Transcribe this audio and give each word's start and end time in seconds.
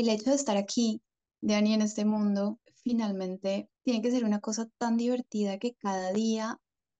el 0.00 0.08
hecho 0.08 0.30
de 0.30 0.36
estar 0.36 0.56
aquí, 0.56 1.02
Dani, 1.40 1.74
en 1.74 1.82
este 1.82 2.04
mundo, 2.04 2.58
finalmente 2.82 3.68
tiene 3.82 4.02
que 4.02 4.10
ser 4.10 4.24
una 4.24 4.40
cosa 4.40 4.68
tan 4.78 4.96
divertida 4.96 5.58
que 5.58 5.74
cada 5.74 6.12
día 6.12 6.58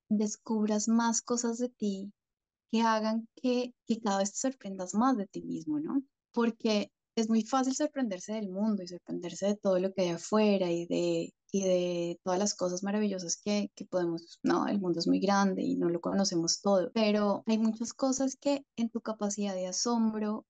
descubras 0.08 0.88
más 0.88 1.22
cosas 1.22 1.58
de 1.58 1.68
ti 1.68 2.12
que 2.70 2.82
hagan 2.82 3.28
que, 3.36 3.74
que 3.86 4.00
cada 4.00 4.18
vez 4.18 4.32
te 4.32 4.38
sorprendas 4.38 4.94
más 4.94 5.17
de 5.17 5.26
ti 5.26 5.42
mismo, 5.42 5.80
¿no? 5.80 6.02
Porque 6.32 6.90
es 7.17 7.28
muy 7.28 7.42
fácil 7.42 7.74
sorprenderse 7.74 8.34
del 8.34 8.50
mundo 8.50 8.82
y 8.82 8.88
sorprenderse 8.88 9.46
de 9.46 9.56
todo 9.56 9.78
lo 9.78 9.92
que 9.92 10.02
hay 10.02 10.08
afuera 10.10 10.70
y 10.70 10.86
de, 10.86 11.32
y 11.50 11.62
de 11.62 12.20
todas 12.22 12.38
las 12.38 12.54
cosas 12.54 12.82
maravillosas 12.82 13.36
que, 13.36 13.70
que 13.74 13.86
podemos, 13.86 14.38
no, 14.42 14.66
el 14.66 14.80
mundo 14.80 15.00
es 15.00 15.06
muy 15.06 15.20
grande 15.20 15.62
y 15.62 15.76
no 15.76 15.88
lo 15.88 16.00
conocemos 16.00 16.60
todo, 16.60 16.90
pero 16.92 17.42
hay 17.46 17.58
muchas 17.58 17.94
cosas 17.94 18.36
que 18.36 18.64
en 18.76 18.90
tu 18.90 19.00
capacidad 19.00 19.54
de 19.54 19.66
asombro, 19.66 20.44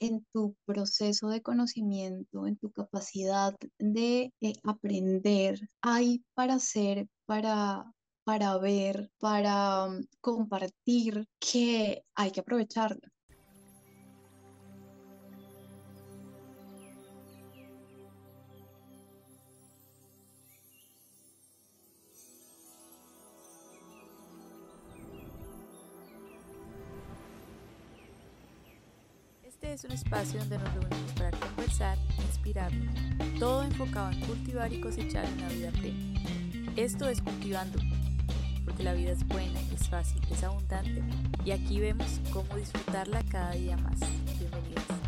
en 0.00 0.26
tu 0.32 0.56
proceso 0.64 1.28
de 1.28 1.42
conocimiento, 1.42 2.46
en 2.46 2.56
tu 2.56 2.72
capacidad 2.72 3.54
de 3.78 4.32
eh, 4.40 4.52
aprender, 4.64 5.60
hay 5.82 6.24
para 6.34 6.54
hacer, 6.54 7.06
para, 7.26 7.84
para 8.24 8.58
ver, 8.58 9.10
para 9.18 9.84
um, 9.86 10.04
compartir, 10.20 11.26
que 11.38 12.04
hay 12.14 12.30
que 12.32 12.40
aprovecharlo. 12.40 13.00
Es 29.70 29.84
un 29.84 29.92
espacio 29.92 30.40
donde 30.40 30.58
nos 30.58 30.74
reunimos 30.74 31.12
para 31.12 31.30
conversar 31.30 31.96
inspirarnos, 32.26 32.92
todo 33.38 33.62
enfocado 33.62 34.10
en 34.10 34.20
cultivar 34.22 34.72
y 34.72 34.80
cosechar 34.80 35.24
una 35.38 35.48
vida 35.48 35.70
plena. 35.70 36.20
Esto 36.74 37.08
es 37.08 37.22
Cultivando, 37.22 37.78
porque 38.64 38.82
la 38.82 38.94
vida 38.94 39.12
es 39.12 39.24
buena, 39.28 39.60
es 39.72 39.88
fácil, 39.88 40.20
es 40.28 40.42
abundante 40.42 41.04
y 41.44 41.52
aquí 41.52 41.78
vemos 41.78 42.20
cómo 42.32 42.56
disfrutarla 42.56 43.22
cada 43.30 43.52
día 43.52 43.76
más. 43.76 44.00
Bienvenidos. 44.40 44.99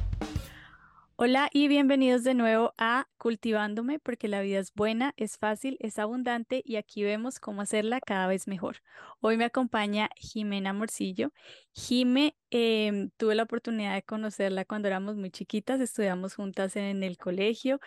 Hola 1.24 1.48
y 1.52 1.68
bienvenidos 1.68 2.24
de 2.24 2.34
nuevo 2.34 2.74
a 2.78 3.06
Cultivándome, 3.16 4.00
porque 4.00 4.26
la 4.26 4.40
vida 4.40 4.58
es 4.58 4.74
buena, 4.74 5.14
es 5.16 5.38
fácil, 5.38 5.76
es 5.78 6.00
abundante 6.00 6.62
y 6.64 6.74
aquí 6.74 7.04
vemos 7.04 7.38
cómo 7.38 7.62
hacerla 7.62 8.00
cada 8.00 8.26
vez 8.26 8.48
mejor. 8.48 8.78
Hoy 9.20 9.36
me 9.36 9.44
acompaña 9.44 10.10
Jimena 10.16 10.72
Morcillo. 10.72 11.32
Jime, 11.74 12.36
em, 12.50 13.10
tuve 13.16 13.36
la 13.36 13.44
oportunidad 13.44 13.94
de 13.94 14.02
conocerla 14.02 14.64
cuando 14.64 14.88
éramos 14.88 15.14
muy 15.14 15.30
chiquitas, 15.30 15.80
estudiamos 15.80 16.34
juntas 16.34 16.74
en 16.74 17.04
el 17.04 17.16
colegio, 17.18 17.78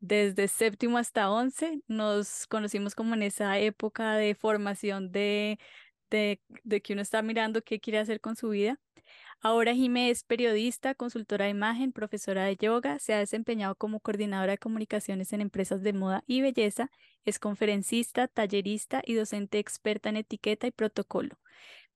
desde 0.00 0.48
séptimo 0.48 0.98
hasta 0.98 1.30
once, 1.30 1.82
nos 1.86 2.48
conocimos 2.48 2.96
como 2.96 3.14
en 3.14 3.22
esa 3.22 3.56
época 3.60 4.16
de 4.16 4.34
formación 4.34 5.12
de, 5.12 5.60
de, 6.10 6.40
que 6.82 6.92
uno 6.92 7.02
está 7.02 7.22
mirando 7.22 7.62
qué 7.62 7.80
quiere 7.80 7.98
hacer 7.98 8.20
con 8.20 8.36
su 8.36 8.50
vida. 8.50 8.78
Ahora 9.40 9.74
Jime 9.74 10.10
es 10.10 10.22
periodista, 10.22 10.94
consultora 10.94 11.46
de 11.46 11.52
imagen, 11.52 11.92
profesora 11.92 12.44
de 12.44 12.56
yoga, 12.56 12.98
se 12.98 13.14
ha 13.14 13.18
desempeñado 13.18 13.74
como 13.74 14.00
coordinadora 14.00 14.52
de 14.52 14.58
comunicaciones 14.58 15.32
en 15.32 15.40
empresas 15.40 15.82
de 15.82 15.94
moda 15.94 16.22
y 16.26 16.42
belleza, 16.42 16.90
es 17.24 17.38
conferencista, 17.38 18.28
tallerista 18.28 19.02
y 19.04 19.14
docente 19.14 19.58
experta 19.58 20.10
en 20.10 20.16
etiqueta 20.16 20.66
y 20.66 20.70
protocolo. 20.70 21.38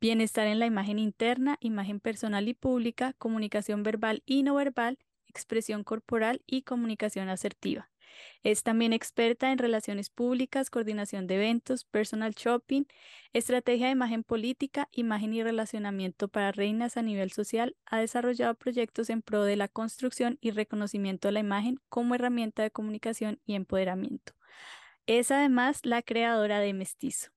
Bienestar 0.00 0.46
en 0.46 0.58
la 0.58 0.66
imagen 0.66 0.98
interna, 0.98 1.56
imagen 1.60 2.00
personal 2.00 2.48
y 2.48 2.54
pública, 2.54 3.14
comunicación 3.18 3.82
verbal 3.82 4.22
y 4.26 4.42
no 4.42 4.54
verbal, 4.54 4.98
expresión 5.26 5.84
corporal 5.84 6.42
y 6.46 6.62
comunicación 6.62 7.28
asertiva. 7.28 7.90
Es 8.42 8.62
también 8.62 8.92
experta 8.92 9.50
en 9.50 9.58
relaciones 9.58 10.10
públicas, 10.10 10.68
coordinación 10.68 11.26
de 11.26 11.36
eventos, 11.36 11.84
personal 11.84 12.34
shopping, 12.34 12.84
estrategia 13.32 13.86
de 13.86 13.92
imagen 13.92 14.22
política, 14.22 14.88
imagen 14.92 15.32
y 15.32 15.42
relacionamiento 15.42 16.28
para 16.28 16.52
reinas 16.52 16.98
a 16.98 17.02
nivel 17.02 17.32
social. 17.32 17.74
Ha 17.86 18.00
desarrollado 18.00 18.54
proyectos 18.54 19.08
en 19.08 19.22
pro 19.22 19.44
de 19.44 19.56
la 19.56 19.68
construcción 19.68 20.36
y 20.42 20.50
reconocimiento 20.50 21.28
de 21.28 21.32
la 21.32 21.40
imagen 21.40 21.80
como 21.88 22.14
herramienta 22.14 22.62
de 22.62 22.70
comunicación 22.70 23.40
y 23.46 23.54
empoderamiento. 23.54 24.34
Es 25.06 25.30
además 25.30 25.80
la 25.84 26.02
creadora 26.02 26.60
de 26.60 26.74
Mestizo. 26.74 27.30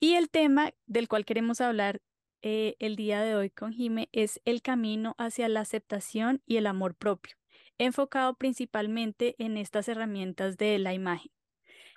Y 0.00 0.14
el 0.14 0.30
tema 0.30 0.72
del 0.86 1.08
cual 1.08 1.26
queremos 1.26 1.60
hablar 1.60 2.00
eh, 2.40 2.74
el 2.80 2.96
día 2.96 3.20
de 3.20 3.36
hoy 3.36 3.50
con 3.50 3.72
Jime 3.72 4.08
es 4.12 4.40
el 4.46 4.62
camino 4.62 5.14
hacia 5.18 5.48
la 5.48 5.60
aceptación 5.60 6.42
y 6.46 6.56
el 6.56 6.66
amor 6.66 6.94
propio 6.94 7.36
enfocado 7.78 8.34
principalmente 8.34 9.34
en 9.38 9.56
estas 9.56 9.88
herramientas 9.88 10.56
de 10.56 10.78
la 10.78 10.94
imagen. 10.94 11.30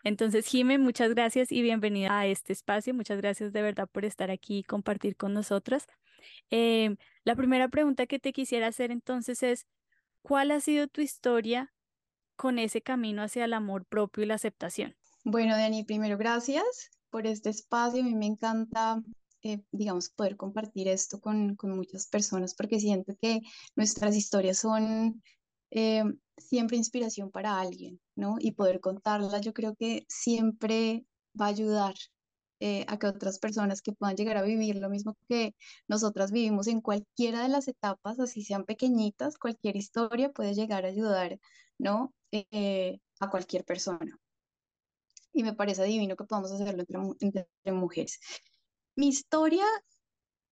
Entonces, 0.06 0.46
Jime, 0.46 0.78
muchas 0.78 1.10
gracias 1.10 1.52
y 1.52 1.64
bienvenida 1.64 2.20
a 2.20 2.28
este 2.28 2.54
espacio. 2.54 2.94
Muchas 2.94 3.18
gracias 3.18 3.52
de 3.54 3.62
verdad 3.64 3.90
por 3.92 4.06
estar 4.06 4.30
aquí 4.30 4.60
y 4.60 4.64
compartir 4.64 5.18
con 5.18 5.34
nosotras. 5.34 5.88
Em, 6.52 6.98
la 7.24 7.36
primera 7.36 7.70
pregunta 7.70 8.06
que 8.06 8.20
te 8.20 8.32
quisiera 8.32 8.68
hacer 8.68 8.92
entonces 8.92 9.42
es, 9.42 9.66
¿cuál 10.22 10.52
ha 10.52 10.60
sido 10.60 10.88
tu 10.88 11.02
historia 11.02 11.74
con 12.36 12.60
ese 12.60 12.82
camino 12.82 13.24
hacia 13.24 13.46
el 13.46 13.54
amor 13.54 13.86
propio 13.86 14.24
y 14.24 14.28
la 14.28 14.36
aceptación? 14.36 14.96
Bueno, 15.24 15.56
Dani, 15.56 15.84
primero 15.84 16.20
gracias 16.20 16.92
por 17.10 17.26
este 17.26 17.50
espacio. 17.50 18.02
A 18.02 18.06
mí 18.06 18.14
me 18.14 18.28
encanta, 18.28 19.02
eh, 19.42 19.64
digamos, 19.72 20.10
poder 20.10 20.38
compartir 20.38 20.88
esto 20.88 21.20
con, 21.20 21.56
con 21.56 21.76
muchas 21.76 22.08
personas 22.08 22.54
porque 22.54 22.80
siento 22.80 23.16
que 23.20 23.42
nuestras 23.76 24.16
historias 24.16 24.60
son 24.60 25.24
eh, 25.76 26.04
siempre 26.38 26.78
inspiración 26.78 27.32
para 27.32 27.60
alguien, 27.60 28.00
¿no? 28.16 28.38
Y 28.40 28.54
poder 28.54 28.80
contarla, 28.80 29.42
yo 29.42 29.54
creo 29.54 29.76
que 29.76 30.06
siempre 30.08 31.06
va 31.40 31.48
a 31.48 31.50
ayudar 31.50 31.96
eh, 32.62 32.86
a 32.88 32.98
que 32.98 33.08
otras 33.08 33.40
personas 33.40 33.82
que 33.82 33.92
puedan 33.92 34.16
llegar 34.16 34.38
a 34.38 34.44
vivir 34.44 34.78
lo 34.78 34.90
mismo 34.90 35.18
que 35.28 35.54
nosotras 35.90 36.32
vivimos 36.32 36.68
en 36.68 36.80
cualquiera 36.82 37.44
de 37.44 37.50
las 37.50 37.68
etapas, 37.68 38.20
así 38.22 38.44
sean 38.44 38.64
pequeñitas, 38.66 39.38
cualquier 39.38 39.76
historia 39.76 40.32
puede 40.32 40.54
llegar 40.54 40.86
a 40.86 40.90
ayudar, 40.90 41.40
¿no? 41.78 42.14
Eh, 42.32 43.00
a 43.20 43.30
cualquier 43.30 43.66
persona. 43.66 44.18
Y 45.34 45.44
me 45.44 45.54
parece 45.54 45.84
divino 45.84 46.16
que 46.16 46.24
podamos 46.24 46.52
hacerlo 46.54 46.84
entre, 46.88 47.00
entre 47.20 47.74
mujeres. 47.74 48.20
Mi 48.96 49.10
historia 49.10 49.66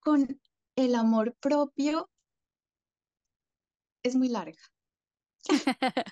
con 0.01 0.39
el 0.75 0.95
amor 0.95 1.35
propio 1.39 2.09
es 4.03 4.16
muy 4.16 4.28
larga. 4.29 4.72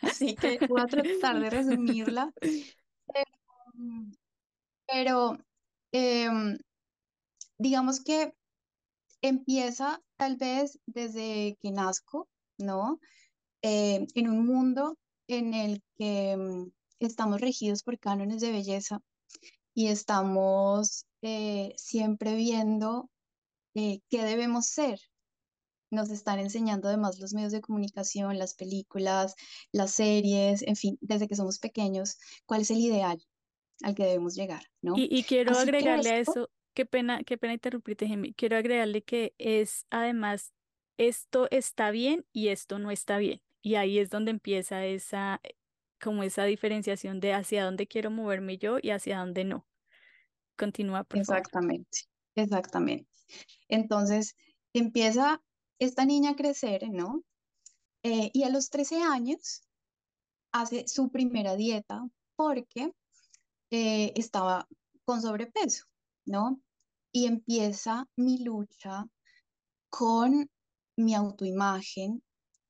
Así 0.01 0.35
que 0.35 0.59
voy 0.67 0.81
a 0.81 0.87
tratar 0.87 1.39
de 1.39 1.49
resumirla. 1.49 2.33
Pero, 4.87 5.37
em, 5.91 6.57
digamos 7.57 8.01
que 8.03 8.33
empieza 9.21 10.01
tal 10.17 10.37
vez 10.37 10.79
desde 10.85 11.57
que 11.61 11.71
nazco, 11.71 12.27
¿no? 12.57 12.99
Em, 13.61 14.07
en 14.15 14.29
un 14.29 14.45
mundo 14.45 14.97
en 15.27 15.53
el 15.53 15.81
que 15.95 16.31
em, 16.31 16.71
estamos 16.99 17.39
regidos 17.39 17.83
por 17.83 17.99
cánones 17.99 18.41
de 18.41 18.51
belleza 18.51 19.01
y 19.73 19.87
estamos 19.87 21.05
eh, 21.21 21.73
siempre 21.77 22.35
viendo 22.35 23.09
eh, 23.75 24.01
qué 24.09 24.23
debemos 24.23 24.67
ser, 24.67 24.99
nos 25.91 26.09
están 26.09 26.39
enseñando 26.39 26.87
además 26.87 27.19
los 27.19 27.33
medios 27.33 27.51
de 27.51 27.61
comunicación, 27.61 28.39
las 28.39 28.55
películas, 28.55 29.35
las 29.71 29.91
series, 29.91 30.63
en 30.63 30.75
fin, 30.75 30.97
desde 31.01 31.27
que 31.27 31.35
somos 31.35 31.59
pequeños, 31.59 32.17
cuál 32.45 32.61
es 32.61 32.71
el 32.71 32.77
ideal 32.77 33.21
al 33.83 33.93
que 33.93 34.05
debemos 34.05 34.35
llegar, 34.35 34.63
¿no? 34.81 34.93
Y, 34.95 35.23
quiero 35.23 35.57
agregarle 35.57 36.09
a 36.09 36.19
eso, 36.19 36.49
qué 36.73 36.85
pena, 36.85 37.23
qué 37.23 37.37
pena 37.37 37.53
interrumpirte, 37.53 38.07
quiero 38.35 38.57
agregarle 38.57 39.03
que 39.03 39.35
es 39.37 39.85
además, 39.89 40.53
esto 40.97 41.47
está 41.51 41.91
bien 41.91 42.25
y 42.31 42.49
esto 42.49 42.79
no 42.79 42.89
está 42.91 43.17
bien. 43.17 43.41
Y 43.61 43.75
ahí 43.75 43.99
es 43.99 44.09
donde 44.09 44.31
empieza 44.31 44.85
esa, 44.85 45.41
como 45.99 46.23
esa 46.23 46.45
diferenciación 46.45 47.19
de 47.19 47.33
hacia 47.33 47.65
dónde 47.65 47.87
quiero 47.87 48.11
moverme 48.11 48.57
yo 48.57 48.77
y 48.81 48.91
hacia 48.91 49.19
dónde 49.19 49.43
no. 49.43 49.67
Continúa, 50.57 51.03
por 51.03 51.19
Exactamente, 51.19 52.05
exactamente. 52.35 53.09
Entonces, 53.67 54.35
empieza 54.73 55.41
esta 55.81 56.05
niña 56.05 56.35
crecer, 56.35 56.89
¿no? 56.91 57.23
Eh, 58.03 58.29
y 58.33 58.43
a 58.43 58.49
los 58.49 58.69
13 58.69 59.01
años 59.01 59.63
hace 60.51 60.87
su 60.87 61.09
primera 61.09 61.55
dieta 61.55 62.07
porque 62.35 62.93
eh, 63.71 64.13
estaba 64.15 64.67
con 65.05 65.23
sobrepeso, 65.23 65.85
¿no? 66.25 66.61
Y 67.11 67.25
empieza 67.25 68.07
mi 68.15 68.43
lucha 68.43 69.07
con 69.89 70.51
mi 70.97 71.15
autoimagen 71.15 72.23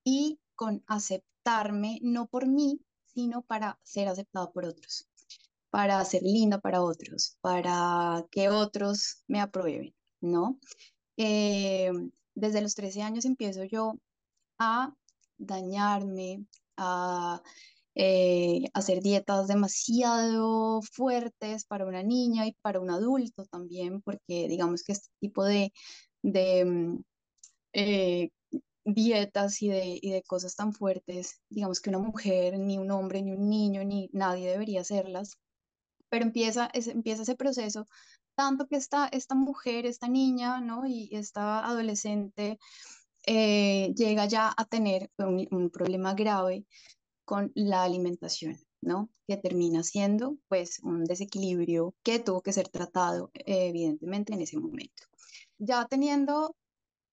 y 0.06 0.40
con 0.56 0.82
aceptarme, 0.88 2.00
no 2.02 2.28
por 2.28 2.48
mí, 2.48 2.80
sino 3.08 3.42
para 3.42 3.78
ser 3.84 4.08
aceptada 4.08 4.50
por 4.52 4.64
otros, 4.64 5.10
para 5.70 6.04
ser 6.06 6.24
linda 6.24 6.62
para 6.62 6.82
otros, 6.82 7.38
para 7.42 8.26
que 8.32 8.48
otros 8.48 9.26
me 9.28 9.42
aprueben, 9.42 9.94
¿no? 10.22 10.58
Eh, 11.18 11.92
desde 12.36 12.62
los 12.62 12.76
13 12.76 13.02
años 13.04 13.26
empiezo 13.26 13.64
yo 13.64 13.94
a 14.60 14.94
dañarme, 15.38 16.46
a 16.78 17.42
eh, 17.96 18.64
hacer 18.74 19.02
dietas 19.02 19.48
demasiado 19.48 20.82
fuertes 20.82 21.66
para 21.66 21.86
una 21.86 22.04
niña 22.04 22.48
y 22.48 22.54
para 22.62 22.80
un 22.80 22.90
adulto 22.90 23.44
también, 23.46 24.02
porque 24.02 24.48
digamos 24.48 24.84
que 24.84 24.94
este 24.94 25.10
tipo 25.20 25.44
de, 25.44 25.72
mm, 26.24 27.02
eh, 27.74 28.30
dietas 28.86 29.62
y 29.62 29.70
de, 29.70 30.24
cosas 30.28 30.56
tan 30.56 30.74
fuertes, 30.74 31.42
digamos 31.50 31.82
que 31.82 31.90
una 31.90 32.00
mujer, 32.00 32.58
ni 32.60 32.78
un 32.78 32.92
hombre, 32.92 33.22
ni 33.22 33.32
un 33.34 33.50
niño, 33.50 33.84
ni 33.84 34.10
nadie 34.14 34.50
debería 34.50 34.82
hacerlas, 34.82 35.38
pero 36.10 36.26
empieza, 36.26 36.70
empieza 36.74 37.24
ese 37.24 37.36
proceso, 37.36 37.86
tanto 38.36 38.68
que 38.68 38.76
esta, 38.76 39.08
esta 39.08 39.36
mujer, 39.36 39.86
esta 39.86 40.08
niña, 40.08 40.62
¿no? 40.62 40.86
Y 40.88 41.10
esta 41.12 41.66
adolescente 41.66 42.60
eh, 43.26 43.94
llega 43.96 44.26
ya 44.26 44.54
a 44.56 44.66
tener 44.66 45.12
un, 45.18 45.70
problema 45.70 46.14
grave 46.14 46.66
con 47.26 47.52
la 47.56 47.84
alimentación, 47.84 48.58
¿no? 48.82 49.10
Que 49.28 49.38
termina 49.38 49.84
siendo 49.84 50.38
pues 50.48 50.80
un 50.84 51.06
desequilibrio 51.06 51.94
que 52.04 52.20
tuvo 52.20 52.42
que 52.42 52.54
ser 52.54 52.70
tratado 52.70 53.32
evidentemente 53.34 54.34
en 54.34 54.42
ese 54.42 54.58
momento. 54.58 55.04
Ya 55.60 55.86
teniendo 55.88 56.56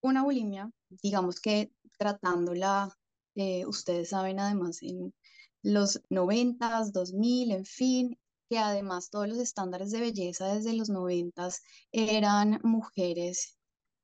una 0.01 0.23
bulimia, 0.25 0.71
digamos 1.03 1.41
que 1.41 1.73
tratándola, 1.99 2.89
eh, 3.35 3.67
ustedes 3.67 4.11
saben 4.11 4.41
además 4.41 4.83
en 4.83 5.15
los 5.63 6.01
90, 6.09 6.85
2000, 6.93 7.53
en 7.53 7.65
fin, 7.65 8.19
que 8.49 8.59
además 8.59 9.11
todos 9.11 9.29
los 9.29 9.39
estándares 9.39 9.91
de 9.91 10.01
belleza 10.01 10.55
desde 10.55 10.73
los 10.73 10.89
90 10.89 11.49
eran 11.93 12.61
mujeres 12.63 13.59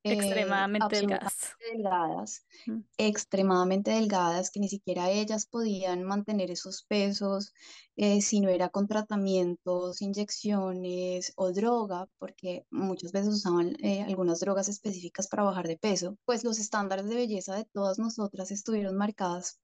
eh, 0.05 0.12
extremadamente 0.12 0.96
delgadas. 0.96 1.55
delgadas 1.73 2.44
extremadamente 2.99 3.91
delgadas, 3.91 4.50
que 4.50 4.61
ni 4.61 4.69
siquiera 4.69 5.11
ellas 5.11 5.46
podían 5.46 6.05
mantener 6.05 6.50
esos 6.50 6.85
pesos 6.85 7.52
eh, 7.96 8.20
si 8.20 8.41
no 8.41 8.49
era 8.49 8.69
con 8.69 8.87
tratamientos, 8.87 10.02
inyecciones 10.02 11.32
o 11.37 11.52
droga, 11.52 12.06
porque 12.19 12.67
muchas 12.70 13.12
veces 13.12 13.35
usaban 13.35 13.76
eh, 13.82 14.02
algunas 14.02 14.41
drogas 14.41 14.69
específicas 14.69 15.29
para 15.29 15.44
bajar 15.44 15.69
de 15.69 15.79
peso, 15.79 16.17
pues 16.25 16.44
los 16.44 16.58
estándares 16.58 17.08
de 17.08 17.17
belleza 17.17 17.56
de 17.56 17.64
todas 17.64 17.99
nosotras 17.99 18.50
estuvieron 18.50 18.96
marcadas 18.96 19.58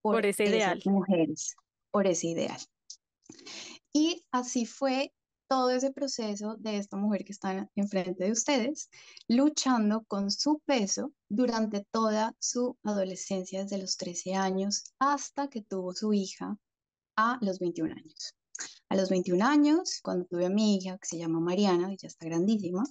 por, 0.00 0.16
por 0.16 0.26
ese 0.26 0.44
ideal. 0.44 0.80
mujeres, 0.86 1.56
por 1.90 2.06
ese 2.06 2.28
ideal. 2.28 2.60
Y 3.92 4.24
así 4.30 4.66
fue 4.66 5.12
todo 5.48 5.70
ese 5.70 5.92
proceso 5.92 6.56
de 6.56 6.78
esta 6.78 6.96
mujer 6.96 7.24
que 7.24 7.32
está 7.32 7.70
enfrente 7.74 8.24
de 8.24 8.32
ustedes, 8.32 8.90
luchando 9.28 10.04
con 10.04 10.30
su 10.30 10.60
peso 10.64 11.12
durante 11.28 11.86
toda 11.90 12.34
su 12.38 12.76
adolescencia, 12.82 13.62
desde 13.62 13.78
los 13.78 13.96
13 13.96 14.34
años 14.34 14.84
hasta 14.98 15.48
que 15.48 15.62
tuvo 15.62 15.94
su 15.94 16.12
hija 16.12 16.58
a 17.16 17.38
los 17.40 17.58
21 17.58 17.92
años. 17.92 18.34
A 18.88 18.96
los 18.96 19.10
21 19.10 19.44
años, 19.44 20.00
cuando 20.02 20.26
tuve 20.26 20.46
a 20.46 20.50
mi 20.50 20.76
hija, 20.76 20.98
que 20.98 21.06
se 21.06 21.18
llama 21.18 21.40
Mariana, 21.40 21.92
y 21.92 21.96
ya 21.96 22.08
está 22.08 22.26
grandísima, 22.26 22.84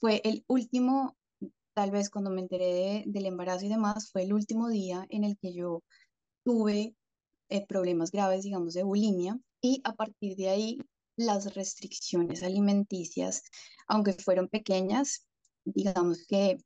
fue 0.00 0.20
el 0.24 0.44
último, 0.48 1.16
tal 1.74 1.90
vez 1.90 2.10
cuando 2.10 2.30
me 2.30 2.42
enteré 2.42 3.04
del 3.06 3.26
embarazo 3.26 3.64
y 3.64 3.68
demás, 3.68 4.10
fue 4.10 4.22
el 4.22 4.32
último 4.32 4.68
día 4.68 5.06
en 5.08 5.24
el 5.24 5.38
que 5.38 5.52
yo 5.52 5.82
tuve 6.44 6.94
eh, 7.48 7.66
problemas 7.66 8.10
graves, 8.10 8.42
digamos, 8.42 8.74
de 8.74 8.82
bulimia, 8.82 9.38
y 9.64 9.80
a 9.84 9.94
partir 9.94 10.36
de 10.36 10.50
ahí 10.50 10.78
las 11.16 11.54
restricciones 11.54 12.42
alimenticias, 12.42 13.42
aunque 13.88 14.12
fueron 14.12 14.46
pequeñas, 14.48 15.26
digamos 15.64 16.26
que 16.26 16.58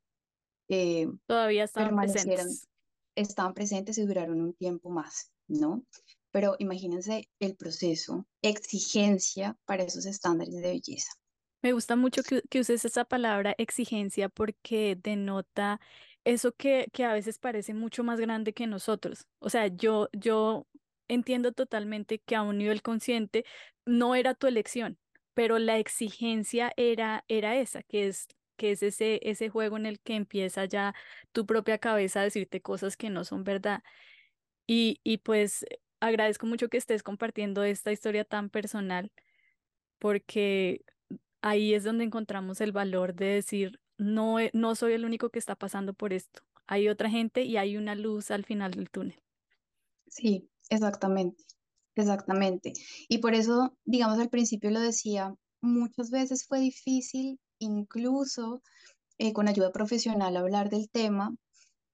eh, 0.67 1.07
todavía 1.25 1.63
estaban 1.63 1.95
presentes. 1.95 2.67
Estaban 3.15 3.53
presentes 3.53 3.97
y 3.97 4.05
duraron 4.05 4.41
un 4.41 4.53
tiempo 4.53 4.89
más, 4.89 5.31
¿no? 5.47 5.85
Pero 6.31 6.57
imagínense 6.59 7.29
el 7.39 7.55
proceso, 7.55 8.27
exigencia 8.41 9.57
para 9.65 9.83
esos 9.83 10.05
estándares 10.05 10.55
de 10.55 10.61
belleza. 10.61 11.13
Me 11.61 11.71
gusta 11.71 11.95
mucho 11.95 12.21
que, 12.21 12.41
que 12.49 12.59
uses 12.59 12.83
esa 12.83 13.05
palabra 13.05 13.55
exigencia 13.57 14.27
porque 14.27 14.97
denota 15.01 15.79
eso 16.25 16.51
que, 16.51 16.87
que 16.91 17.05
a 17.05 17.13
veces 17.13 17.39
parece 17.39 17.73
mucho 17.73 18.03
más 18.03 18.19
grande 18.19 18.53
que 18.53 18.67
nosotros. 18.67 19.25
O 19.39 19.49
sea, 19.49 19.67
yo, 19.67 20.09
yo 20.11 20.67
entiendo 21.09 21.53
totalmente 21.53 22.19
que 22.21 22.35
a 22.37 22.43
un 22.43 22.59
nivel 22.59 22.81
consciente 22.83 23.45
no 23.85 24.15
era 24.15 24.35
tu 24.35 24.47
elección, 24.47 24.99
pero 25.35 25.59
la 25.59 25.79
exigencia 25.79 26.73
era, 26.77 27.25
era 27.29 27.57
esa, 27.57 27.83
que 27.83 28.07
es, 28.07 28.27
que 28.57 28.71
es 28.71 28.83
ese, 28.83 29.19
ese 29.23 29.49
juego 29.49 29.77
en 29.77 29.85
el 29.87 29.99
que 30.01 30.15
empieza 30.15 30.65
ya 30.65 30.95
tu 31.33 31.45
propia 31.47 31.79
cabeza 31.79 32.21
a 32.21 32.23
decirte 32.25 32.61
cosas 32.61 32.97
que 32.97 33.09
no 33.09 33.23
son 33.25 33.43
verdad. 33.43 33.83
Y, 34.67 34.99
y 35.03 35.17
pues 35.19 35.65
agradezco 35.99 36.45
mucho 36.45 36.69
que 36.69 36.77
estés 36.77 37.03
compartiendo 37.03 37.63
esta 37.63 37.91
historia 37.91 38.25
tan 38.25 38.49
personal, 38.49 39.11
porque 39.99 40.83
ahí 41.41 41.73
es 41.73 41.83
donde 41.85 42.05
encontramos 42.05 42.61
el 42.61 42.71
valor 42.73 43.15
de 43.15 43.25
decir, 43.27 43.81
no, 43.97 44.37
no 44.53 44.75
soy 44.75 44.93
el 44.93 45.05
único 45.05 45.29
que 45.31 45.39
está 45.39 45.55
pasando 45.55 45.93
por 45.93 46.13
esto. 46.13 46.41
Hay 46.67 46.89
otra 46.89 47.09
gente 47.09 47.43
y 47.43 47.57
hay 47.57 47.77
una 47.77 47.95
luz 47.95 48.31
al 48.31 48.45
final 48.45 48.71
del 48.73 48.89
túnel. 48.91 49.21
Sí, 50.07 50.49
exactamente, 50.69 51.43
exactamente. 51.95 52.73
Y 53.07 53.19
por 53.19 53.33
eso, 53.33 53.75
digamos, 53.85 54.19
al 54.19 54.29
principio 54.29 54.71
lo 54.71 54.79
decía, 54.79 55.33
muchas 55.61 56.11
veces 56.11 56.45
fue 56.47 56.59
difícil, 56.59 57.39
incluso 57.59 58.61
eh, 59.17 59.33
con 59.33 59.47
ayuda 59.47 59.71
profesional, 59.71 60.37
hablar 60.37 60.69
del 60.69 60.89
tema. 60.89 61.35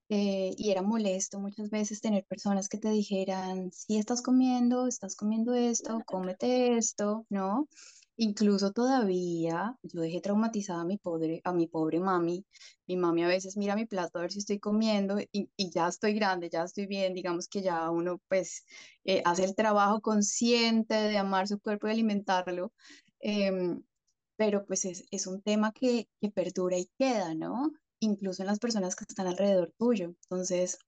Eh, 0.10 0.54
y 0.58 0.70
era 0.70 0.84
molesto 0.84 1.40
muchas 1.40 1.72
veces 1.72 2.00
tener 2.00 2.26
personas 2.26 2.70
que 2.70 2.78
te 2.78 2.90
dijeran, 2.92 3.72
si 3.72 3.98
estás 3.98 4.22
comiendo, 4.22 4.88
estás 4.88 5.16
comiendo 5.16 5.56
esto, 5.56 6.00
cómete 6.06 6.78
esto, 6.78 7.26
¿no? 7.30 7.68
Incluso 8.18 8.72
todavía 8.72 9.78
yo 9.84 10.02
dejé 10.02 10.22
traumatizada 10.22 10.82
a 10.82 10.86
mi 10.86 10.98
pobre, 10.98 11.42
a 11.44 11.52
mi 11.54 11.68
pobre 11.68 12.00
mami. 12.00 12.46
Mi 12.88 12.96
mami 12.96 13.24
a 13.24 13.28
veces 13.28 13.58
mira 13.58 13.76
mi 13.76 13.86
plato 13.86 14.20
a 14.20 14.22
ver 14.22 14.32
si 14.32 14.40
estoy 14.40 14.60
comiendo 14.60 15.18
y, 15.32 15.50
ya 15.58 15.88
estoy 15.88 16.14
grande, 16.14 16.50
ya 16.50 16.64
estoy 16.64 16.86
bien, 16.88 17.14
digamos 17.14 17.48
que 17.50 17.62
ya 17.62 17.90
uno 17.90 18.22
pues 18.30 18.66
eh, 19.04 19.22
hace 19.26 19.44
el 19.44 19.56
trabajo 19.56 20.02
consciente 20.02 20.96
de 20.96 21.18
amar 21.18 21.48
su 21.48 21.60
cuerpo 21.60 21.88
y 21.88 21.92
alimentarlo. 21.92 22.74
Em, 23.20 23.84
pero 24.38 24.66
pues 24.66 24.86
es, 24.86 25.06
es 25.12 25.28
un 25.28 25.42
tema 25.42 25.72
que, 25.74 26.08
que 26.22 26.32
perdura 26.32 26.78
y 26.78 26.90
queda, 26.98 27.36
¿no? 27.36 27.72
Incluso 28.00 28.44
en 28.44 28.48
las 28.48 28.60
personas 28.60 28.96
que 28.96 29.06
están 29.08 29.28
alrededor 29.28 29.74
tuyo. 29.78 30.16
Entonces, 30.24 30.80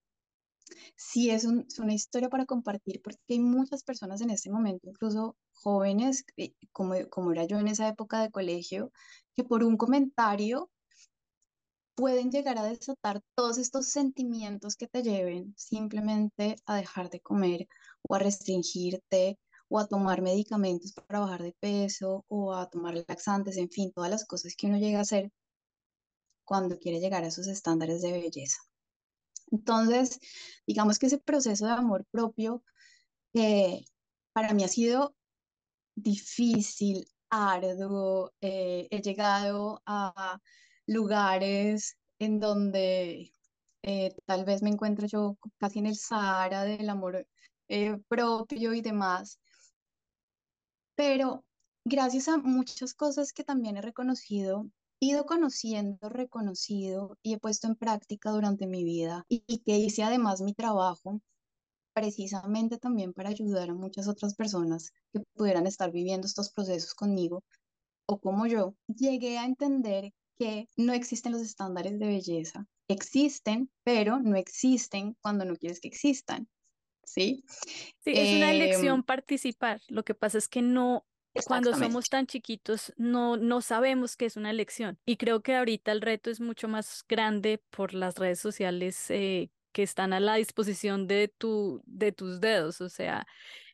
sí 0.95 1.29
es, 1.29 1.45
una 1.45 1.93
historia 1.93 2.29
para 2.29 2.45
compartir 2.45 3.01
porque 3.01 3.19
hay 3.29 3.39
muchas 3.39 3.83
personas 3.83 4.21
en 4.21 4.29
este 4.31 4.49
momento, 4.49 4.89
incluso 4.89 5.35
jóvenes, 5.57 6.25
como, 6.71 6.95
como 7.09 7.31
era 7.31 7.45
yo 7.45 7.59
en 7.59 7.67
esa 7.67 7.87
época 7.87 8.21
de 8.21 8.31
colegio, 8.31 8.91
que 9.35 9.43
por 9.43 9.63
un 9.63 9.77
comentario 9.77 10.69
pueden 11.95 12.31
llegar 12.31 12.59
a 12.59 12.63
desatar 12.63 13.21
todos 13.35 13.57
estos 13.57 13.87
sentimientos 13.87 14.75
que 14.75 14.87
te 14.87 15.01
lleven 15.01 15.55
simplemente 15.57 16.55
a 16.67 16.75
dejar 16.75 17.09
de 17.09 17.21
comer 17.21 17.67
o 18.07 18.13
a 18.13 18.19
restringirte 18.19 19.39
o 19.67 19.79
a 19.79 19.87
tomar 19.87 20.21
medicamentos 20.21 20.93
para 20.93 21.19
bajar 21.19 21.41
de 21.41 21.55
peso 21.59 22.23
o 22.27 22.53
a 22.53 22.69
tomar 22.69 22.93
laxantes, 23.07 23.57
en 23.57 23.69
fin, 23.69 23.91
todas 23.91 24.11
las 24.11 24.25
cosas 24.25 24.55
que 24.55 24.67
uno 24.67 24.77
llega 24.77 24.99
a 24.99 25.01
hacer 25.01 25.31
cuando 26.45 26.77
quiere 26.77 26.99
llegar 26.99 27.23
a 27.23 27.27
esos 27.27 27.47
estándares 27.47 28.01
de 28.03 28.11
belleza. 28.11 28.59
Entonces, 29.51 30.19
digamos 30.67 30.99
que 30.99 31.07
ese 31.07 31.17
proceso 31.17 31.65
de 31.65 31.71
amor 31.71 32.05
propio 32.11 32.63
eh, 33.33 33.83
para 34.33 34.53
mí 34.53 34.63
ha 34.63 34.67
sido 34.67 35.16
difícil, 35.97 37.07
arduo. 37.29 38.33
Eh, 38.41 38.87
he 38.91 39.01
llegado 39.01 39.81
a 39.85 40.39
lugares 40.87 41.97
en 42.19 42.39
donde 42.39 43.33
eh, 43.83 44.15
tal 44.25 44.45
vez 44.45 44.61
me 44.61 44.69
encuentro 44.69 45.07
yo 45.07 45.37
casi 45.59 45.79
en 45.79 45.87
el 45.87 45.95
Sahara 45.97 46.63
del 46.63 46.89
amor 46.89 47.27
propio 48.07 48.73
y 48.73 48.81
demás. 48.81 49.39
Pero 50.95 51.43
gracias 51.85 52.27
a 52.27 52.37
muchas 52.37 52.93
cosas 52.93 53.33
que 53.33 53.43
también 53.43 53.77
he 53.77 53.81
reconocido 53.81 54.67
ido 54.99 55.25
conociendo, 55.25 56.09
reconocido 56.09 57.17
y 57.21 57.33
he 57.33 57.39
puesto 57.39 57.67
en 57.67 57.75
práctica 57.75 58.31
durante 58.31 58.67
mi 58.67 58.83
vida 58.83 59.25
y, 59.29 59.59
que 59.59 59.77
hice 59.77 60.03
además 60.03 60.41
mi 60.41 60.53
trabajo 60.53 61.21
precisamente 61.97 62.77
también 62.77 63.11
para 63.11 63.29
ayudar 63.29 63.71
a 63.71 63.73
muchas 63.73 64.07
otras 64.07 64.35
personas 64.35 64.91
que 65.11 65.21
pudieran 65.33 65.65
estar 65.65 65.91
viviendo 65.91 66.27
estos 66.27 66.51
procesos 66.51 66.93
conmigo 66.93 67.43
o 68.05 68.19
como 68.19 68.45
yo, 68.45 68.75
llegué 68.87 69.39
a 69.39 69.45
entender 69.45 70.13
que 70.37 70.67
no 70.77 70.93
existen 70.93 71.31
los 71.31 71.41
estándares 71.41 71.97
de 71.97 72.05
belleza. 72.05 72.67
Existen, 72.87 73.71
pero 73.83 74.19
no 74.19 74.35
existen 74.35 75.17
cuando 75.21 75.43
no 75.43 75.55
quieres 75.55 75.79
que 75.79 75.87
existan. 75.87 76.47
¿Sí? 77.03 77.43
Sí, 77.99 78.11
es 78.13 78.37
una 78.37 78.51
elección 78.51 78.97
em, 78.97 79.03
participar. 79.03 79.81
Lo 79.87 80.05
que 80.05 80.13
pasa 80.13 80.37
es 80.37 80.47
que 80.47 80.61
no 80.61 81.03
cuando 81.47 81.75
somos 81.75 82.09
tan 82.09 82.27
chiquitos 82.27 82.93
no, 82.97 83.37
no 83.37 83.61
sabemos 83.61 84.15
que 84.15 84.27
es 84.27 84.37
una 84.37 84.51
elección. 84.51 84.99
Y 85.03 85.17
creo 85.17 85.41
que 85.41 85.55
ahorita 85.55 85.91
el 85.91 86.01
reto 86.01 86.29
es 86.29 86.39
mucho 86.41 86.67
más 86.67 87.03
grande 87.09 87.59
por 87.71 87.95
las 87.95 88.15
redes 88.15 88.39
sociales 88.39 89.09
eh, 89.09 89.49
que 89.77 89.83
están 89.83 90.11
a 90.11 90.19
la 90.19 90.33
disposición 90.33 91.05
de, 91.05 91.27
tu, 91.27 91.83
de 91.85 92.11
tus 92.11 92.41
dedos, 92.41 92.81
o 92.81 92.89
sea, 92.89 93.27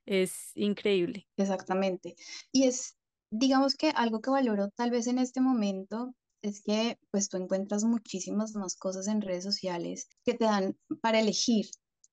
es 0.06 0.52
increíble. 0.54 1.30
Exactamente. 1.38 2.18
Y 2.52 2.66
es, 2.66 2.98
digamos 3.32 3.76
que 3.76 3.92
algo 3.96 4.20
que 4.20 4.30
valoro 4.30 4.68
tal 4.76 4.92
vez 4.92 5.08
en 5.08 5.18
este 5.18 5.40
momento 5.40 6.14
es 6.42 6.62
que 6.62 7.00
pues 7.10 7.30
tú 7.30 7.38
encuentras 7.38 7.86
muchísimas 7.86 8.54
más 8.54 8.76
cosas 8.76 9.08
en 9.08 9.22
redes 9.22 9.46
sociales 9.46 10.10
que 10.26 10.34
te 10.34 10.44
dan 10.44 10.78
para 11.02 11.22
elegir, 11.22 11.68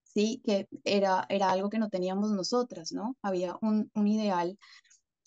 ¿sí? 0.05 0.41
Que 0.45 0.69
era, 0.85 1.27
era 1.29 1.51
algo 1.51 1.69
que 1.69 1.81
no 1.81 1.89
teníamos 1.89 2.31
nosotras, 2.31 2.93
¿no? 2.93 3.17
Había 3.23 3.57
un, 3.61 3.91
un 3.93 4.07
ideal. 4.07 4.57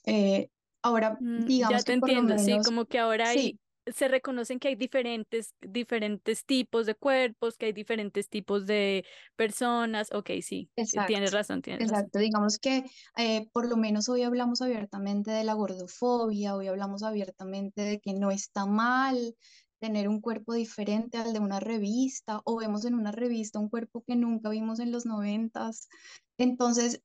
Eh, 0.05 0.47
ahora, 0.83 1.17
mm, 1.19 1.47
digamos 1.47 1.79
ya 1.79 1.83
te 1.83 1.95
que 1.95 1.99
por 1.99 2.13
lo 2.13 2.17
entiendo, 2.17 2.63
sí, 2.63 2.65
como 2.65 2.85
que 2.85 2.99
ahora 2.99 3.27
hay, 3.27 3.39
sí, 3.39 3.59
se 3.85 4.07
reconocen 4.07 4.59
que 4.59 4.69
hay 4.69 4.75
diferentes, 4.75 5.55
diferentes 5.61 6.45
tipos 6.45 6.85
de 6.85 6.95
cuerpos, 6.95 7.57
que 7.57 7.67
hay 7.67 7.73
diferentes 7.73 8.29
tipos 8.29 8.65
de 8.65 9.05
personas. 9.35 10.11
Ok, 10.13 10.31
sí, 10.41 10.69
eh, 10.75 10.81
exacto, 10.83 11.07
tienes 11.07 11.31
razón, 11.31 11.61
tienes 11.61 11.81
razón. 11.81 11.97
exacto. 11.97 12.19
Digamos 12.19 12.59
que 12.59 12.85
eh, 13.17 13.49
por 13.51 13.67
lo 13.67 13.77
menos 13.77 14.09
hoy 14.09 14.23
hablamos 14.23 14.61
abiertamente 14.61 15.31
de 15.31 15.43
la 15.43 15.53
gordofobia, 15.53 16.55
hoy 16.55 16.67
hablamos 16.67 17.03
abiertamente 17.03 17.81
de 17.81 17.99
que 17.99 18.13
no 18.13 18.31
está 18.31 18.65
mal 18.65 19.35
tener 19.79 20.07
un 20.07 20.21
cuerpo 20.21 20.53
diferente 20.53 21.17
al 21.17 21.33
de 21.33 21.39
una 21.39 21.59
revista, 21.59 22.41
o 22.45 22.55
vemos 22.55 22.85
en 22.85 22.95
una 22.95 23.11
revista 23.11 23.59
un 23.59 23.67
cuerpo 23.67 24.01
que 24.07 24.15
nunca 24.15 24.49
vimos 24.49 24.79
en 24.79 24.93
los 24.93 25.05
noventas. 25.05 25.89
Entonces, 26.37 27.01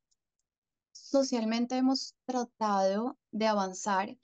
socialmente 0.93 1.77
hemos 1.77 2.15
tratado 2.25 3.19
de 3.33 3.47
avanzar 3.49 4.17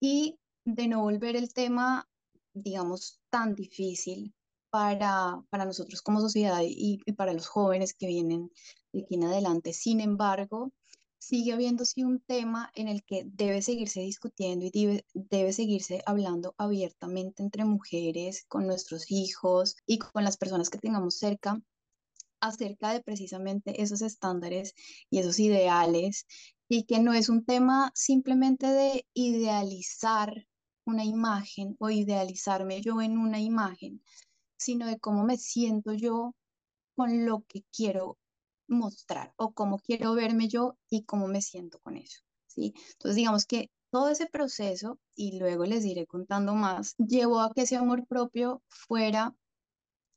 y 0.00 0.38
de 0.64 0.88
no 0.88 1.02
volver 1.02 1.36
el 1.36 1.52
tema, 1.52 2.08
digamos, 2.52 3.20
tan 3.30 3.54
difícil 3.54 4.34
para, 4.70 5.42
para 5.50 5.64
nosotros 5.64 6.02
como 6.02 6.20
sociedad 6.20 6.60
y, 6.64 6.98
para 7.12 7.32
los 7.32 7.46
jóvenes 7.46 7.94
que 7.94 8.06
vienen 8.06 8.50
de 8.92 9.02
aquí 9.02 9.14
en 9.14 9.24
adelante. 9.24 9.72
Sin 9.72 10.00
embargo, 10.00 10.72
sigue 11.18 11.52
habiendo 11.52 11.84
un 11.98 12.20
tema 12.20 12.70
en 12.74 12.88
el 12.88 13.04
que 13.04 13.24
debe 13.26 13.62
seguirse 13.62 14.00
discutiendo 14.00 14.64
y 14.64 14.70
debe, 14.70 15.06
debe 15.14 15.52
seguirse 15.52 16.02
hablando 16.06 16.54
abiertamente 16.58 17.42
entre 17.42 17.64
mujeres, 17.64 18.44
con 18.48 18.66
nuestros 18.66 19.10
hijos 19.10 19.76
y 19.86 19.98
con 19.98 20.24
las 20.24 20.36
personas 20.36 20.70
que 20.70 20.78
tengamos 20.78 21.18
cerca 21.18 21.62
acerca 22.40 22.92
de 22.92 23.02
precisamente 23.02 23.80
esos 23.80 24.02
estándares 24.02 24.74
y 25.08 25.18
esos 25.18 25.38
ideales 25.38 26.26
y 26.68 26.84
que 26.84 26.98
no 26.98 27.12
es 27.14 27.28
un 27.28 27.44
tema 27.44 27.92
simplemente 27.94 28.66
de 28.66 29.06
idealizar 29.14 30.46
una 30.86 31.04
imagen 31.04 31.76
o 31.78 31.90
idealizarme 31.90 32.80
yo 32.80 33.00
en 33.00 33.18
una 33.18 33.40
imagen, 33.40 34.02
sino 34.56 34.86
de 34.86 34.98
cómo 34.98 35.24
me 35.24 35.36
siento 35.36 35.92
yo 35.92 36.34
con 36.96 37.26
lo 37.26 37.44
que 37.48 37.62
quiero 37.74 38.18
mostrar 38.68 39.32
o 39.36 39.52
cómo 39.52 39.78
quiero 39.78 40.14
verme 40.14 40.48
yo 40.48 40.76
y 40.90 41.04
cómo 41.04 41.26
me 41.28 41.42
siento 41.42 41.78
con 41.80 41.96
eso, 41.96 42.20
¿sí? 42.46 42.74
Entonces, 42.92 43.16
digamos 43.16 43.46
que 43.46 43.70
todo 43.90 44.08
ese 44.08 44.26
proceso, 44.26 44.98
y 45.14 45.38
luego 45.38 45.64
les 45.66 45.84
iré 45.84 46.06
contando 46.06 46.54
más, 46.54 46.96
llevó 46.96 47.40
a 47.40 47.52
que 47.52 47.62
ese 47.62 47.76
amor 47.76 48.06
propio 48.08 48.62
fuera 48.68 49.34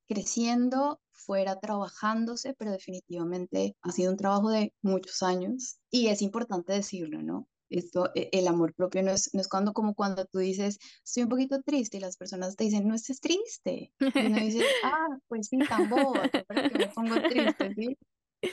creciendo, 0.07 0.99
fuera 1.11 1.59
trabajándose, 1.59 2.53
pero 2.55 2.71
definitivamente 2.71 3.75
ha 3.81 3.91
sido 3.91 4.11
un 4.11 4.17
trabajo 4.17 4.49
de 4.49 4.73
muchos 4.81 5.21
años 5.21 5.77
y 5.91 6.07
es 6.07 6.21
importante 6.21 6.73
decirlo, 6.73 7.21
¿no? 7.21 7.47
Esto, 7.69 8.11
e- 8.15 8.29
el 8.31 8.47
amor 8.47 8.73
propio 8.73 9.03
no 9.03 9.11
es, 9.11 9.33
no 9.33 9.41
es 9.41 9.47
cuando 9.49 9.73
como 9.73 9.93
cuando 9.95 10.25
tú 10.25 10.39
dices, 10.39 10.77
estoy 11.03 11.23
un 11.23 11.29
poquito 11.29 11.61
triste 11.61 11.97
y 11.97 11.99
las 11.99 12.17
personas 12.17 12.55
te 12.55 12.65
dicen, 12.65 12.87
no 12.87 12.95
estés 12.95 13.19
triste. 13.19 13.93
Y 13.99 14.27
uno 14.27 14.39
dice, 14.39 14.59
ah, 14.81 15.17
pues 15.27 15.47
sí, 15.47 15.63
tan 15.65 15.89
boba, 15.89 16.29
¿para 16.47 16.65
qué 16.65 16.75
me 16.75 16.87
pongo 16.89 17.21
triste, 17.21 17.73
sí? 17.75 17.97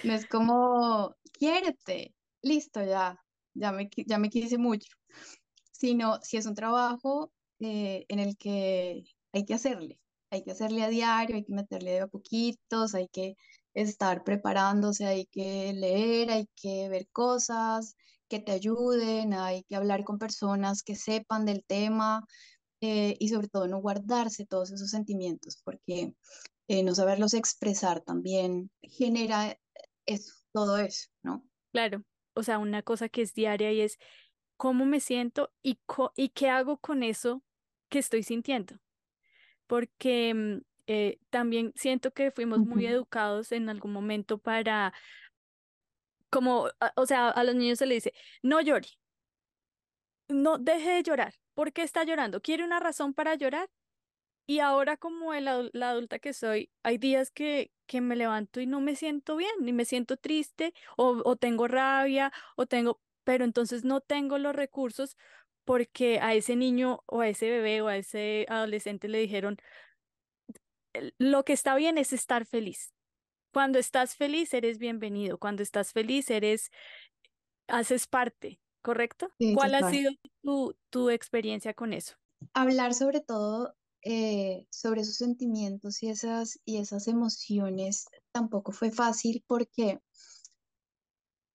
No 0.02 0.14
es 0.14 0.26
como, 0.26 1.16
quiérete, 1.32 2.14
listo, 2.42 2.82
ya, 2.84 3.18
ya 3.54 3.72
me, 3.72 3.88
ya 4.06 4.18
me 4.18 4.30
quise 4.30 4.58
mucho. 4.58 4.88
Sino, 5.72 6.20
si 6.22 6.36
es 6.36 6.46
un 6.46 6.54
trabajo 6.54 7.32
eh, 7.60 8.04
en 8.08 8.18
el 8.18 8.36
que 8.36 9.04
hay 9.32 9.44
que 9.44 9.54
hacerle, 9.54 10.00
hay 10.30 10.42
que 10.44 10.52
hacerle 10.52 10.82
a 10.82 10.88
diario, 10.88 11.36
hay 11.36 11.44
que 11.44 11.52
meterle 11.52 11.92
de 11.92 12.00
a 12.00 12.06
poquitos, 12.08 12.94
hay 12.94 13.08
que 13.08 13.36
estar 13.74 14.24
preparándose, 14.24 15.06
hay 15.06 15.26
que 15.26 15.72
leer, 15.72 16.30
hay 16.30 16.48
que 16.54 16.88
ver 16.88 17.08
cosas 17.10 17.96
que 18.28 18.40
te 18.40 18.52
ayuden, 18.52 19.34
hay 19.34 19.64
que 19.64 19.76
hablar 19.76 20.04
con 20.04 20.18
personas 20.18 20.82
que 20.82 20.96
sepan 20.96 21.44
del 21.46 21.64
tema 21.66 22.24
eh, 22.80 23.16
y 23.20 23.28
sobre 23.30 23.48
todo 23.48 23.68
no 23.68 23.80
guardarse 23.80 24.46
todos 24.46 24.72
esos 24.72 24.90
sentimientos, 24.90 25.60
porque 25.64 26.14
eh, 26.68 26.82
no 26.84 26.94
saberlos 26.94 27.34
expresar 27.34 28.02
también 28.02 28.70
genera 28.82 29.56
eso, 30.06 30.32
todo 30.52 30.78
eso, 30.78 31.08
¿no? 31.22 31.44
Claro, 31.72 32.04
o 32.34 32.42
sea, 32.42 32.58
una 32.58 32.82
cosa 32.82 33.08
que 33.08 33.22
es 33.22 33.34
diaria 33.34 33.72
y 33.72 33.80
es 33.80 33.98
cómo 34.56 34.86
me 34.86 35.00
siento 35.00 35.54
y, 35.62 35.80
co- 35.86 36.12
y 36.16 36.30
qué 36.30 36.48
hago 36.50 36.78
con 36.80 37.02
eso 37.02 37.44
que 37.90 37.98
estoy 38.00 38.22
sintiendo. 38.22 38.78
Porque 39.66 40.34
mm, 40.34 40.58
eh, 40.86 41.18
también 41.30 41.72
siento 41.76 42.12
que 42.12 42.30
fuimos 42.30 42.64
muy 42.64 42.86
Ujú. 42.86 42.88
educados 42.88 43.52
en 43.52 43.68
algún 43.68 43.92
momento 43.92 44.38
para, 44.38 44.92
como, 46.34 46.68
o 46.96 47.06
sea, 47.06 47.28
a 47.30 47.44
los 47.44 47.54
niños 47.54 47.78
se 47.78 47.86
les 47.86 48.04
dice, 48.04 48.14
no 48.42 48.60
llore, 48.60 48.88
no 50.28 50.58
deje 50.58 50.90
de 50.90 51.02
llorar. 51.02 51.34
¿Por 51.54 51.72
qué 51.72 51.82
está 51.82 52.04
llorando? 52.04 52.40
¿Quiere 52.42 52.64
una 52.64 52.80
razón 52.80 53.14
para 53.14 53.34
llorar? 53.34 53.70
Y 54.46 54.60
ahora 54.60 54.96
como 54.98 55.34
el 55.34 55.46
la 55.74 55.90
adulta 55.90 56.18
que 56.20 56.34
soy, 56.34 56.70
hay 56.84 56.98
días 56.98 57.30
que, 57.32 57.72
que 57.86 58.00
me 58.02 58.16
levanto 58.16 58.60
y 58.60 58.66
no 58.66 58.80
me 58.80 58.96
siento 58.96 59.36
bien, 59.36 59.52
ni 59.62 59.72
me 59.72 59.84
siento 59.86 60.16
triste, 60.18 60.74
o, 60.98 61.22
o 61.24 61.36
tengo 61.36 61.68
rabia, 61.68 62.32
o 62.56 62.66
tengo, 62.66 63.00
pero 63.24 63.44
entonces 63.44 63.84
no 63.84 64.00
tengo 64.02 64.38
los 64.38 64.56
recursos 64.56 65.16
porque 65.64 66.20
a 66.20 66.34
ese 66.34 66.56
niño 66.56 67.02
o 67.06 67.20
a 67.22 67.28
ese 67.28 67.50
bebé 67.50 67.82
o 67.82 67.88
a 67.88 67.96
ese 67.98 68.46
adolescente 68.50 69.08
le 69.08 69.20
dijeron, 69.20 69.58
"El- 70.94 71.14
lo 71.18 71.44
que 71.44 71.52
está 71.52 71.74
bien 71.76 71.98
es 71.98 72.12
estar 72.14 72.46
feliz. 72.46 72.93
Cuando 73.54 73.78
estás 73.78 74.16
feliz, 74.16 74.52
eres 74.52 74.78
bienvenido. 74.78 75.38
Cuando 75.38 75.62
estás 75.62 75.92
feliz, 75.92 76.28
eres, 76.28 76.72
haces 77.68 78.08
parte, 78.08 78.60
¿correcto? 78.82 79.28
Sí, 79.38 79.54
¿Cuál 79.54 79.76
ha 79.76 79.88
sido 79.88 80.10
tu, 80.42 80.74
tu 80.90 81.08
experiencia 81.08 81.72
con 81.72 81.92
eso? 81.92 82.16
Hablar 82.52 82.94
sobre 82.94 83.20
todo 83.20 83.76
eh, 84.02 84.66
sobre 84.70 85.02
esos 85.02 85.14
sentimientos 85.14 86.02
y 86.02 86.08
esas, 86.08 86.58
y 86.64 86.78
esas 86.78 87.06
emociones 87.06 88.06
tampoco 88.32 88.72
fue 88.72 88.90
fácil 88.90 89.44
porque 89.46 90.00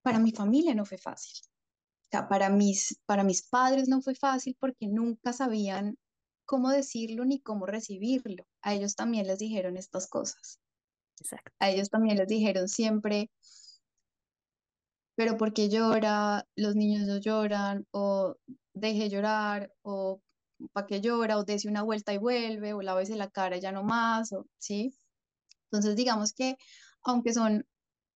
para 0.02 0.18
mi 0.18 0.32
familia 0.32 0.74
no 0.74 0.86
fue 0.86 0.96
fácil. 0.96 1.42
O 1.44 2.10
sea, 2.12 2.28
para 2.30 2.48
mis, 2.48 2.98
para 3.04 3.24
mis 3.24 3.46
padres 3.46 3.88
no 3.88 4.00
fue 4.00 4.14
fácil 4.14 4.56
porque 4.58 4.88
nunca 4.88 5.34
sabían 5.34 5.98
cómo 6.46 6.70
decirlo 6.70 7.26
ni 7.26 7.42
cómo 7.42 7.66
recibirlo. 7.66 8.46
A 8.62 8.72
ellos 8.72 8.96
también 8.96 9.26
les 9.26 9.38
dijeron 9.38 9.76
estas 9.76 10.08
cosas. 10.08 10.59
Exacto. 11.20 11.52
A 11.58 11.70
ellos 11.70 11.90
también 11.90 12.16
les 12.16 12.26
dijeron 12.26 12.68
siempre, 12.68 13.30
pero 15.14 15.36
¿por 15.36 15.52
qué 15.52 15.68
llora? 15.68 16.46
Los 16.56 16.76
niños 16.76 17.06
no 17.06 17.18
lloran, 17.18 17.86
o 17.90 18.36
deje 18.74 19.10
llorar, 19.10 19.72
o 19.82 20.20
¿para 20.72 20.86
qué 20.86 21.00
llora? 21.00 21.38
O 21.38 21.44
dése 21.44 21.68
una 21.68 21.82
vuelta 21.82 22.12
y 22.14 22.18
vuelve, 22.18 22.72
o 22.72 22.82
lávese 22.82 23.16
la 23.16 23.30
cara 23.30 23.58
ya 23.58 23.72
no 23.72 23.84
más, 23.84 24.32
o, 24.32 24.46
¿sí? 24.58 24.94
Entonces, 25.70 25.96
digamos 25.96 26.32
que 26.32 26.56
aunque 27.02 27.32
son 27.32 27.66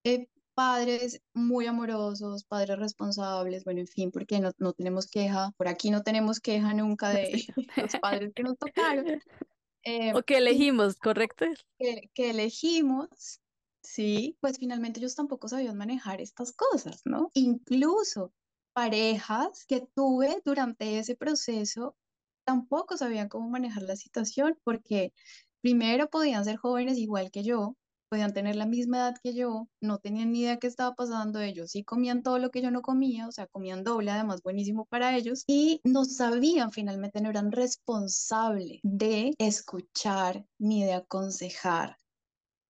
eh, 0.04 0.28
padres 0.54 1.20
muy 1.34 1.66
amorosos, 1.66 2.44
padres 2.44 2.78
responsables, 2.78 3.64
bueno, 3.64 3.80
en 3.80 3.88
fin, 3.88 4.10
porque 4.10 4.40
no, 4.40 4.52
no 4.58 4.72
tenemos 4.72 5.06
queja, 5.08 5.52
por 5.56 5.68
aquí 5.68 5.90
no 5.90 6.02
tenemos 6.02 6.40
queja 6.40 6.74
nunca 6.74 7.10
de 7.10 7.32
los 7.76 7.96
padres 8.00 8.32
que 8.34 8.42
nos 8.44 8.56
tocaron, 8.58 9.06
eh, 9.84 10.12
O 10.14 10.22
que 10.22 10.38
elegimos, 10.38 10.96
¿correcto? 10.96 11.46
que, 11.78 12.10
que 12.14 12.30
elegimos, 12.30 13.40
sí, 13.82 14.38
pues 14.40 14.58
finalmente 14.58 15.00
ellos 15.00 15.14
tampoco 15.14 15.48
sabían 15.48 15.76
manejar 15.76 16.20
estas 16.20 16.52
cosas, 16.52 17.02
¿no? 17.04 17.30
Incluso 17.34 18.32
parejas 18.72 19.64
que 19.66 19.86
tuve 19.94 20.40
durante 20.44 20.98
ese 20.98 21.16
proceso 21.16 21.96
tampoco 22.44 22.96
sabían 22.96 23.28
cómo 23.28 23.48
manejar 23.48 23.84
la 23.84 23.96
situación 23.96 24.58
porque 24.64 25.14
primero 25.62 26.10
podían 26.10 26.44
ser 26.44 26.56
jóvenes 26.56 26.98
igual 26.98 27.30
que 27.30 27.42
yo, 27.44 27.76
podían 28.14 28.32
tener 28.32 28.54
la 28.54 28.64
misma 28.64 28.98
edad 28.98 29.16
que 29.20 29.34
yo, 29.34 29.68
no 29.80 29.98
tenían 29.98 30.30
ni 30.30 30.42
idea 30.42 30.60
qué 30.60 30.68
estaba 30.68 30.94
pasando, 30.94 31.40
ellos 31.40 31.72
sí 31.72 31.82
comían 31.82 32.22
todo 32.22 32.38
lo 32.38 32.52
que 32.52 32.62
yo 32.62 32.70
no 32.70 32.80
comía, 32.80 33.26
o 33.26 33.32
sea, 33.32 33.48
comían 33.48 33.82
doble, 33.82 34.12
además 34.12 34.40
buenísimo 34.40 34.84
para 34.84 35.16
ellos, 35.16 35.42
y 35.48 35.80
no 35.82 36.04
sabían 36.04 36.70
finalmente, 36.70 37.20
no 37.20 37.30
eran 37.30 37.50
responsables 37.50 38.78
de 38.84 39.34
escuchar 39.38 40.46
ni 40.60 40.84
de 40.84 40.92
aconsejar 40.92 41.96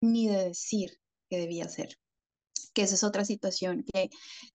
ni 0.00 0.28
de 0.28 0.44
decir 0.44 0.98
qué 1.28 1.36
debía 1.36 1.66
hacer. 1.66 1.90
Que 2.72 2.80
esa 2.80 2.94
es 2.94 3.04
otra 3.04 3.26
situación 3.26 3.84
que 3.92 4.08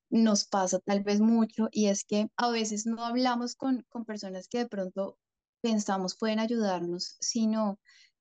nos 0.10 0.48
pasa 0.48 0.80
tal 0.80 1.04
vez 1.04 1.22
mucho 1.22 1.70
y 1.72 1.86
es 1.86 2.04
que 2.04 2.30
a 2.36 2.50
veces 2.50 2.88
no 2.88 3.06
hablamos 3.06 3.54
con, 3.54 3.86
con 3.90 4.06
personas 4.06 4.48
que 4.48 4.58
de 4.58 4.68
pronto 4.68 5.20
pensamos 5.62 6.18
pueden 6.18 6.40
ayudarnos, 6.40 7.16
sino 7.20 7.78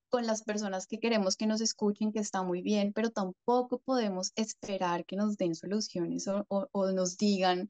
con 0.09 0.25
las 0.25 0.43
personas 0.43 0.87
que 0.87 0.99
queremos 0.99 1.35
que 1.35 1.47
nos 1.47 1.61
escuchen, 1.61 2.11
que 2.11 2.19
está 2.19 2.43
muy 2.43 2.61
bien, 2.61 2.93
pero 2.93 3.11
tampoco 3.11 3.79
podemos 3.79 4.31
esperar 4.35 5.05
que 5.05 5.15
nos 5.15 5.37
den 5.37 5.55
soluciones 5.55 6.27
o, 6.27 6.45
o, 6.49 6.91
nos 6.91 7.17
digan, 7.17 7.69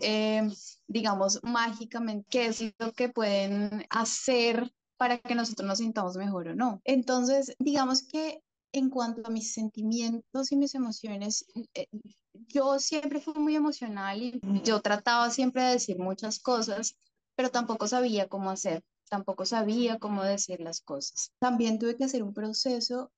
eh, 0.00 0.48
digamos, 0.88 1.40
mágicamente 1.42 2.26
qué 2.30 2.46
es 2.46 2.74
lo 2.78 2.92
que 2.92 3.08
pueden 3.08 3.86
hacer 3.90 4.72
para 4.96 5.18
que 5.18 5.34
nosotros 5.34 5.66
nos 5.66 5.78
sintamos 5.78 6.16
mejor 6.16 6.48
o 6.48 6.54
no. 6.54 6.80
Entonces, 6.84 7.54
digamos 7.58 8.02
que 8.02 8.42
en 8.72 8.90
cuanto 8.90 9.26
a 9.26 9.30
mis 9.30 9.52
sentimientos 9.52 10.52
y 10.52 10.56
mis 10.56 10.74
emociones, 10.74 11.46
eh, 11.74 11.86
yo 12.32 12.78
siempre 12.78 13.20
fui 13.20 13.34
muy 13.34 13.56
emocional 13.56 14.22
y 14.22 14.40
yo 14.62 14.80
trataba 14.80 15.30
siempre 15.30 15.62
de 15.62 15.72
decir 15.72 15.98
muchas 15.98 16.38
cosas, 16.38 16.96
pero 17.34 17.50
tampoco 17.50 17.86
sabía 17.88 18.28
cómo 18.28 18.50
hacer, 18.50 18.84
tampoco 19.10 19.44
sabía 19.44 19.98
cómo 19.98 20.22
decir 20.22 20.60
las 20.60 20.80
cosas. 20.80 21.32
También 21.38 21.78
tuve 21.78 21.96
que 21.96 22.04
hacer 22.04 22.22
un 22.22 22.32
proceso 22.32 23.12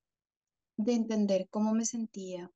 de 0.77 0.95
entender 0.95 1.49
cómo 1.51 1.73
me 1.73 1.85
sentía 1.85 2.51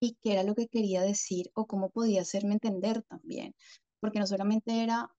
y 0.00 0.16
qué 0.22 0.34
era 0.34 0.42
lo 0.42 0.54
que 0.54 0.68
quería 0.68 1.02
decir 1.02 1.50
o 1.54 1.66
cómo 1.66 1.90
podía 1.90 2.22
hacerme 2.22 2.54
entender 2.54 3.02
también, 3.02 3.54
porque 4.00 4.20
no 4.20 4.26
solamente 4.26 4.82
era 4.82 5.10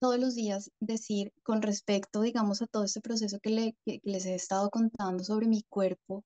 todos 0.00 0.18
los 0.18 0.34
días 0.34 0.70
decir 0.80 1.32
con 1.42 1.62
respecto, 1.62 2.20
digamos, 2.20 2.62
a 2.62 2.66
todo 2.66 2.84
este 2.84 3.00
proceso 3.00 3.38
que, 3.40 3.74
que 3.84 4.00
les 4.04 4.26
he 4.26 4.34
estado 4.34 4.70
contando 4.70 5.24
sobre 5.24 5.46
mi 5.46 5.62
cuerpo, 5.68 6.24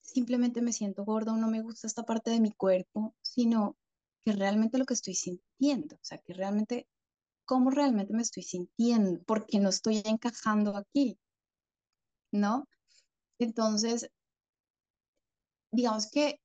simplemente 0.00 0.62
me 0.62 0.72
siento 0.72 1.04
gorda 1.04 1.32
o 1.32 1.36
no 1.36 1.48
me 1.48 1.62
gusta 1.62 1.86
esta 1.86 2.04
parte 2.04 2.30
de 2.30 2.40
mi 2.40 2.52
cuerpo, 2.52 3.14
sino 3.22 3.76
que 4.24 4.32
realmente 4.32 4.78
lo 4.78 4.86
que 4.86 4.94
estoy 4.94 5.14
sintiendo, 5.14 5.96
o 5.96 6.04
sea, 6.04 6.18
que 6.18 6.32
realmente, 6.32 6.88
cómo 7.44 7.70
realmente 7.70 8.12
me 8.14 8.22
estoy 8.22 8.42
sintiendo, 8.42 9.22
porque 9.26 9.58
no 9.60 9.68
estoy 9.70 10.02
encajando 10.04 10.76
aquí, 10.76 11.18
¿no? 12.32 12.68
Entonces, 13.38 14.10
digamos 15.72 16.10
que 16.10 16.40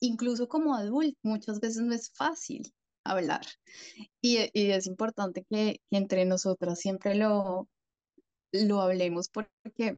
incluso 0.00 0.48
como 0.48 0.74
adulto 0.74 1.18
muchas 1.22 1.60
veces 1.60 1.82
no 1.82 1.94
es 1.94 2.10
fácil 2.12 2.72
hablar 3.04 3.42
y, 4.20 4.38
es 4.52 4.86
importante 4.86 5.44
que, 5.48 5.80
que, 5.90 5.96
entre 5.96 6.24
nosotras 6.24 6.78
siempre 6.80 7.14
lo, 7.14 7.68
lo 8.52 8.80
hablemos 8.80 9.28
porque 9.28 9.96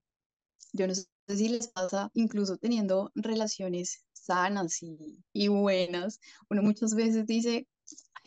yo 0.73 0.87
no 0.87 0.95
sé 0.95 1.07
si 1.29 1.49
les 1.49 1.69
pasa, 1.69 2.11
incluso 2.15 2.57
teniendo 2.57 3.11
relaciones 3.15 4.05
sanas 4.13 4.83
y, 4.83 5.49
buenas, 5.49 6.21
uno 6.51 6.63
muchas 6.63 6.95
veces 6.95 7.27
dice, 7.27 7.67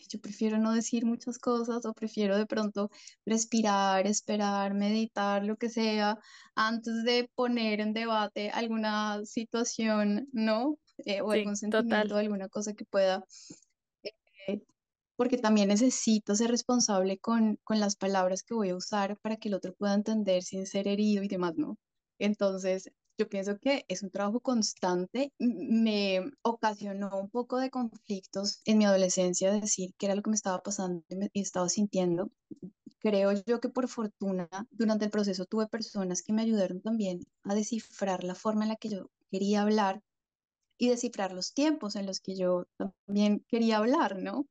yo 0.09 0.19
prefiero 0.19 0.57
no 0.57 0.73
decir 0.73 1.05
muchas 1.05 1.37
cosas 1.39 1.85
o 1.85 1.93
prefiero 1.93 2.37
de 2.37 2.45
pronto 2.45 2.89
respirar, 3.25 4.07
esperar, 4.07 4.73
meditar, 4.73 5.43
lo 5.45 5.57
que 5.57 5.69
sea, 5.69 6.19
antes 6.55 7.03
de 7.03 7.29
poner 7.35 7.79
en 7.81 7.93
debate 7.93 8.49
alguna 8.51 9.25
situación, 9.25 10.27
¿no? 10.31 10.77
Eh, 11.05 11.21
o 11.21 11.31
algún 11.31 11.55
sentimiento, 11.55 12.17
alguna 12.17 12.49
cosa 12.49 12.73
que 12.73 12.85
pueda 12.85 13.23
eh, 14.47 14.61
porque 15.15 15.37
también 15.37 15.69
necesito 15.69 16.35
ser 16.35 16.51
responsable 16.51 17.17
con, 17.19 17.57
con 17.63 17.79
las 17.79 17.95
palabras 17.95 18.43
que 18.43 18.53
voy 18.53 18.69
a 18.69 18.75
usar 18.75 19.17
para 19.19 19.37
que 19.37 19.49
el 19.49 19.55
otro 19.55 19.73
pueda 19.73 19.93
entender 19.95 20.43
sin 20.43 20.65
ser 20.67 20.87
herido 20.87 21.23
y 21.23 21.27
demás, 21.27 21.53
¿no? 21.57 21.77
Entonces, 22.19 22.91
yo 23.17 23.27
pienso 23.27 23.57
que 23.59 23.85
es 23.87 24.03
un 24.03 24.11
trabajo 24.11 24.39
constante. 24.39 25.33
Me 25.39 26.21
ocasionó 26.43 27.09
un 27.19 27.29
poco 27.29 27.57
de 27.57 27.69
conflictos 27.69 28.61
en 28.65 28.77
mi 28.77 28.85
adolescencia, 28.85 29.51
decir 29.51 29.93
qué 29.97 30.05
era 30.05 30.15
lo 30.15 30.21
que 30.21 30.29
me 30.29 30.35
estaba 30.35 30.61
pasando 30.61 31.03
y 31.09 31.15
me 31.15 31.29
estaba 31.33 31.69
sintiendo. 31.69 32.31
Creo 32.99 33.31
yo 33.45 33.59
que 33.59 33.69
por 33.69 33.87
fortuna 33.87 34.47
durante 34.71 35.05
el 35.05 35.11
proceso 35.11 35.45
tuve 35.45 35.67
personas 35.67 36.21
que 36.21 36.33
me 36.33 36.41
ayudaron 36.41 36.81
también 36.81 37.21
a 37.43 37.55
descifrar 37.55 38.23
la 38.23 38.35
forma 38.35 38.63
en 38.63 38.69
la 38.69 38.75
que 38.75 38.89
yo 38.89 39.09
quería 39.31 39.61
hablar 39.61 40.01
y 40.77 40.89
descifrar 40.89 41.31
los 41.31 41.53
tiempos 41.53 41.95
en 41.95 42.05
los 42.05 42.19
que 42.19 42.35
yo 42.35 42.65
también 42.77 43.43
quería 43.47 43.77
hablar, 43.77 44.17
¿no? 44.17 44.45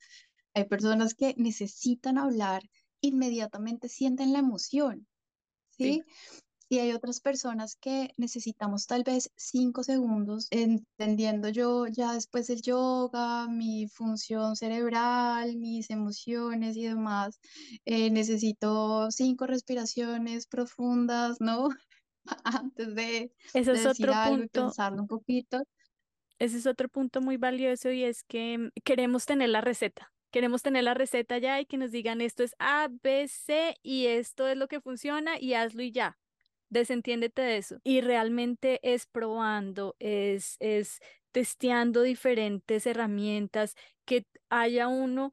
Hay 0.55 0.65
personas 0.65 1.15
que 1.15 1.35
necesitan 1.37 2.19
hablar, 2.19 2.63
inmediatamente 3.01 3.89
sienten 3.89 4.33
la 4.33 4.41
emoción, 4.41 5.07
¿sí? 5.71 6.05
Y 6.69 6.81
hay 6.81 6.93
otras 6.93 7.21
personas 7.21 7.77
que 7.77 8.13
necesitamos 8.17 8.87
tal 8.87 9.05
vez 9.05 9.31
cinco 9.37 9.85
segundos, 9.85 10.49
entendiendo 10.51 11.49
yo 11.49 11.87
ya 11.87 12.13
después 12.13 12.49
del 12.49 12.61
yoga, 12.61 13.47
mi 13.47 13.87
función 13.87 14.57
cerebral, 14.57 15.57
mis 15.57 15.91
emociones 15.91 16.77
y 16.77 16.85
demás. 16.85 17.39
Eh, 17.85 18.11
necesito 18.11 19.11
cinco 19.13 19.47
respiraciones 19.47 20.49
profundas, 20.49 21.41
¿no? 21.41 21.69
Antes 22.45 22.95
de, 22.97 23.33
Ese 23.55 23.73
es 23.73 23.85
decir 23.85 24.09
otro 24.09 24.15
algo 24.15 24.35
y 24.35 24.39
punto. 24.41 24.63
pensarlo 24.65 25.03
un 25.03 25.09
poquito. 25.09 25.63
Ese 26.41 26.59
es 26.59 26.67
otro 26.67 26.89
punto 26.89 27.21
muy 27.21 27.37
valioso 27.37 27.93
y 27.93 28.03
es 28.03 28.25
que 28.25 28.71
queremos 28.83 29.25
tener 29.25 29.51
la 29.51 29.61
receta. 29.61 30.13
Queremos 30.33 30.63
tener 30.63 30.83
la 30.83 30.95
receta 30.95 31.39
ya 31.39 31.61
y 31.61 31.67
que 31.67 31.79
nos 31.79 31.93
digan 31.93 32.21
esto 32.21 32.43
es 32.43 32.57
A, 32.59 32.89
B, 32.91 33.29
C 33.29 33.77
y 33.83 34.07
esto 34.07 34.49
es 34.49 34.57
lo 34.57 34.67
que 34.67 34.81
funciona 34.81 35.41
y 35.41 35.55
hazlo 35.55 35.83
y 35.83 35.93
ya 35.93 36.19
desentiéndete 36.69 37.43
de 37.43 37.57
eso. 37.59 37.79
Y 37.85 38.01
realmente 38.01 38.81
es 38.83 39.07
probando, 39.07 39.97
es, 39.99 40.57
es 40.61 41.01
testeando 41.33 42.03
diferentes 42.03 42.87
herramientas, 42.87 43.75
que 44.05 44.27
haya 44.49 44.89
uno 44.89 45.33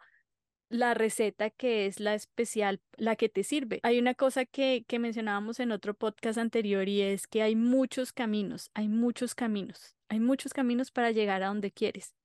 la 0.69 0.95
receta 0.95 1.51
que 1.51 1.85
es 1.85 1.99
la 1.99 2.15
especial, 2.15 2.81
la 2.97 3.15
que 3.15 3.29
te 3.29 3.43
sirve. 3.43 3.79
Hay 3.83 3.99
una 3.99 4.15
cosa 4.15 4.45
que, 4.45 4.85
que 4.87 4.99
mencionábamos 4.99 5.59
en 5.59 5.71
otro 5.71 5.93
podcast 5.93 6.39
anterior 6.39 6.89
y 6.89 7.01
es 7.01 7.27
que 7.27 7.43
hay 7.43 7.55
muchos 7.55 8.11
caminos, 8.11 8.71
hay 8.73 8.87
muchos 8.87 9.35
caminos, 9.35 9.95
hay 10.09 10.19
muchos 10.19 10.51
caminos 10.51 10.91
para 10.91 11.11
llegar 11.11 11.43
a 11.43 11.47
donde 11.47 11.71
quieres. 11.71 12.15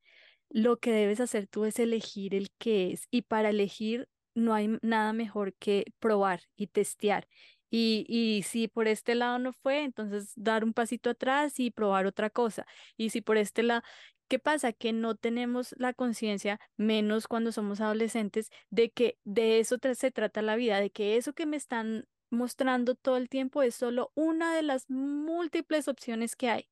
Lo 0.48 0.78
que 0.78 0.92
debes 0.92 1.20
hacer 1.20 1.46
tú 1.46 1.66
es 1.66 1.78
elegir 1.78 2.34
el 2.34 2.50
que 2.58 2.92
es 2.92 3.06
y 3.10 3.22
para 3.22 3.50
elegir 3.50 4.08
no 4.34 4.54
hay 4.54 4.78
nada 4.80 5.12
mejor 5.12 5.54
que 5.54 5.84
probar 5.98 6.42
y 6.56 6.68
testear 6.68 7.28
y, 7.70 8.04
y 8.08 8.42
si 8.44 8.68
por 8.68 8.88
este 8.88 9.14
lado 9.14 9.38
no 9.38 9.52
fue, 9.52 9.84
entonces 9.84 10.32
dar 10.36 10.64
un 10.64 10.72
pasito 10.72 11.10
atrás 11.10 11.58
y 11.60 11.70
probar 11.70 12.06
otra 12.06 12.30
cosa. 12.30 12.66
Y 12.96 13.10
si 13.10 13.20
por 13.20 13.36
este 13.36 13.62
lado, 13.62 13.82
¿qué 14.28 14.38
pasa? 14.38 14.72
Que 14.72 14.92
no 14.92 15.16
tenemos 15.16 15.74
la 15.78 15.92
conciencia, 15.94 16.60
menos 16.76 17.26
cuando 17.28 17.52
somos 17.52 17.80
adolescentes, 17.80 18.50
de 18.70 18.90
que 18.90 19.18
de 19.24 19.60
eso 19.60 19.76
se 19.94 20.10
trata 20.10 20.42
la 20.42 20.56
vida, 20.56 20.80
de 20.80 20.90
que 20.90 21.16
eso 21.16 21.32
que 21.32 21.46
me 21.46 21.56
están 21.56 22.06
mostrando 22.30 22.94
todo 22.94 23.16
el 23.16 23.28
tiempo 23.28 23.62
es 23.62 23.74
solo 23.74 24.12
una 24.14 24.54
de 24.54 24.62
las 24.62 24.88
múltiples 24.90 25.88
opciones 25.88 26.36
que 26.36 26.50
hay. 26.50 26.68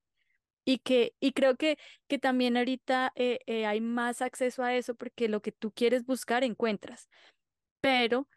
Y 0.64 0.78
que, 0.78 1.14
y 1.20 1.32
creo 1.32 1.56
que, 1.56 1.78
que 2.08 2.18
también 2.18 2.56
ahorita 2.56 3.12
eh, 3.14 3.38
eh, 3.46 3.66
hay 3.66 3.80
más 3.80 4.20
acceso 4.20 4.64
a 4.64 4.74
eso 4.74 4.96
porque 4.96 5.28
lo 5.28 5.40
que 5.40 5.52
tú 5.52 5.72
quieres 5.72 6.04
buscar 6.04 6.42
encuentras. 6.44 7.08
Pero 7.80 8.28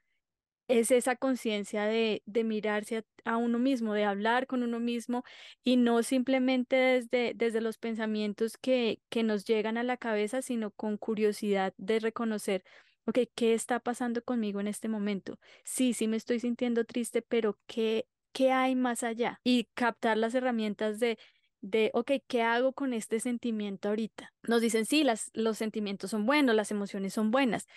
es 0.70 0.92
esa 0.92 1.16
conciencia 1.16 1.86
de, 1.86 2.22
de 2.28 2.44
mirarse 2.44 3.04
a, 3.26 3.38
uno 3.38 3.58
mismo, 3.58 3.94
de 3.94 4.06
hablar 4.06 4.46
con 4.46 4.62
uno 4.64 4.80
mismo 4.80 5.24
y 5.64 5.78
no 5.78 6.04
simplemente 6.04 6.76
desde, 6.76 7.34
desde 7.36 7.60
los 7.60 7.78
pensamientos 7.80 8.56
que, 8.58 9.02
que 9.10 9.24
nos 9.24 9.46
llegan 9.46 9.78
a 9.78 9.84
la 9.84 9.98
cabeza, 9.98 10.44
sino 10.44 10.70
con 10.72 10.98
curiosidad 10.98 11.74
de 11.78 12.00
reconocer, 12.00 12.64
ok, 13.06 13.18
¿qué 13.36 13.56
está 13.56 13.80
pasando 13.80 14.22
conmigo 14.24 14.60
en 14.60 14.68
este 14.68 14.88
momento? 14.88 15.40
Sí, 15.66 15.94
sí 15.94 16.08
me 16.08 16.18
estoy 16.18 16.40
sintiendo 16.40 16.86
triste, 16.86 17.24
pero 17.24 17.58
¿qué, 17.66 18.06
qué 18.32 18.52
hay 18.52 18.76
más 18.76 19.02
allá? 19.02 19.42
Y 19.44 19.66
captar 19.74 20.18
las 20.18 20.36
herramientas 20.36 21.00
de 21.00 21.18
de, 21.62 21.92
ok, 21.94 22.12
¿qué 22.28 22.42
hago 22.42 22.72
con 22.72 22.94
este 22.94 23.20
sentimiento 23.20 23.90
ahorita? 23.90 24.32
Nos 24.44 24.62
dicen, 24.62 24.86
sí, 24.86 25.04
las, 25.04 25.30
los 25.34 25.58
sentimientos 25.58 26.12
son 26.12 26.26
buenos, 26.26 26.56
las 26.56 26.72
emociones 26.72 27.14
son 27.14 27.32
buenas, 27.32 27.68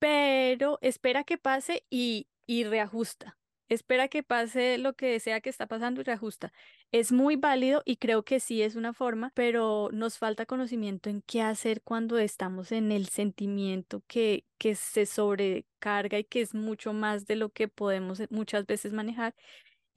pero 0.00 0.78
espera 0.82 1.24
que 1.24 1.38
pase 1.38 1.84
y, 1.90 2.28
y 2.46 2.64
reajusta. 2.64 3.38
Espera 3.68 4.08
que 4.08 4.24
pase 4.24 4.78
lo 4.78 4.94
que 4.94 5.20
sea 5.20 5.40
que 5.40 5.50
está 5.50 5.68
pasando 5.68 6.00
y 6.00 6.04
reajusta. 6.04 6.52
Es 6.90 7.12
muy 7.12 7.36
válido 7.36 7.82
y 7.84 7.98
creo 7.98 8.24
que 8.24 8.40
sí 8.40 8.62
es 8.62 8.74
una 8.74 8.92
forma, 8.94 9.30
pero 9.36 9.90
nos 9.92 10.18
falta 10.18 10.46
conocimiento 10.46 11.08
en 11.08 11.22
qué 11.22 11.42
hacer 11.42 11.82
cuando 11.82 12.18
estamos 12.18 12.72
en 12.72 12.90
el 12.90 13.08
sentimiento 13.08 14.02
que, 14.08 14.44
que 14.58 14.74
se 14.74 15.06
sobrecarga 15.06 16.18
y 16.18 16.24
que 16.24 16.40
es 16.40 16.54
mucho 16.54 16.92
más 16.92 17.26
de 17.26 17.36
lo 17.36 17.50
que 17.50 17.68
podemos 17.68 18.18
eh, 18.20 18.26
muchas 18.30 18.66
veces 18.66 18.92
manejar 18.92 19.36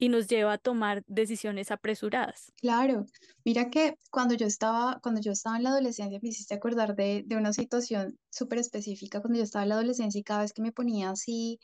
y 0.04 0.08
nos 0.10 0.28
lleva 0.28 0.52
a 0.54 0.58
tomar 0.58 1.02
decisiones 1.06 1.70
apresuradas. 1.70 2.52
Claro, 2.56 3.04
mira 3.44 3.70
que 3.70 3.94
cuando 4.10 4.34
yo 4.34 4.46
estaba, 4.46 4.98
cuando 5.02 5.20
yo 5.20 5.32
estaba 5.32 5.56
en 5.56 5.62
la 5.64 5.70
adolescencia 5.70 6.18
me 6.22 6.28
hiciste 6.30 6.54
acordar 6.54 6.94
de, 6.96 7.22
de 7.26 7.36
una 7.36 7.52
situación 7.52 8.18
súper 8.30 8.58
específica 8.58 9.20
cuando 9.20 9.38
yo 9.38 9.44
estaba 9.44 9.62
en 9.64 9.68
la 9.70 9.74
adolescencia 9.76 10.18
y 10.18 10.24
cada 10.24 10.40
vez 10.42 10.52
que 10.52 10.62
me 10.62 10.72
ponía 10.72 11.10
así, 11.10 11.58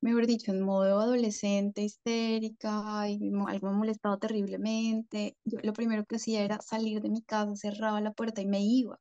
mejor 0.00 0.26
dicho, 0.26 0.52
en 0.52 0.62
modo 0.62 1.00
adolescente, 1.00 1.82
histérica 1.84 3.08
y 3.10 3.20
algo 3.48 3.70
me 3.72 3.78
molestaba 3.78 4.18
terriblemente, 4.18 5.36
yo 5.44 5.58
lo 5.62 5.72
primero 5.74 6.04
que 6.06 6.16
hacía 6.16 6.42
era 6.44 6.60
salir 6.62 7.02
de 7.02 7.10
mi 7.10 7.22
casa, 7.22 7.56
cerraba 7.56 8.00
la 8.00 8.12
puerta 8.12 8.40
y 8.42 8.46
me 8.46 8.62
iba. 8.64 9.00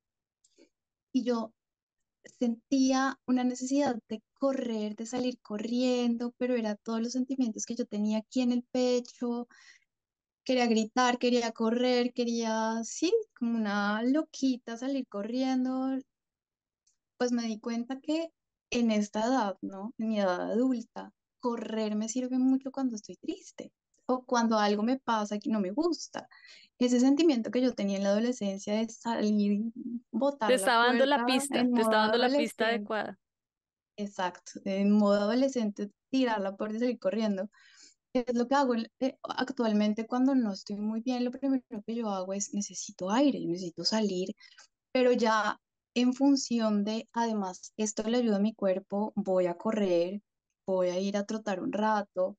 Y 1.14 1.24
yo 1.24 1.54
sentía 2.40 3.20
una 3.26 3.44
necesidad 3.44 3.98
de 4.10 4.22
correr, 4.34 4.96
de 4.96 5.06
salir 5.06 5.40
corriendo, 5.42 6.34
pero 6.38 6.56
era 6.56 6.76
todos 6.76 7.02
los 7.02 7.14
sentimientos 7.14 7.66
que 7.66 7.76
yo 7.76 7.86
tenía 7.86 8.20
aquí 8.20 8.42
en 8.42 8.52
el 8.52 8.64
pecho 8.72 9.48
quería 10.44 10.68
gritar, 10.68 11.18
quería 11.20 11.52
correr, 11.52 12.14
quería, 12.14 12.82
sí, 12.84 13.14
como 13.38 13.58
una 13.58 14.04
loquita 14.04 14.78
salir 14.78 15.08
corriendo. 15.08 15.98
Pues 17.18 17.32
me 17.32 17.44
di 17.44 17.60
cuenta 17.60 18.00
que 18.02 18.30
en 18.72 18.92
esta 18.92 19.26
edad, 19.26 19.58
¿no? 19.62 19.94
En 19.98 20.10
mi 20.10 20.20
edad 20.20 20.52
adulta, 20.52 21.14
correr 21.40 21.96
me 21.96 22.10
sirve 22.10 22.38
mucho 22.40 22.72
cuando 22.72 22.96
estoy 22.96 23.16
triste 23.18 23.72
o 24.14 24.26
cuando 24.26 24.58
algo 24.58 24.84
me 24.84 25.00
pasa 25.00 25.40
que 25.40 25.50
no 25.50 25.60
me 25.60 25.72
gusta. 25.72 26.28
Ese 26.80 27.00
sentimiento 27.00 27.52
que 27.52 27.62
yo 27.62 27.74
tenía 27.76 27.98
en 27.98 28.04
la 28.04 28.10
adolescencia 28.10 28.76
de 28.76 28.90
salir, 28.90 29.62
Te 29.74 30.12
botar 30.12 30.50
la 30.50 30.56
estaba 30.56 30.86
dando 30.88 31.06
la 31.06 31.26
pista, 31.26 31.68
te 31.74 31.82
estaba 31.82 32.04
dando 32.04 32.18
la 32.18 32.30
pista 32.36 32.68
adecuada. 32.68 33.20
exacto, 33.96 34.60
en 34.66 34.92
modo 34.92 35.22
adolescente, 35.22 35.92
tirar 36.10 36.42
la 36.42 36.56
puerta 36.56 36.78
y 36.78 36.80
salir 36.80 37.00
corriendo. 37.00 37.50
Es 38.14 38.36
lo 38.36 38.48
que 38.48 38.56
hago 38.56 38.76
eh, 38.76 39.18
actualmente 39.24 40.08
cuando 40.08 40.36
no 40.36 40.54
estoy 40.54 40.78
muy 40.78 41.02
bien, 41.02 41.26
lo 41.26 41.32
primero 41.32 41.64
que 41.86 41.96
yo 41.96 42.10
hago 42.10 42.34
es 42.34 42.54
necesito 42.54 43.10
aire, 43.12 43.40
necesito 43.46 43.86
salir, 43.86 44.36
pero 44.94 45.14
ya 45.14 45.60
en 45.96 46.14
función 46.14 46.84
de, 46.86 47.10
además, 47.14 47.74
esto 47.78 48.04
le 48.04 48.18
ayuda 48.20 48.38
a 48.38 48.40
mi 48.40 48.54
cuerpo, 48.56 49.14
voy 49.16 49.48
a 49.48 49.56
correr, 49.58 50.22
voy 50.68 50.90
a 50.90 51.00
ir 51.00 51.18
a 51.18 51.26
trotar 51.26 51.62
un 51.62 51.72
rato 51.74 52.38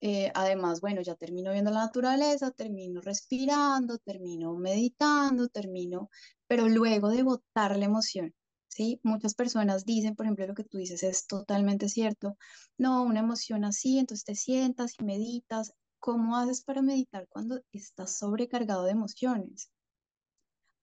eh, 0.00 0.30
además, 0.34 0.80
bueno, 0.80 1.02
ya 1.02 1.14
termino 1.14 1.52
viendo 1.52 1.70
la 1.70 1.80
naturaleza, 1.80 2.50
termino 2.52 3.00
respirando, 3.02 3.98
termino 3.98 4.54
meditando, 4.56 5.48
termino, 5.48 6.10
pero 6.46 6.68
luego 6.68 7.10
de 7.10 7.22
botar 7.22 7.76
la 7.76 7.84
emoción, 7.84 8.34
¿sí? 8.68 9.00
Muchas 9.02 9.34
personas 9.34 9.84
dicen, 9.84 10.16
por 10.16 10.26
ejemplo, 10.26 10.46
lo 10.46 10.54
que 10.54 10.64
tú 10.64 10.78
dices 10.78 11.02
es 11.02 11.26
totalmente 11.26 11.88
cierto. 11.88 12.36
No, 12.78 13.02
una 13.02 13.20
emoción 13.20 13.64
así, 13.64 13.98
entonces 13.98 14.24
te 14.24 14.34
sientas 14.34 14.94
y 14.98 15.04
meditas. 15.04 15.72
¿Cómo 15.98 16.36
haces 16.36 16.62
para 16.62 16.80
meditar 16.82 17.26
cuando 17.28 17.60
estás 17.72 18.16
sobrecargado 18.16 18.84
de 18.84 18.92
emociones? 18.92 19.70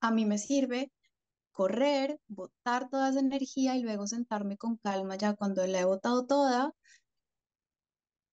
A 0.00 0.10
mí 0.12 0.24
me 0.26 0.38
sirve 0.38 0.92
correr, 1.52 2.20
botar 2.28 2.88
toda 2.88 3.10
esa 3.10 3.20
energía 3.20 3.76
y 3.76 3.82
luego 3.82 4.06
sentarme 4.06 4.56
con 4.56 4.76
calma 4.76 5.16
ya 5.16 5.34
cuando 5.34 5.66
la 5.66 5.80
he 5.80 5.84
botado 5.84 6.24
toda 6.26 6.72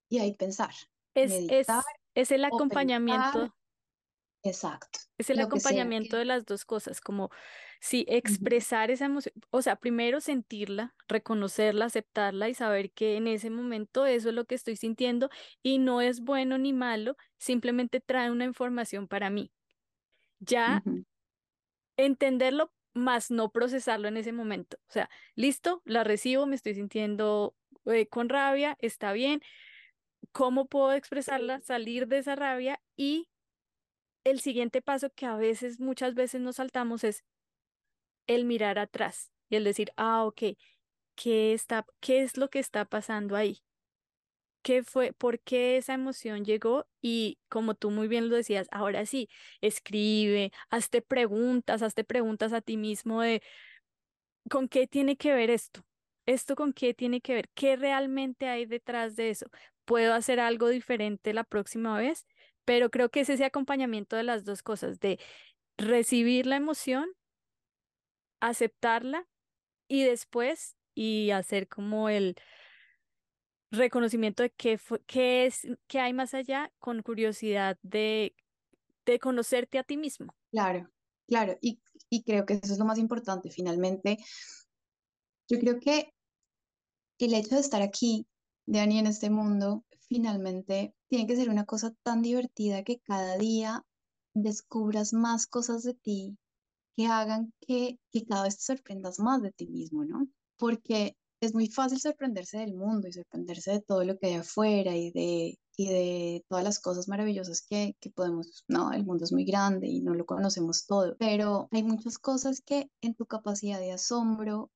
y 0.09 0.19
ahí 0.19 0.35
pensar, 0.35 0.73
Es, 1.13 1.43
meditar 1.43 1.45
es, 1.47 1.91
es 2.13 2.31
el 2.31 2.45
pensar 2.47 3.49
acompañamiento 3.49 3.53
Exacto, 4.43 4.99
Es 5.17 5.29
el 5.29 5.39
acompañamiento 5.39 6.17
que... 6.17 6.17
de 6.17 6.25
las 6.25 6.45
dos 6.45 6.65
cosas, 6.65 6.99
como 6.99 7.29
si 7.79 8.05
Ujú, 8.25 8.49
expresar 8.49 8.91
esa 8.91 9.05
emoción, 9.05 9.33
o 9.49 9.61
sea, 9.61 9.77
primero 9.77 10.19
sentirla, 10.19 10.93
reconocerla, 11.07 11.85
aceptarla 11.85 12.49
y 12.49 12.53
saber 12.53 12.91
que 12.91 13.15
en 13.15 13.27
ese 13.27 13.49
momento 13.49 14.05
eso 14.05 14.29
es 14.29 14.35
lo 14.35 14.43
que 14.45 14.55
estoy 14.55 14.75
sintiendo 14.75 15.29
y 15.63 15.79
no 15.79 16.01
es 16.01 16.19
bueno 16.21 16.57
ni 16.57 16.73
malo, 16.73 17.15
simplemente 17.37 18.01
trae 18.01 18.29
una 18.29 18.43
información 18.45 19.07
para 19.07 19.29
mí. 19.29 19.53
Ya 20.39 20.85
entenderlo, 21.97 22.73
más 22.93 23.31
no 23.31 23.51
procesarlo 23.51 24.07
en 24.07 24.17
ese 24.17 24.31
momento. 24.33 24.77
O 24.89 24.91
sea, 24.93 25.09
listo, 25.35 25.81
la 25.85 26.03
recibo, 26.03 26.45
me 26.45 26.55
estoy 26.55 26.75
sintiendo 26.75 27.55
eh, 27.85 28.07
con 28.07 28.29
rabia, 28.29 28.75
está 28.79 29.11
bien. 29.13 29.41
¿Cómo 30.35 30.65
puedo 30.65 30.91
expresarla, 30.91 31.61
salir 31.61 32.09
de 32.09 32.17
esa 32.17 32.35
rabia 32.35 32.81
y 32.97 33.29
el 34.25 34.41
siguiente 34.41 34.81
paso 34.81 35.09
que 35.09 35.25
a 35.25 35.37
veces, 35.37 35.79
muchas 35.79 36.13
veces 36.13 36.41
nos 36.41 36.57
saltamos 36.57 37.05
es 37.05 37.23
el 38.27 38.43
mirar 38.43 38.77
atrás 38.77 39.31
y 39.47 39.55
el 39.55 39.63
decir, 39.63 39.93
ah, 39.95 40.25
ok, 40.25 40.57
¿qué 41.15 41.53
está, 41.53 41.85
qué 42.01 42.21
es 42.23 42.35
lo 42.35 42.49
que 42.49 42.59
está 42.59 42.83
pasando 42.83 43.37
ahí? 43.37 43.63
¿Qué 44.61 44.83
fue, 44.83 45.13
por 45.13 45.39
qué 45.39 45.77
esa 45.77 45.93
emoción 45.93 46.43
llegó? 46.43 46.85
Y 47.01 47.39
como 47.47 47.73
tú 47.73 47.89
muy 47.89 48.09
bien 48.09 48.27
lo 48.27 48.35
decías, 48.35 48.67
ahora 48.71 49.05
sí, 49.05 49.29
escribe, 49.61 50.51
hazte 50.69 51.01
preguntas, 51.01 51.81
hazte 51.81 52.03
preguntas 52.03 52.51
a 52.51 52.59
ti 52.59 52.75
mismo 52.75 53.21
de, 53.21 53.41
¿con 54.49 54.67
qué 54.67 54.85
tiene 54.85 55.15
que 55.15 55.33
ver 55.33 55.49
esto? 55.49 55.85
¿Esto 56.25 56.55
con 56.55 56.73
qué 56.73 56.93
tiene 56.93 57.21
que 57.21 57.35
ver? 57.35 57.49
¿Qué 57.53 57.77
realmente 57.77 58.49
hay 58.49 58.65
detrás 58.65 59.15
de 59.15 59.29
eso? 59.29 59.45
¿Puedo 59.85 60.13
hacer 60.13 60.39
algo 60.39 60.69
diferente 60.69 61.33
la 61.33 61.43
próxima 61.43 61.97
vez? 61.97 62.25
Pero 62.65 62.89
creo 62.89 63.09
que 63.09 63.21
es 63.21 63.29
ese 63.29 63.45
acompañamiento 63.45 64.15
de 64.15 64.23
las 64.23 64.45
dos 64.45 64.63
cosas, 64.63 64.99
de 64.99 65.19
recibir 65.77 66.47
la 66.47 66.57
emoción, 66.57 67.07
aceptarla 68.39 69.27
y 69.87 70.03
después 70.03 70.77
y 70.95 71.31
hacer 71.31 71.67
como 71.67 72.09
el 72.09 72.35
reconocimiento 73.71 74.43
de 74.43 74.51
qué 74.51 74.79
qué 75.05 75.45
es, 75.45 75.67
qué 75.87 75.99
hay 75.99 76.13
más 76.13 76.33
allá 76.33 76.71
con 76.79 77.01
curiosidad 77.01 77.77
de, 77.81 78.35
de 79.05 79.19
conocerte 79.19 79.79
a 79.79 79.83
ti 79.83 79.97
mismo. 79.97 80.35
Claro, 80.51 80.89
claro, 81.27 81.57
y, 81.61 81.81
y 82.09 82.23
creo 82.23 82.45
que 82.45 82.53
eso 82.53 82.73
es 82.73 82.79
lo 82.79 82.85
más 82.85 82.97
importante. 82.97 83.49
Finalmente, 83.49 84.17
yo 85.47 85.59
creo 85.59 85.79
que 85.79 86.13
el 87.19 87.33
hecho 87.33 87.55
de 87.55 87.61
estar 87.61 87.81
aquí, 87.81 88.27
Dani, 88.67 88.99
en 88.99 89.07
este 89.07 89.29
mundo, 89.29 89.83
finalmente 90.07 90.93
tiene 91.07 91.27
que 91.27 91.35
ser 91.35 91.49
una 91.49 91.65
cosa 91.65 91.93
tan 92.03 92.21
divertida 92.21 92.83
que 92.83 92.99
cada 92.99 93.37
día 93.37 93.83
descubras 94.33 95.13
más 95.13 95.47
cosas 95.47 95.83
de 95.83 95.93
ti 95.93 96.37
que 96.95 97.07
hagan 97.07 97.53
que, 97.59 97.99
que 98.11 98.25
cada 98.25 98.43
vez 98.43 98.57
te 98.57 98.63
sorprendas 98.63 99.19
más 99.19 99.41
de 99.41 99.51
ti 99.51 99.67
mismo, 99.67 100.05
¿no? 100.05 100.27
Porque 100.57 101.15
es 101.41 101.53
muy 101.53 101.67
fácil 101.67 101.99
sorprenderse 101.99 102.57
del 102.59 102.73
mundo 102.73 103.07
y 103.07 103.13
sorprenderse 103.13 103.71
de 103.71 103.81
todo 103.81 104.03
lo 104.03 104.17
que 104.17 104.27
hay 104.27 104.33
afuera 104.35 104.95
y 104.95 105.11
de, 105.11 105.59
y 105.77 105.87
de 105.89 106.45
todas 106.47 106.63
las 106.63 106.79
cosas 106.79 107.07
maravillosas 107.07 107.61
que, 107.61 107.95
que 107.99 108.09
podemos, 108.09 108.63
no, 108.67 108.93
el 108.93 109.05
mundo 109.05 109.25
es 109.25 109.33
muy 109.33 109.45
grande 109.45 109.87
y 109.87 110.01
no 110.01 110.13
lo 110.15 110.25
conocemos 110.25 110.85
todo, 110.85 111.15
pero 111.17 111.67
hay 111.71 111.83
muchas 111.83 112.17
cosas 112.17 112.61
que 112.61 112.89
en 113.01 113.15
tu 113.15 113.25
capacidad 113.25 113.79
de 113.79 113.91
asombro, 113.91 114.71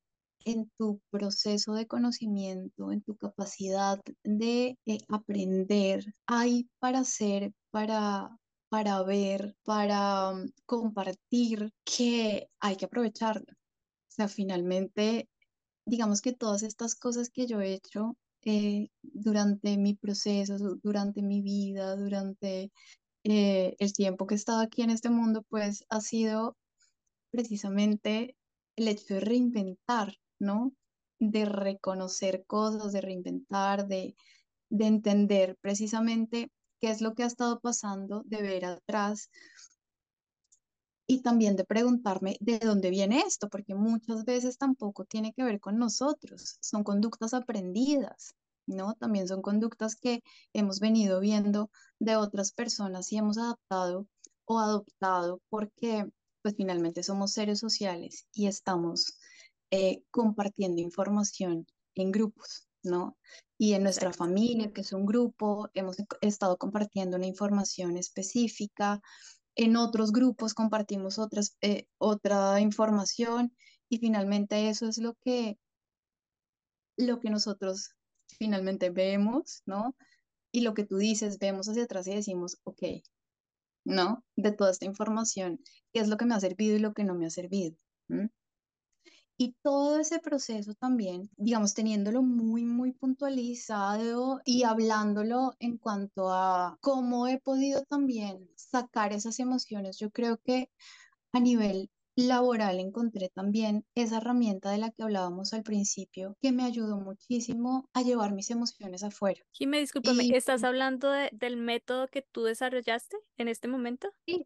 en 0.45 0.69
tu 0.77 1.01
proceso 1.11 1.73
de 1.73 1.87
conocimiento, 1.87 2.91
en 2.91 3.01
tu 3.03 3.15
capacidad 3.17 3.99
de 4.23 4.77
eh, 4.85 4.97
aprender, 5.09 6.05
hay 6.27 6.69
para 6.79 6.99
hacer, 6.99 7.53
para 7.71 8.37
para 8.69 9.01
ver, 9.03 9.55
para 9.63 10.29
um, 10.31 10.47
compartir, 10.67 11.71
que 11.83 12.49
hay 12.59 12.75
que 12.75 12.85
aprovecharlo. 12.85 13.45
O 13.51 14.11
sea, 14.11 14.27
finalmente, 14.27 15.29
digamos 15.85 16.21
que 16.21 16.33
todas 16.33 16.63
estas 16.63 16.95
cosas 16.95 17.29
que 17.31 17.47
yo 17.47 17.61
he 17.61 17.73
hecho 17.73 18.15
eh, 18.45 18.89
durante 19.01 19.77
mi 19.77 19.95
proceso, 19.95 20.57
du- 20.57 20.79
durante 20.83 21.21
mi 21.23 21.41
vida, 21.41 21.95
durante 21.95 22.71
eh, 23.23 23.75
el 23.79 23.93
tiempo 23.93 24.27
que 24.27 24.35
he 24.35 24.37
estado 24.37 24.61
aquí 24.61 24.83
en 24.83 24.91
este 24.91 25.09
mundo, 25.09 25.43
pues 25.49 25.85
ha 25.89 26.01
sido 26.01 26.57
precisamente 27.31 28.35
el 28.75 28.87
hecho 28.87 29.15
de 29.15 29.19
reinventar, 29.21 30.13
¿no? 30.39 30.73
De 31.19 31.45
reconocer 31.45 32.45
cosas, 32.45 32.93
de 32.93 33.01
reinventar, 33.01 33.87
de, 33.87 34.15
de 34.69 34.85
entender 34.85 35.57
precisamente 35.61 36.51
qué 36.79 36.89
es 36.89 37.01
lo 37.01 37.13
que 37.13 37.23
ha 37.23 37.27
estado 37.27 37.59
pasando, 37.59 38.23
de 38.25 38.41
ver 38.41 38.65
atrás 38.65 39.29
y 41.07 41.21
también 41.21 41.55
de 41.55 41.65
preguntarme 41.65 42.37
de 42.39 42.59
dónde 42.59 42.91
viene 42.91 43.21
esto, 43.21 43.49
porque 43.49 43.73
muchas 43.73 44.25
veces 44.25 44.57
tampoco 44.57 45.05
tiene 45.05 45.33
que 45.33 45.43
ver 45.43 45.59
con 45.59 45.79
nosotros, 45.79 46.57
son 46.61 46.83
conductas 46.83 47.33
aprendidas, 47.33 48.35
¿no? 48.67 48.93
También 48.93 49.27
son 49.27 49.41
conductas 49.41 49.95
que 49.95 50.21
hemos 50.53 50.79
venido 50.79 51.19
viendo 51.19 51.71
de 51.97 52.15
otras 52.15 52.51
personas 52.51 53.11
y 53.11 53.17
hemos 53.17 53.39
adaptado 53.39 54.07
o 54.45 54.59
adoptado 54.59 55.41
porque 55.49 56.05
pues 56.41 56.55
finalmente 56.55 57.03
somos 57.03 57.33
seres 57.33 57.59
sociales 57.59 58.27
y 58.31 58.47
estamos 58.47 59.18
eh, 59.71 60.03
compartiendo 60.11 60.81
información 60.81 61.67
en 61.95 62.11
grupos, 62.11 62.67
¿no? 62.83 63.17
Y 63.57 63.73
en 63.73 63.83
nuestra 63.83 64.13
familia, 64.13 64.71
que 64.71 64.81
es 64.81 64.93
un 64.93 65.05
grupo, 65.05 65.69
hemos 65.73 65.97
estado 66.21 66.57
compartiendo 66.57 67.17
una 67.17 67.27
información 67.27 67.97
específica 67.97 69.01
en 69.59 69.75
otros 69.75 70.13
grupos 70.13 70.53
compartimos 70.53 71.19
otras, 71.19 71.57
eh, 71.59 71.85
otra 71.97 72.61
información 72.61 73.53
y 73.89 73.97
finalmente 73.97 74.69
eso 74.69 74.87
es 74.87 74.99
lo 74.99 75.15
que, 75.15 75.59
lo 76.95 77.19
que 77.19 77.29
nosotros 77.29 77.91
finalmente 78.37 78.89
vemos, 78.89 79.61
¿no? 79.65 79.97
Y 80.53 80.61
lo 80.61 80.73
que 80.73 80.85
tú 80.85 80.95
dices, 80.95 81.39
vemos 81.39 81.67
hacia 81.67 81.83
atrás 81.83 82.07
y 82.07 82.15
decimos, 82.15 82.57
ok, 82.63 82.83
¿no? 83.83 84.23
De 84.37 84.53
toda 84.53 84.71
esta 84.71 84.85
información, 84.85 85.59
¿qué 85.91 85.99
es 85.99 86.07
lo 86.07 86.15
que 86.15 86.25
me 86.25 86.35
ha 86.35 86.39
servido 86.39 86.77
y 86.77 86.79
lo 86.79 86.93
que 86.93 87.03
no 87.03 87.15
me 87.15 87.25
ha 87.25 87.29
servido? 87.29 87.75
¿Mm? 88.07 88.27
Y 89.41 89.55
todo 89.63 90.01
ese 90.01 90.19
proceso 90.19 90.73
también, 90.73 91.29
digamos, 91.37 91.73
teniéndolo 91.73 92.21
muy, 92.21 92.65
muy 92.65 92.91
puntualizado 92.91 94.41
y 94.43 94.63
hablándolo 94.63 95.53
en 95.59 95.77
cuanto 95.77 96.29
a 96.29 96.77
cómo 96.81 97.25
he 97.25 97.39
podido 97.39 97.85
también 97.85 98.49
sacar 98.57 99.13
esas 99.13 99.39
emociones, 99.39 99.97
yo 99.97 100.09
creo 100.11 100.39
que 100.43 100.69
a 101.31 101.39
nivel 101.39 101.89
laboral 102.17 102.79
encontré 102.81 103.29
también 103.29 103.85
esa 103.95 104.17
herramienta 104.17 104.71
de 104.71 104.79
la 104.79 104.91
que 104.91 105.03
hablábamos 105.03 105.53
al 105.53 105.63
principio, 105.63 106.35
que 106.41 106.51
me 106.51 106.63
ayudó 106.63 106.97
muchísimo 106.97 107.87
a 107.93 108.01
llevar 108.01 108.33
mis 108.33 108.51
emociones 108.51 109.03
afuera. 109.03 109.41
Jimé, 109.51 109.79
discúlpame, 109.79 110.27
¿estás 110.33 110.65
hablando 110.65 111.11
del 111.31 111.55
método 111.55 112.09
que 112.09 112.21
tú 112.21 112.43
desarrollaste 112.43 113.15
en 113.37 113.47
este 113.47 113.69
momento? 113.69 114.09
Sí, 114.25 114.45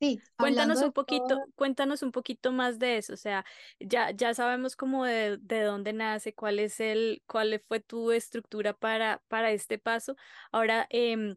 Sí, 0.00 0.18
cuéntanos 0.38 0.80
un 0.80 0.92
poquito, 0.92 1.44
cuéntanos 1.56 2.02
un 2.02 2.10
poquito 2.10 2.52
más 2.52 2.78
de 2.78 2.96
eso. 2.96 3.12
O 3.12 3.18
sea, 3.18 3.44
ya, 3.78 4.12
ya 4.12 4.32
sabemos 4.32 4.74
cómo 4.74 5.04
de, 5.04 5.36
de, 5.36 5.62
dónde 5.62 5.92
nace, 5.92 6.34
cuál 6.34 6.58
es 6.58 6.80
el, 6.80 7.22
cuál 7.26 7.62
fue 7.68 7.80
tu 7.80 8.10
estructura 8.10 8.72
para, 8.72 9.22
para 9.28 9.50
este 9.50 9.78
paso. 9.78 10.16
Ahora, 10.52 10.86
eh, 10.88 11.36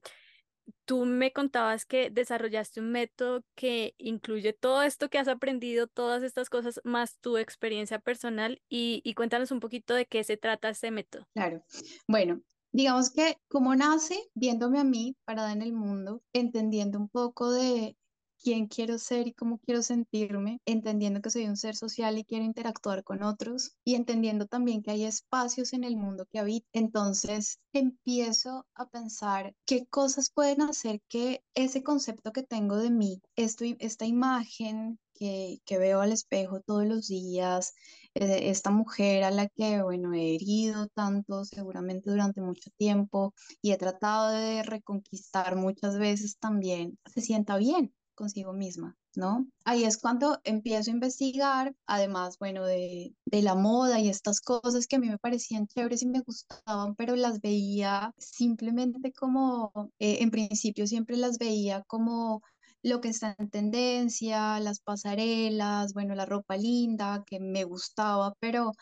tú 0.86 1.06
me 1.06 1.32
contabas 1.32 1.86
que 1.86 2.10
desarrollaste 2.10 2.80
un 2.80 2.92
método 2.92 3.44
que 3.56 3.96
incluye 3.98 4.54
todo 4.54 4.84
esto 4.84 5.10
que 5.10 5.18
has 5.18 5.28
aprendido, 5.28 5.88
todas 5.88 6.24
estas 6.24 6.50
cosas, 6.50 6.80
más 6.84 7.20
tu 7.20 7.38
experiencia 7.38 8.00
personal 8.00 8.62
y, 8.70 9.02
y 9.04 9.14
cuéntanos 9.14 9.52
un 9.52 9.60
poquito 9.60 9.94
de 9.94 10.06
qué 10.06 10.24
se 10.24 10.38
trata 10.38 10.70
este 10.70 10.92
método. 10.92 11.28
Claro. 11.34 11.64
Bueno, 12.08 12.42
digamos 12.72 13.12
que 13.12 13.38
como 13.48 13.76
nace 13.76 14.20
viéndome 14.34 14.80
a 14.80 14.84
mí 14.84 15.16
parada 15.26 15.52
en 15.52 15.62
el 15.62 15.74
mundo, 15.74 16.22
entendiendo 16.34 17.00
un 17.00 17.10
poco 17.10 17.52
de 17.52 17.98
quién 18.44 18.68
quiero 18.68 18.98
ser 19.00 19.28
y 19.28 19.34
cómo 19.34 19.58
quiero 19.60 19.82
sentirme, 19.82 20.60
entendiendo 20.66 21.22
que 21.22 21.30
soy 21.30 21.46
un 21.46 21.56
ser 21.58 21.76
social 21.76 22.18
y 22.18 22.26
quiero 22.26 22.44
interactuar 22.44 23.04
con 23.04 23.24
otros 23.24 23.72
y 23.86 23.96
entendiendo 23.96 24.46
también 24.48 24.84
que 24.84 24.92
hay 24.92 25.06
espacios 25.06 25.74
en 25.74 25.86
el 25.86 25.96
mundo 25.96 26.26
que 26.30 26.40
habito. 26.40 26.68
Entonces 26.74 27.60
empiezo 27.72 28.66
a 28.76 28.88
pensar 28.88 29.56
qué 29.66 29.86
cosas 29.88 30.30
pueden 30.30 30.62
hacer 30.62 31.02
que 31.08 31.42
ese 31.56 31.84
concepto 31.84 32.34
que 32.34 32.44
tengo 32.44 32.78
de 32.78 32.92
mí, 32.92 33.22
esto, 33.38 33.64
esta 33.80 34.06
imagen 34.06 35.00
que, 35.14 35.60
que, 35.66 35.78
veo 35.78 36.02
al 36.02 36.12
espejo 36.12 36.60
todos 36.62 36.86
los 36.86 37.08
días, 37.08 37.74
eh, 38.16 38.50
esta 38.50 38.72
mujer 38.72 39.24
a 39.24 39.32
la 39.32 39.48
que, 39.48 39.82
bueno, 39.82 40.14
he 40.14 40.36
herido 40.36 40.88
tanto 40.88 41.46
seguramente 41.46 42.10
durante 42.12 42.42
mucho 42.42 42.72
tiempo 42.78 43.34
y 43.62 43.72
he 43.72 43.78
tratado 43.78 44.32
de 44.32 44.64
reconquistar 44.64 45.56
muchas 45.56 45.98
veces 45.98 46.38
también, 46.40 46.98
se 47.06 47.22
sienta 47.22 47.58
bien, 47.58 47.94
consigo 48.16 48.54
misma, 48.54 48.96
¿no? 49.16 49.48
Ahí 49.66 49.84
es 49.84 49.98
cuando 49.98 50.40
empiezo 50.44 50.90
a 50.90 50.94
investigar, 50.94 51.76
además, 51.86 52.38
bueno, 52.40 52.66
de, 52.66 53.16
de, 53.26 53.42
la 53.42 53.56
moda 53.56 54.00
y 54.00 54.10
estas 54.10 54.42
cosas 54.42 54.88
que 54.88 54.96
a 54.98 55.00
mí 55.00 55.10
me 55.10 55.18
parecían 55.18 55.68
chéveres 55.68 56.02
y 56.04 56.08
me 56.08 56.22
gustaban, 56.22 56.96
pero 56.96 57.16
las 57.16 57.42
veía 57.42 58.14
simplemente 58.18 59.12
como, 59.14 59.72
eh, 60.00 60.18
en 60.22 60.32
principio 60.32 60.88
siempre 60.88 61.18
las 61.18 61.38
veía 61.38 61.84
como 61.88 62.42
lo 62.84 63.00
que 63.00 63.10
está 63.10 63.36
en 63.40 63.50
tendencia, 63.50 64.60
las 64.60 64.82
pasarelas, 64.82 65.94
bueno, 65.94 66.16
la 66.16 66.26
ropa 66.26 66.58
linda 66.58 67.24
que 67.26 67.40
me 67.40 67.64
gustaba, 67.64 68.36
pero 68.40 68.74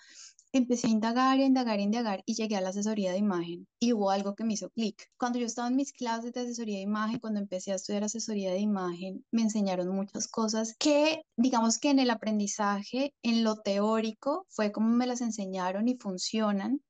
empecé 0.53 0.87
a 0.87 0.89
indagar, 0.89 1.39
a 1.39 1.43
indagar, 1.43 1.79
a 1.79 1.81
indagar 1.81 2.23
y 2.25 2.35
llegué 2.35 2.57
a 2.57 2.61
la 2.61 2.69
asesoría 2.69 3.11
de 3.11 3.17
imagen 3.17 3.67
y 3.79 3.93
hubo 3.93 4.11
algo 4.11 4.35
que 4.35 4.43
me 4.43 4.53
hizo 4.53 4.69
clic. 4.69 5.09
Cuando 5.17 5.39
yo 5.39 5.45
estaba 5.45 5.69
en 5.69 5.75
mis 5.75 5.93
clases 5.93 6.33
de 6.33 6.41
asesoría 6.41 6.77
de 6.77 6.83
imagen, 6.83 7.19
cuando 7.19 7.39
empecé 7.39 7.71
a 7.71 7.75
estudiar 7.75 8.03
asesoría 8.03 8.51
de 8.51 8.59
imagen, 8.59 9.25
me 9.31 9.43
enseñaron 9.43 9.87
muchas 9.89 10.27
cosas 10.27 10.75
que, 10.77 11.21
digamos 11.37 11.79
que 11.79 11.89
en 11.89 11.99
el 11.99 12.09
aprendizaje, 12.09 13.13
en 13.23 13.43
lo 13.43 13.57
teórico, 13.57 14.45
fue 14.49 14.71
como 14.71 14.89
me 14.89 15.07
las 15.07 15.21
enseñaron 15.21 15.87
y 15.87 15.95
funcionan, 15.95 16.81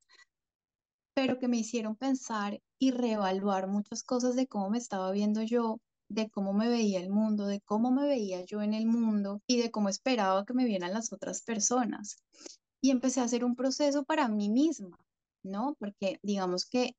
pero 1.13 1.37
que 1.39 1.47
me 1.47 1.57
hicieron 1.57 1.95
pensar 1.95 2.59
y 2.79 2.91
reevaluar 2.91 3.67
muchas 3.67 4.03
cosas 4.03 4.35
de 4.35 4.47
cómo 4.47 4.69
me 4.69 4.77
estaba 4.77 5.11
viendo 5.11 5.43
yo 5.43 5.77
de 6.09 6.29
cómo 6.29 6.51
me 6.51 6.67
veía 6.67 6.99
el 6.99 7.09
mundo, 7.09 7.45
de 7.45 7.61
cómo 7.61 7.89
me 7.89 8.05
veía 8.05 8.43
yo 8.43 8.61
en 8.61 8.73
el 8.73 8.85
mundo 8.85 9.41
y 9.47 9.61
de 9.61 9.71
cómo 9.71 9.87
esperaba 9.87 10.43
que 10.43 10.53
me 10.53 10.65
vieran 10.65 10.91
las 10.91 11.13
otras 11.13 11.41
personas 11.41 12.17
y 12.81 12.91
empecé 12.91 13.21
a 13.21 13.25
hacer 13.25 13.45
un 13.45 13.55
proceso 13.55 14.03
para 14.03 14.27
mí 14.27 14.49
misma, 14.49 14.97
¿no? 15.43 15.75
Porque 15.79 16.19
digamos 16.23 16.65
que 16.65 16.95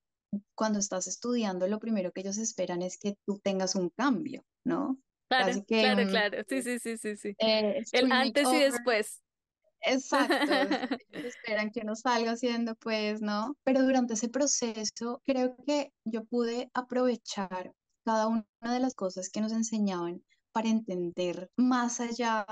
cuando 0.54 0.78
estás 0.78 1.06
estudiando, 1.06 1.66
lo 1.66 1.78
primero 1.78 2.12
que 2.12 2.20
ellos 2.20 2.38
esperan 2.38 2.82
es 2.82 2.96
que 2.98 3.16
tú 3.26 3.38
tengas 3.40 3.74
un 3.74 3.90
cambio, 3.90 4.44
¿no? 4.64 4.98
Claro, 5.28 5.64
claro, 5.66 6.08
claro. 6.08 6.42
Sí, 6.48 6.62
sí, 6.62 6.78
sí, 6.78 6.96
sí, 6.98 7.16
sí. 7.16 7.34
Eh, 7.38 7.82
El 7.92 8.12
antes 8.12 8.48
y 8.52 8.58
después. 8.58 9.22
Exacto. 9.80 10.52
esperan 11.10 11.70
que 11.70 11.80
uno 11.80 11.96
salga 11.96 12.32
haciendo, 12.32 12.74
pues, 12.76 13.20
¿no? 13.20 13.56
Pero 13.64 13.82
durante 13.82 14.14
ese 14.14 14.28
proceso, 14.28 15.22
creo 15.24 15.56
que 15.66 15.92
yo 16.04 16.24
pude 16.24 16.70
aprovechar 16.74 17.72
cada 18.04 18.28
una 18.28 18.44
de 18.60 18.80
las 18.80 18.94
cosas 18.94 19.30
que 19.30 19.40
nos 19.40 19.52
enseñaban 19.52 20.22
para 20.52 20.68
entender 20.68 21.50
más 21.56 22.00
allá 22.00 22.46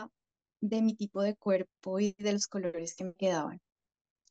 de 0.61 0.83
mi 0.83 0.95
tipo 0.95 1.23
de 1.23 1.37
cuerpo 1.37 2.01
y 2.01 2.13
de 2.19 2.33
los 2.33 2.47
colores 2.47 2.95
que 2.95 3.05
me 3.05 3.15
quedaban. 3.15 3.61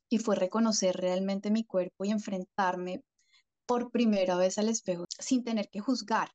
Y 0.08 0.18
fue 0.18 0.36
reconocer 0.36 0.96
realmente 0.96 1.50
mi 1.50 1.64
cuerpo 1.64 2.04
y 2.04 2.10
enfrentarme 2.10 3.02
por 3.66 3.90
primera 3.90 4.36
vez 4.36 4.58
al 4.58 4.68
espejo 4.68 5.04
sin 5.18 5.44
tener 5.44 5.68
que 5.68 5.80
juzgar, 5.80 6.30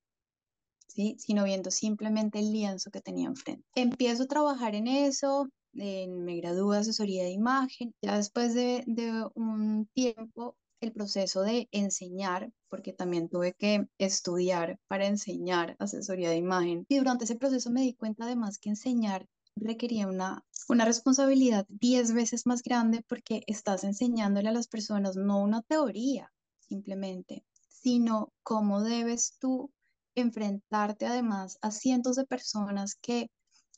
¿sí? 0.88 1.15
sino 1.19 1.43
viendo 1.43 1.71
simplemente 1.71 2.39
el 2.39 2.51
lienzo 2.53 2.91
que 2.91 3.01
tenía 3.01 3.27
enfrente. 3.27 3.65
Empiezo 3.75 4.23
a 4.23 4.27
trabajar 4.27 4.75
en 4.75 4.88
eso, 4.88 5.49
me 5.73 6.38
gradúo 6.38 6.71
de 6.71 6.79
asesoría 6.79 7.23
de 7.23 7.31
imagen, 7.31 7.93
ya 8.01 8.15
después 8.15 8.53
de, 8.53 8.84
de 8.88 9.27
un 9.36 9.88
tiempo 9.93 10.55
el 10.81 10.93
proceso 10.93 11.41
de 11.41 11.67
enseñar, 11.71 12.51
porque 12.69 12.93
también 12.93 13.27
tuve 13.27 13.53
que 13.53 13.88
estudiar 13.97 14.79
para 14.88 15.08
enseñar 15.08 15.75
asesoría 15.79 16.29
de 16.29 16.38
imagen. 16.38 16.86
Y 16.88 16.97
durante 16.97 17.25
ese 17.25 17.36
proceso 17.36 17.71
me 17.71 17.81
di 17.81 17.93
cuenta 17.93 18.25
además 18.25 18.60
que 18.60 18.69
enseñar 18.69 19.25
requería 19.56 20.08
una, 20.08 20.44
una 20.68 20.86
responsabilidad 20.86 21.65
diez 21.70 22.13
veces 22.13 22.46
más 22.46 22.62
grande 22.62 23.04
porque 23.08 23.44
estás 23.48 23.84
enseñándole 23.84 24.50
a 24.50 24.54
las 24.54 24.68
personas 24.68 25.15
no 25.15 25.41
una 25.41 25.62
teoría 25.62 26.32
simplemente, 26.60 27.46
sino 27.68 28.34
cómo 28.44 28.82
debes 28.82 29.38
tú 29.39 29.72
enfrentarte 30.15 31.06
además 31.06 31.58
a 31.62 31.72
cientos 31.72 32.15
de 32.15 32.26
personas 32.26 32.96
que 32.96 33.30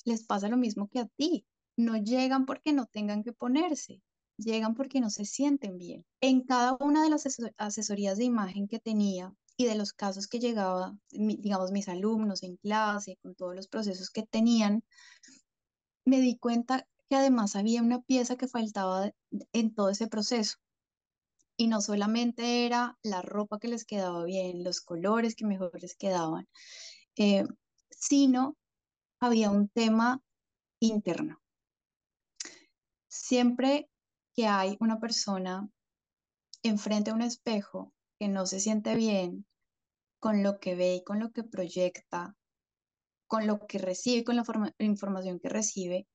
les 0.06 0.24
pasa 0.24 0.48
lo 0.48 0.58
mismo 0.58 0.88
que 0.88 1.00
a 1.00 1.08
ti. 1.18 1.46
No 1.76 1.98
llegan 1.98 2.46
porque 2.46 2.74
no 2.74 2.86
tengan 2.88 3.24
que 3.24 3.34
ponerse, 3.34 4.02
llegan 4.38 4.74
porque 4.74 5.00
no 5.00 5.10
se 5.10 5.26
sienten 5.26 5.78
bien. 5.78 6.06
En 6.22 6.42
cada 6.42 6.78
una 6.80 7.04
de 7.04 7.10
las 7.10 7.28
asesorías 7.58 8.18
de 8.18 8.24
imagen 8.24 8.68
que 8.68 8.80
tenía 8.80 9.34
y 9.58 9.66
de 9.66 9.76
los 9.76 9.94
casos 9.94 10.28
que 10.28 10.40
llegaba, 10.40 10.98
digamos, 11.12 11.72
mis 11.72 11.88
alumnos 11.88 12.44
en 12.44 12.58
clase, 12.58 13.18
con 13.22 13.36
todos 13.36 13.56
los 13.56 13.68
procesos 13.68 14.10
que 14.10 14.24
tenían, 14.24 14.84
me 16.08 16.22
di 16.22 16.38
cuenta 16.38 16.88
que 17.10 17.15
además 17.15 17.56
había 17.56 17.82
una 17.82 18.02
pieza 18.02 18.38
que 18.38 18.48
faltaba 18.48 19.12
en 19.52 19.76
todo 19.76 19.89
ese 19.89 20.08
proceso. 20.08 20.58
Y 21.58 21.67
no 21.67 21.82
solamente 21.82 22.65
era 22.65 22.98
la 23.04 23.22
ropa 23.22 23.60
que 23.60 23.67
les 23.67 23.84
quedaba 23.84 24.24
bien, 24.24 24.63
los 24.63 24.80
colores 24.80 25.36
que 25.36 25.46
mejor 25.46 25.72
les 25.82 25.96
quedaban, 25.96 26.48
eh, 27.17 27.43
sino 27.89 28.56
había 29.20 29.50
un 29.50 29.67
tema 29.67 30.22
interno. 30.80 31.41
Siempre 33.10 33.89
que 34.34 34.48
hay 34.48 34.78
una 34.80 35.00
persona 35.00 35.70
enfrente 36.63 37.12
a 37.12 37.15
un 37.15 37.22
espejo 37.22 37.91
que 38.20 38.28
no 38.30 38.46
se 38.46 38.60
siente 38.60 38.96
bien 38.96 39.46
con 40.20 40.41
lo 40.41 40.60
que 40.60 40.76
ve 40.76 40.96
y 40.96 41.04
con 41.04 41.20
lo 41.20 41.32
que 41.32 41.43
proyecta, 41.43 42.36
con 43.28 43.46
lo 43.46 43.60
que 43.68 43.78
recibe, 43.78 44.24
con 44.24 44.36
la, 44.36 44.44
información 44.80 45.40
que 45.40 45.50
recibe 45.50 46.08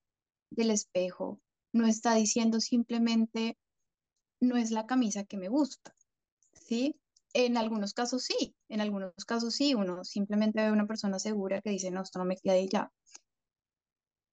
del 0.49 0.71
espejo, 0.71 1.39
no 1.71 1.87
está 1.87 2.15
diciendo 2.15 2.59
simplemente, 2.59 3.57
no 4.39 4.57
es 4.57 4.71
la 4.71 4.85
camisa 4.85 5.23
que 5.23 5.37
me 5.37 5.49
gusta, 5.49 5.95
¿sí? 6.53 6.95
En 7.33 7.57
algunos 7.57 7.93
casos 7.93 8.23
sí, 8.23 8.55
en 8.69 8.81
algunos 8.81 9.13
casos 9.25 9.55
sí, 9.55 9.73
uno 9.73 10.03
simplemente 10.03 10.61
ve 10.61 10.71
una 10.71 10.85
persona 10.85 11.17
segura 11.19 11.61
que 11.61 11.71
dice, 11.71 11.89
no, 11.89 12.01
esto 12.01 12.19
no 12.19 12.25
me 12.25 12.37
queda 12.37 12.57
y 12.57 12.69
ya. 12.69 12.91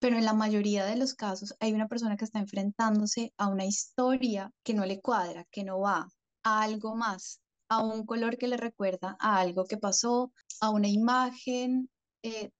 Pero 0.00 0.16
en 0.16 0.24
la 0.24 0.34
mayoría 0.34 0.84
de 0.84 0.96
los 0.96 1.14
casos 1.14 1.54
hay 1.60 1.72
una 1.72 1.88
persona 1.88 2.16
que 2.16 2.24
está 2.24 2.38
enfrentándose 2.38 3.32
a 3.36 3.48
una 3.48 3.66
historia 3.66 4.50
que 4.62 4.74
no 4.74 4.84
le 4.84 5.00
cuadra, 5.00 5.46
que 5.50 5.64
no 5.64 5.80
va, 5.80 6.08
a 6.42 6.62
algo 6.62 6.94
más, 6.94 7.40
a 7.68 7.82
un 7.82 8.04
color 8.04 8.36
que 8.36 8.48
le 8.48 8.56
recuerda 8.56 9.16
a 9.20 9.38
algo 9.38 9.64
que 9.64 9.76
pasó, 9.76 10.32
a 10.60 10.70
una 10.70 10.88
imagen 10.88 11.88
eh, 12.22 12.50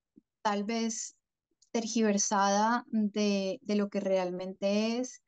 tal 0.43 0.65
vez 0.65 1.17
tergiversada 1.71 2.85
de, 2.91 3.59
de 3.63 3.75
lo 3.77 3.89
que 3.89 4.01
realmente 4.01 4.99
es, 4.99 5.23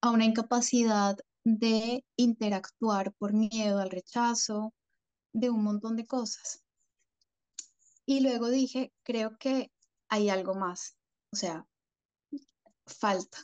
a 0.00 0.10
una 0.10 0.24
incapacidad 0.24 1.18
de 1.44 2.04
interactuar 2.16 3.12
por 3.14 3.32
miedo 3.32 3.78
al 3.78 3.90
rechazo, 3.90 4.74
de 5.32 5.50
un 5.50 5.62
montón 5.62 5.96
de 5.96 6.06
cosas. 6.06 6.64
Y 8.06 8.20
luego 8.20 8.48
dije, 8.48 8.92
creo 9.02 9.36
que 9.38 9.70
hay 10.08 10.30
algo 10.30 10.54
más, 10.54 10.96
o 11.32 11.36
sea, 11.36 11.66
falta. 12.86 13.38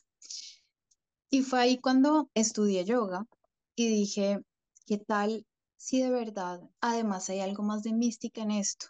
Y 1.29 1.43
fue 1.43 1.61
ahí 1.61 1.79
cuando 1.79 2.31
estudié 2.35 2.85
yoga 2.85 3.27
y 3.75 3.89
dije, 3.89 4.41
¿qué 4.87 4.99
tal 4.99 5.47
si 5.77 6.01
de 6.01 6.11
verdad 6.11 6.61
además 6.81 7.29
hay 7.29 7.41
algo 7.41 7.63
más 7.63 7.83
de 7.83 7.93
mística 7.93 8.43
en 8.43 8.53
esto? 8.53 8.87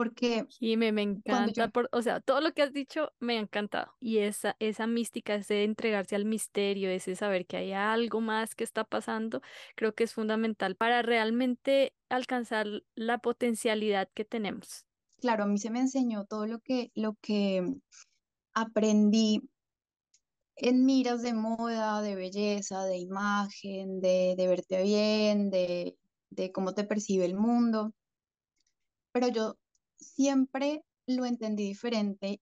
Porque 0.00 0.46
Y 0.62 0.76
me, 0.76 0.92
me 0.92 1.02
yo, 1.24 1.42
encanta, 1.42 1.68
por, 1.68 1.88
o 1.92 2.02
sea, 2.02 2.20
todo 2.20 2.40
lo 2.42 2.52
que 2.52 2.62
has 2.62 2.72
dicho 2.74 3.12
me 3.18 3.38
ha 3.38 3.40
encantado. 3.40 3.94
Y 4.00 4.18
esa, 4.18 4.56
esa 4.60 4.86
mística, 4.86 5.34
ese 5.36 5.64
entregarse 5.64 6.16
al 6.16 6.26
misterio, 6.26 6.90
ese 6.90 7.16
saber 7.16 7.46
que 7.46 7.56
hay 7.56 7.72
algo 7.72 8.20
más 8.20 8.54
que 8.54 8.64
está 8.64 8.84
pasando, 8.84 9.40
creo 9.74 9.94
que 9.94 10.04
es 10.04 10.12
fundamental 10.14 10.76
para 10.76 11.00
realmente 11.02 11.96
alcanzar 12.10 12.66
la 12.94 13.18
potencialidad 13.18 14.10
que 14.14 14.26
tenemos. 14.26 14.86
claro, 15.20 15.44
a 15.44 15.46
mí 15.46 15.58
se 15.58 15.70
me 15.70 15.80
enseñó 15.80 16.24
todo 16.26 16.46
lo 16.46 16.60
que, 16.60 16.90
lo 16.94 17.14
que 17.20 17.62
aprendí 18.54 19.42
en 20.56 20.84
miras 20.86 21.22
de 21.22 21.32
moda, 21.34 22.02
de 22.02 22.14
belleza, 22.14 22.84
de 22.84 22.98
imagen, 22.98 24.00
de, 24.00 24.34
de 24.36 24.46
verte 24.48 24.82
bien, 24.82 25.50
de, 25.50 25.98
de 26.30 26.52
cómo 26.52 26.72
te 26.74 26.84
percibe 26.84 27.24
el 27.24 27.34
mundo, 27.34 27.92
pero 29.12 29.28
yo 29.28 29.56
siempre 30.00 30.82
lo 31.06 31.24
entendí 31.26 31.64
diferente 31.64 32.40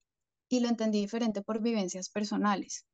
y 0.49 0.59
lo 0.61 0.69
entendí 0.69 0.99
diferente 1.01 1.41
por 1.41 1.61
vivencias 1.61 2.09
personales. 2.09 2.85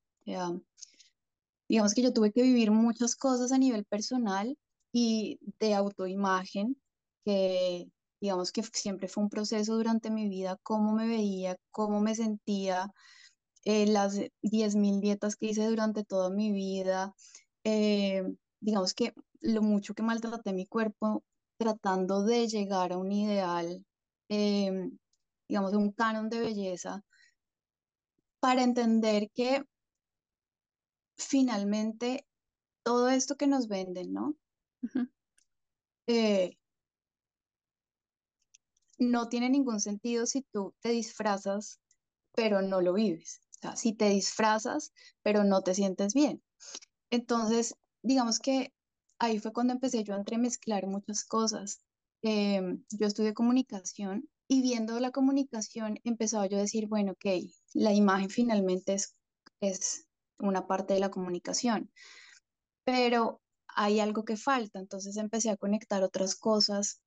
Digamos 1.67 1.93
que 1.93 2.01
yo 2.01 2.13
tuve 2.13 2.32
que 2.32 2.43
vivir 2.43 2.71
muchas 2.71 3.15
cosas 3.15 3.51
a 3.51 3.58
nivel 3.58 3.86
personal 3.86 4.58
y 4.91 5.39
de 5.60 5.73
autoimagen, 5.73 6.78
que 7.23 7.88
digamos 8.21 8.51
que 8.51 8.63
siempre 8.63 9.08
fue 9.08 9.23
un 9.23 9.30
proceso 9.30 9.75
durante 9.75 10.10
mi 10.10 10.30
vida, 10.30 10.58
cómo 10.63 10.93
me 10.93 11.08
veía, 11.08 11.58
cómo 11.71 12.01
me 12.01 12.15
sentía 12.15 12.91
eh, 13.65 13.88
las 13.88 14.19
10.000 14.41 14.99
dietas 15.01 15.36
que 15.36 15.47
hice 15.47 15.65
durante 15.67 16.04
toda 16.04 16.30
mi 16.30 16.51
vida, 16.51 17.13
eh, 17.63 18.23
digamos 18.60 18.93
que 18.93 19.13
lo 19.41 19.62
mucho 19.62 19.93
que 19.93 20.04
maltraté 20.04 20.54
mi 20.54 20.65
cuerpo 20.67 21.23
tratando 21.58 22.23
de 22.23 22.47
llegar 22.47 22.93
a 22.93 22.97
un 22.97 23.12
ideal, 23.12 23.86
eh, 24.29 24.89
digamos, 25.47 25.73
un 25.73 25.91
canon 25.91 26.29
de 26.29 26.39
belleza, 26.39 27.03
para 28.39 28.63
entender 28.63 29.31
que 29.33 29.65
finalmente 31.17 32.27
todo 32.83 33.09
esto 33.09 33.35
que 33.35 33.47
nos 33.47 33.67
venden, 33.67 34.13
¿no? 34.13 34.35
Eh, 36.07 36.57
no 38.97 39.27
tiene 39.29 39.49
ningún 39.49 39.79
sentido 39.79 40.25
si 40.25 40.43
tú 40.43 40.73
te 40.81 40.89
disfrazas, 40.89 41.79
pero 42.33 42.61
no 42.61 42.81
lo 42.81 42.93
vives. 42.93 43.41
O 43.57 43.59
sea, 43.61 43.75
si 43.75 43.93
te 43.93 44.09
disfrazas, 44.09 44.93
pero 45.23 45.43
no 45.43 45.61
te 45.61 45.73
sientes 45.73 46.13
bien. 46.13 46.43
Entonces, 47.09 47.75
digamos 48.03 48.39
que 48.39 48.73
ahí 49.19 49.39
fue 49.39 49.53
cuando 49.53 49.73
empecé 49.73 50.03
yo 50.03 50.13
a 50.13 50.17
entremezclar 50.17 50.88
muchas 50.88 51.25
cosas. 51.25 51.81
Em, 52.27 52.83
yo 52.89 53.05
estudié 53.05 53.35
comunicación 53.35 54.27
y 54.47 54.63
viendo 54.63 54.99
la 54.99 55.11
comunicación 55.11 55.99
empezaba 56.03 56.47
yo 56.47 56.57
a 56.57 56.61
decir, 56.61 56.88
bueno, 56.88 57.11
ok, 57.11 57.25
la 57.75 57.93
imagen 57.93 58.31
finalmente 58.31 58.95
es, 58.95 59.15
es 59.61 60.07
una 60.39 60.65
parte 60.65 60.95
de 60.95 61.01
la 61.01 61.11
comunicación, 61.11 61.91
pero 62.83 63.41
hay 63.67 63.99
algo 63.99 64.25
que 64.25 64.38
falta. 64.38 64.79
Entonces 64.79 65.17
empecé 65.17 65.51
a 65.51 65.57
conectar 65.57 66.01
otras 66.01 66.35
cosas 66.35 66.99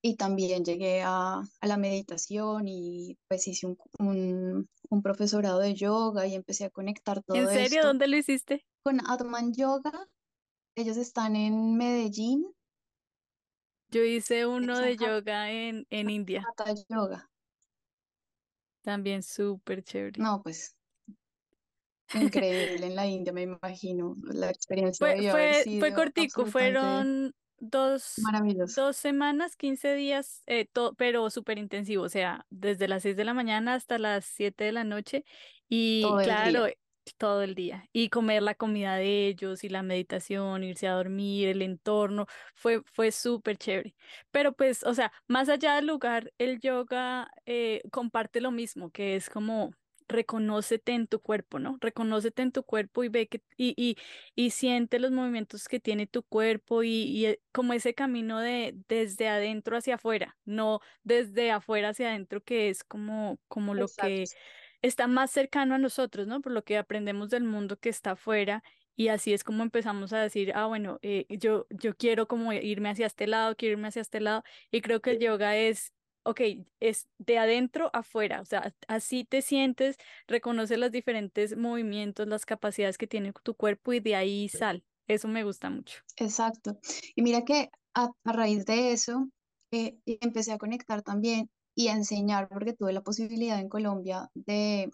y 0.00 0.14
también 0.14 0.64
llegué 0.64 1.02
a, 1.02 1.40
a 1.40 1.66
la 1.66 1.76
meditación 1.76 2.68
y 2.68 3.18
pues 3.26 3.48
hice 3.48 3.66
un, 3.66 3.78
un, 3.98 4.68
un 4.90 5.02
profesorado 5.02 5.58
de 5.58 5.74
yoga 5.74 6.28
y 6.28 6.36
empecé 6.36 6.66
a 6.66 6.70
conectar 6.70 7.16
¿En 7.16 7.22
todo 7.24 7.48
serio? 7.48 7.64
esto 7.64 7.86
¿Dónde 7.88 8.06
lo 8.06 8.16
hiciste? 8.16 8.64
con 8.84 9.00
Atman 9.10 9.52
Yoga 9.54 10.08
ellos 10.76 10.96
están 10.96 11.36
en 11.36 11.76
Medellín, 11.76 12.46
Yo 13.90 14.04
hice 14.04 14.46
uno 14.46 14.78
de 14.78 14.96
yoga 14.96 15.50
en, 15.50 15.86
en 15.90 16.10
India, 16.10 16.44
Hatha 16.48 16.74
Yoga. 16.88 17.30
también 18.82 19.22
súper 19.22 19.82
chévere. 19.82 20.20
No, 20.20 20.42
pues 20.42 20.76
increíble 22.14 22.86
en 22.86 22.96
la 22.96 23.06
India, 23.06 23.32
me 23.32 23.42
imagino. 23.42 24.16
La 24.24 24.50
experiencia 24.50 25.06
Fue, 25.30 25.64
fue, 25.78 25.92
cortico, 25.94 26.46
fueron 26.46 27.34
dos, 27.58 28.16
dos 28.76 28.96
semanas, 28.96 29.56
15 29.56 29.94
días, 29.94 30.42
eh, 30.46 30.66
to- 30.72 30.94
pero 30.94 31.28
súper 31.30 31.58
intensivo, 31.58 32.04
o 32.04 32.08
sea, 32.08 32.46
desde 32.50 32.88
las 32.88 33.02
6 33.02 33.16
de 33.16 33.24
la 33.24 33.34
mañana 33.34 33.74
hasta 33.74 33.98
las 33.98 34.24
7 34.24 34.64
de 34.64 34.72
la 34.72 34.84
noche 34.84 35.24
y 35.68 36.02
claro, 36.22 36.64
día. 36.64 36.74
Todo 37.16 37.42
el 37.42 37.54
día. 37.54 37.84
Y 37.92 38.08
comer 38.08 38.42
la 38.42 38.54
comida 38.54 38.96
de 38.96 39.26
ellos 39.28 39.64
y 39.64 39.68
la 39.68 39.82
meditación, 39.82 40.64
irse 40.64 40.88
a 40.88 40.92
dormir, 40.94 41.48
el 41.48 41.62
entorno, 41.62 42.26
fue, 42.54 42.82
fue 42.92 43.12
súper 43.12 43.56
chévere. 43.56 43.94
Pero 44.30 44.52
pues, 44.52 44.82
o 44.84 44.94
sea, 44.94 45.12
más 45.28 45.48
allá 45.48 45.76
del 45.76 45.86
lugar, 45.86 46.32
el 46.38 46.60
yoga 46.60 47.30
eh, 47.46 47.82
comparte 47.92 48.40
lo 48.40 48.50
mismo, 48.50 48.90
que 48.90 49.16
es 49.16 49.30
como... 49.30 49.70
Reconócete 50.12 50.90
en 50.90 51.06
tu 51.06 51.20
cuerpo, 51.20 51.60
¿no? 51.60 51.78
Reconócete 51.80 52.42
en 52.42 52.50
tu 52.50 52.64
cuerpo 52.64 53.04
y 53.04 53.08
ve 53.08 53.28
que, 53.28 53.44
y, 53.56 53.74
y, 53.76 53.96
y 54.34 54.50
siente 54.50 54.98
los 54.98 55.12
movimientos 55.12 55.68
que 55.68 55.78
tiene 55.78 56.08
tu 56.08 56.24
cuerpo 56.24 56.82
y, 56.82 56.88
y, 57.04 57.26
eh, 57.26 57.40
como 57.52 57.74
ese 57.74 57.94
camino 57.94 58.40
de 58.40 58.74
desde 58.88 59.28
adentro 59.28 59.76
hacia 59.76 59.94
afuera, 59.94 60.36
no 60.44 60.80
desde 61.04 61.52
afuera 61.52 61.90
hacia 61.90 62.08
adentro, 62.08 62.40
que 62.42 62.70
es 62.70 62.82
como, 62.82 63.38
como 63.46 63.74
lo 63.76 63.92
que. 63.94 64.30
Está 64.82 65.06
más 65.06 65.30
cercano 65.30 65.74
a 65.74 65.78
nosotros, 65.78 66.26
¿no? 66.26 66.40
Por 66.40 66.52
lo 66.52 66.64
que 66.64 66.78
aprendemos 66.78 67.30
del 67.30 67.44
mundo 67.44 67.78
que 67.78 67.88
está 67.88 68.12
afuera. 68.12 68.62
Y 68.96 69.08
así 69.08 69.32
es 69.32 69.44
como 69.44 69.62
empezamos 69.62 70.12
a 70.12 70.20
decir, 70.20 70.52
ah, 70.54 70.66
bueno, 70.66 70.98
eh, 71.02 71.26
yo, 71.30 71.66
yo 71.70 71.96
quiero 71.96 72.26
como 72.28 72.52
irme 72.52 72.90
hacia 72.90 73.06
este 73.06 73.26
lado, 73.26 73.56
quiero 73.56 73.74
irme 73.74 73.88
hacia 73.88 74.02
este 74.02 74.20
lado. 74.20 74.42
Y 74.70 74.82
creo 74.82 75.00
que 75.00 75.12
el 75.12 75.18
yoga 75.20 75.56
es, 75.56 75.92
ok, 76.24 76.40
es 76.80 77.08
de 77.18 77.38
adentro 77.38 77.90
afuera, 77.94 78.40
o 78.42 78.44
sea, 78.44 78.74
así 78.88 79.24
te 79.24 79.40
sientes 79.42 79.96
reconoce 80.26 80.76
los 80.76 80.90
diferentes 80.90 81.56
movimientos, 81.56 82.26
las 82.28 82.44
capacidades 82.44 82.98
que 82.98 83.06
tiene 83.06 83.32
tu 83.42 83.54
cuerpo 83.54 83.92
y 83.92 84.00
de 84.00 84.16
ahí 84.16 84.48
sal. 84.48 84.84
Eso 85.08 85.28
me 85.28 85.44
gusta 85.44 85.70
mucho. 85.70 86.00
Exacto. 86.16 86.78
Y 87.16 87.22
mira 87.22 87.44
que 87.44 87.70
a, 87.94 88.10
a 88.24 88.32
raíz 88.32 88.64
de 88.66 88.92
eso 88.92 89.28
eh, 89.72 89.96
empecé 90.06 90.52
a 90.52 90.58
conectar 90.58 91.02
también 91.02 91.50
y 91.74 91.88
enseñar, 91.88 92.48
porque 92.48 92.72
tuve 92.74 92.92
la 92.92 93.02
posibilidad 93.02 93.60
en 93.60 93.68
Colombia 93.68 94.30
de 94.34 94.90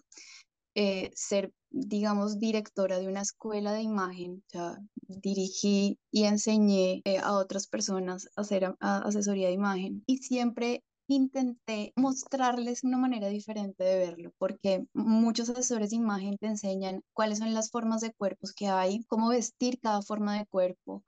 eh, 0.75 1.11
ser, 1.15 1.51
digamos, 1.71 2.39
directora 2.39 2.99
de 2.99 3.07
una 3.07 3.21
escuela 3.21 3.73
de 3.73 3.81
imagen. 3.81 4.43
O 4.47 4.49
sea, 4.49 4.77
dirigí 5.07 5.99
y 6.11 6.25
enseñé 6.25 7.01
eh, 7.05 7.17
a 7.19 7.33
otras 7.33 7.67
personas 7.67 8.29
a 8.35 8.41
hacer 8.41 8.75
asesoría 8.79 9.47
de 9.47 9.53
imagen 9.53 10.03
y 10.05 10.17
siempre 10.19 10.83
intenté 11.07 11.93
mostrarles 11.95 12.83
una 12.83 12.97
manera 12.97 13.27
diferente 13.29 13.83
de 13.83 13.97
verlo, 13.97 14.33
porque 14.37 14.85
muchos 14.93 15.49
asesores 15.49 15.91
de 15.91 15.95
imagen 15.95 16.37
te 16.37 16.47
enseñan 16.47 17.01
cuáles 17.13 17.39
son 17.39 17.53
las 17.53 17.71
formas 17.71 18.01
de 18.01 18.13
cuerpos 18.13 18.53
que 18.53 18.67
hay, 18.67 19.03
cómo 19.05 19.29
vestir 19.29 19.79
cada 19.79 20.01
forma 20.01 20.37
de 20.37 20.45
cuerpo 20.45 21.03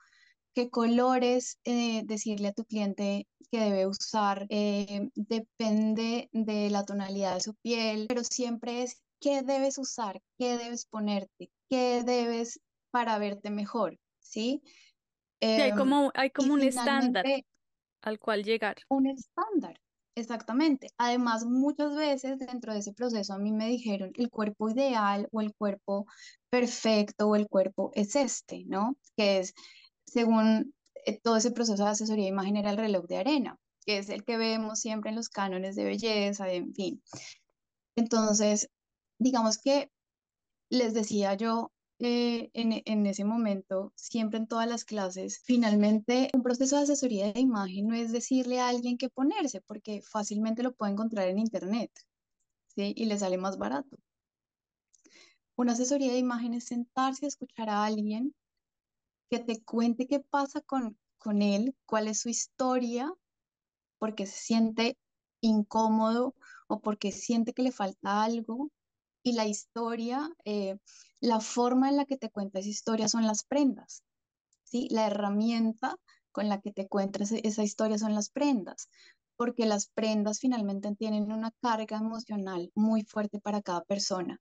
qué 0.54 0.70
colores 0.70 1.60
eh, 1.64 2.04
decirle 2.06 2.50
a 2.50 2.54
tu 2.54 2.66
cliente 2.66 3.28
que 3.52 3.60
debe 3.60 3.88
usar, 3.88 4.46
eh, 4.50 5.10
depende 5.16 6.30
de 6.32 6.70
la 6.70 6.86
tonalidad 6.86 7.36
de 7.36 7.42
su 7.42 7.56
piel, 7.56 8.06
pero 8.08 8.24
siempre 8.24 8.84
es 8.84 9.02
qué 9.20 9.42
debes 9.42 9.78
usar, 9.78 10.22
qué 10.38 10.58
debes 10.58 10.86
ponerte, 10.86 11.52
qué 11.70 12.04
debes 12.04 12.60
para 12.92 13.18
verte 13.20 13.50
mejor, 13.52 13.98
¿sí? 14.20 14.62
Y 15.56 15.62
hay 15.62 15.72
Em, 15.72 15.78
como, 15.78 16.12
hay 16.16 16.32
como 16.32 16.54
un 16.54 16.64
estándar 16.64 17.26
al 18.02 18.20
cual 18.20 18.44
llegar. 18.44 18.78
un 18.90 19.08
estándar. 19.08 19.80
Exactamente. 20.16 20.90
Además, 20.98 21.46
muchas 21.46 21.96
veces 21.96 22.40
dentro 22.40 22.74
de 22.74 22.80
ese 22.80 22.94
proceso 22.94 23.34
a 23.34 23.38
mí 23.40 23.52
me 23.54 23.68
dijeron 23.68 24.12
el 24.16 24.30
cuerpo 24.30 24.70
ideal 24.70 25.28
o 25.32 25.40
el 25.42 25.54
cuerpo 25.56 26.06
perfecto 26.50 27.28
o 27.30 27.36
el 27.36 27.48
cuerpo 27.48 27.92
es 27.94 28.16
este, 28.16 28.66
¿no? 28.66 28.98
Que 29.16 29.40
es 29.40 29.54
según 30.12 30.74
eh, 31.06 31.20
todo 31.22 31.38
ese 31.38 31.52
proceso 31.52 31.84
de 31.84 31.90
asesoría 31.92 32.26
de 32.26 32.32
imagen 32.32 32.58
era 32.58 32.72
el 32.72 32.78
reloj 32.78 33.06
de 33.08 33.18
arena, 33.18 33.58
que 33.86 33.98
es 33.98 34.10
el 34.10 34.24
que 34.24 34.38
vemos 34.38 34.80
siempre 34.80 35.10
en 35.10 35.16
los 35.16 35.30
cánones 35.30 35.76
de 35.76 35.86
belleza, 35.86 36.52
en 36.52 36.74
fin. 36.74 37.02
Entonces, 37.96 38.70
digamos 39.18 39.58
que 39.58 39.92
les 40.70 40.94
decía 40.94 41.34
yo 41.36 41.72
eh, 42.00 42.50
en, 42.54 42.82
en 42.86 43.06
ese 43.06 43.26
momento, 43.26 43.92
siempre 43.96 44.40
en 44.40 44.48
todas 44.48 44.68
las 44.68 44.86
clases, 44.86 45.40
finalmente 45.44 46.30
un 46.34 46.44
proceso 46.44 46.78
de 46.78 46.84
asesoría 46.84 47.34
de 47.34 47.42
imagen 47.42 47.88
no 47.88 47.96
es 47.96 48.12
decirle 48.12 48.60
a 48.60 48.70
alguien 48.70 48.98
qué 48.98 49.10
ponerse, 49.10 49.62
porque 49.62 50.02
fácilmente 50.02 50.64
lo 50.64 50.74
puede 50.74 50.94
encontrar 50.94 51.28
en 51.28 51.40
internet, 51.40 51.92
¿sí? 52.76 52.94
Y 52.96 53.06
le 53.06 53.20
sale 53.20 53.38
más 53.38 53.58
barato. 53.58 53.98
Una 55.58 55.74
asesoría 55.74 56.14
de 56.14 56.20
imagen 56.20 56.54
es 56.54 56.66
sentarse 56.66 57.26
a 57.26 57.28
escuchar 57.28 57.70
a 57.70 57.84
alguien 57.84 58.34
que 59.30 59.40
te 59.40 59.64
cuente 59.64 60.08
qué 60.08 60.20
pasa 60.20 60.62
con, 60.62 60.98
con 61.18 61.42
él, 61.42 61.76
cuál 61.86 62.08
es 62.08 62.22
su 62.22 62.30
historia, 62.30 63.14
porque 64.00 64.26
se 64.26 64.38
siente 64.40 64.98
incómodo 65.42 66.36
o 66.68 66.82
porque 66.82 67.12
siente 67.12 67.54
que 67.54 67.64
le 67.64 67.72
falta 67.72 68.24
algo. 68.24 68.72
Y 69.24 69.34
la 69.34 69.46
historia, 69.48 70.30
eh, 70.46 70.78
la 71.20 71.40
forma 71.42 71.90
en 71.90 71.98
la 71.98 72.06
que 72.06 72.18
te 72.18 72.30
cuenta 72.32 72.60
esa 72.60 72.70
historia 72.70 73.10
son 73.10 73.28
las 73.28 73.44
prendas, 73.44 74.04
¿sí? 74.64 74.88
La 74.92 75.08
herramienta 75.08 75.96
con 76.32 76.50
la 76.50 76.62
que 76.62 76.72
te 76.72 76.88
cuentas 76.88 77.32
esa 77.32 77.64
historia 77.64 77.98
son 78.00 78.16
las 78.16 78.30
prendas. 78.30 78.90
porque 79.38 79.66
las 79.66 79.88
prendas 79.88 80.40
finalmente 80.40 80.94
tienen 80.96 81.32
una 81.32 81.52
carga 81.62 81.98
emocional 81.98 82.72
muy 82.76 83.04
fuerte 83.04 83.40
para 83.40 83.62
cada 83.62 83.84
persona. 83.86 84.40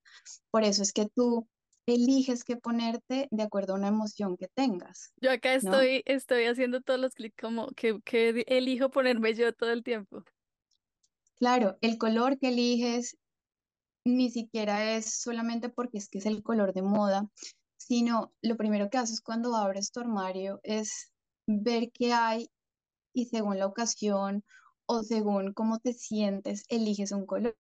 Por 0.51 0.65
eso 0.65 0.83
es 0.83 0.93
que 0.93 1.07
tú 1.09 1.49
eliges 1.95 2.45
qué 2.45 2.57
ponerte 2.57 3.29
de 3.31 3.43
acuerdo 3.43 3.75
a 3.75 3.77
una 3.77 3.89
emoción 3.89 4.37
que 4.37 4.49
tengas. 4.49 5.13
Yo 5.21 5.31
acá 5.31 5.55
estoy, 5.55 6.03
estoy 6.07 6.45
haciendo 6.45 6.81
todos 6.81 7.01
los 7.01 7.15
clics 7.15 7.37
como 7.41 7.69
que, 7.69 8.01
que 8.05 8.45
elijo 8.47 8.91
ponerme 8.91 9.35
yo 9.35 9.53
todo 9.53 9.71
el 9.71 9.83
tiempo. 9.83 10.23
Claro, 11.39 11.79
el 11.81 11.99
color 11.99 12.39
que 12.39 12.49
eliges 12.49 13.17
ni 14.05 14.31
siquiera 14.31 14.97
es 14.97 15.21
solamente 15.21 15.69
porque 15.69 15.99
es 15.99 16.09
que 16.09 16.19
es 16.19 16.27
el 16.27 16.43
color 16.43 16.73
de 16.73 16.83
moda, 16.83 17.29
sino 17.77 18.33
lo 18.43 18.57
primero 18.57 18.91
que 18.91 18.99
haces 18.99 19.21
cuando 19.21 19.55
abres 19.55 19.93
tu 19.93 20.01
armario 20.01 20.61
es 20.63 21.13
ver 21.47 21.91
qué 21.93 22.13
hay 22.13 22.51
y 23.13 23.27
según 23.27 23.59
la 23.59 23.67
ocasión 23.67 24.45
o 24.87 25.03
según 25.03 25.53
cómo 25.53 25.79
te 25.79 25.93
sientes, 25.93 26.65
eliges 26.69 27.13
un 27.13 27.27
color. 27.27 27.57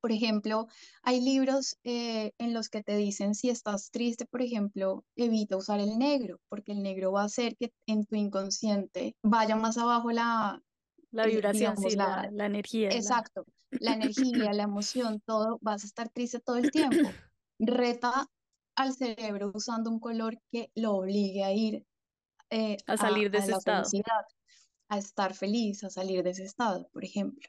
Por 0.00 0.12
ejemplo, 0.12 0.66
hay 1.02 1.20
libros 1.20 1.76
eh, 1.84 2.32
en 2.38 2.54
los 2.54 2.68
que 2.68 2.82
te 2.82 2.96
dicen 2.96 3.34
si 3.34 3.50
estás 3.50 3.90
triste, 3.90 4.26
por 4.26 4.42
ejemplo, 4.42 5.04
evita 5.16 5.56
usar 5.56 5.80
el 5.80 5.98
negro, 5.98 6.38
porque 6.48 6.72
el 6.72 6.82
negro 6.82 7.12
va 7.12 7.22
a 7.22 7.26
hacer 7.26 7.56
que 7.56 7.72
en 7.86 8.04
tu 8.04 8.16
inconsciente 8.16 9.16
vaya 9.22 9.56
más 9.56 9.78
abajo 9.78 10.10
la, 10.12 10.62
la 11.10 11.26
vibración, 11.26 11.76
sí, 11.76 11.96
la, 11.96 12.28
la, 12.32 12.46
energía. 12.46 12.90
Exacto, 12.90 13.44
la... 13.70 13.94
energía, 13.94 14.52
la 14.52 14.64
emoción, 14.64 15.20
todo, 15.24 15.58
vas 15.60 15.82
a 15.82 15.86
estar 15.86 16.08
triste 16.10 16.40
todo 16.40 16.56
el 16.56 16.70
tiempo. 16.70 16.96
Reta 17.58 18.26
al 18.76 18.94
cerebro 18.94 19.50
usando 19.54 19.90
un 19.90 19.98
color 19.98 20.38
que 20.52 20.70
lo 20.74 20.96
obligue 20.96 21.42
a 21.42 21.52
ir 21.52 21.84
eh, 22.50 22.76
a 22.86 22.96
salir 22.96 23.30
de 23.30 23.38
ese 23.38 23.52
estado. 23.52 23.88
a 24.88 24.98
estar 24.98 25.34
feliz, 25.34 25.82
a 25.82 25.90
salir 25.90 26.22
de 26.22 26.30
ese 26.30 26.44
estado, 26.44 26.88
por 26.92 27.04
ejemplo. 27.04 27.48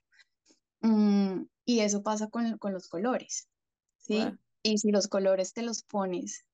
Mm, 0.81 1.43
y 1.67 1.81
eso 1.81 2.01
pasa 2.01 2.29
con, 2.29 2.57
con 2.57 2.71
los 2.71 2.87
colores, 2.87 3.49
¿sí? 3.97 4.23
Y 4.63 4.77
si 4.77 4.91
los 4.91 5.07
colores 5.09 5.53
te 5.53 5.61
los 5.61 5.83
pones, 5.83 6.45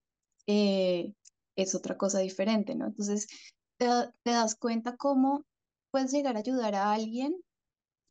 eh, 0.48 1.14
es 1.56 1.76
otra 1.76 1.98
cosa 1.98 2.20
diferente, 2.20 2.74
¿no? 2.74 2.88
Entonces, 2.88 3.28
te, 3.78 3.86
te 4.24 4.32
das 4.32 4.56
cuenta 4.56 4.98
cómo 4.98 5.46
puedes 5.92 6.12
llegar 6.12 6.36
a 6.36 6.40
ayudar 6.40 6.74
a 6.74 6.92
alguien 6.92 7.38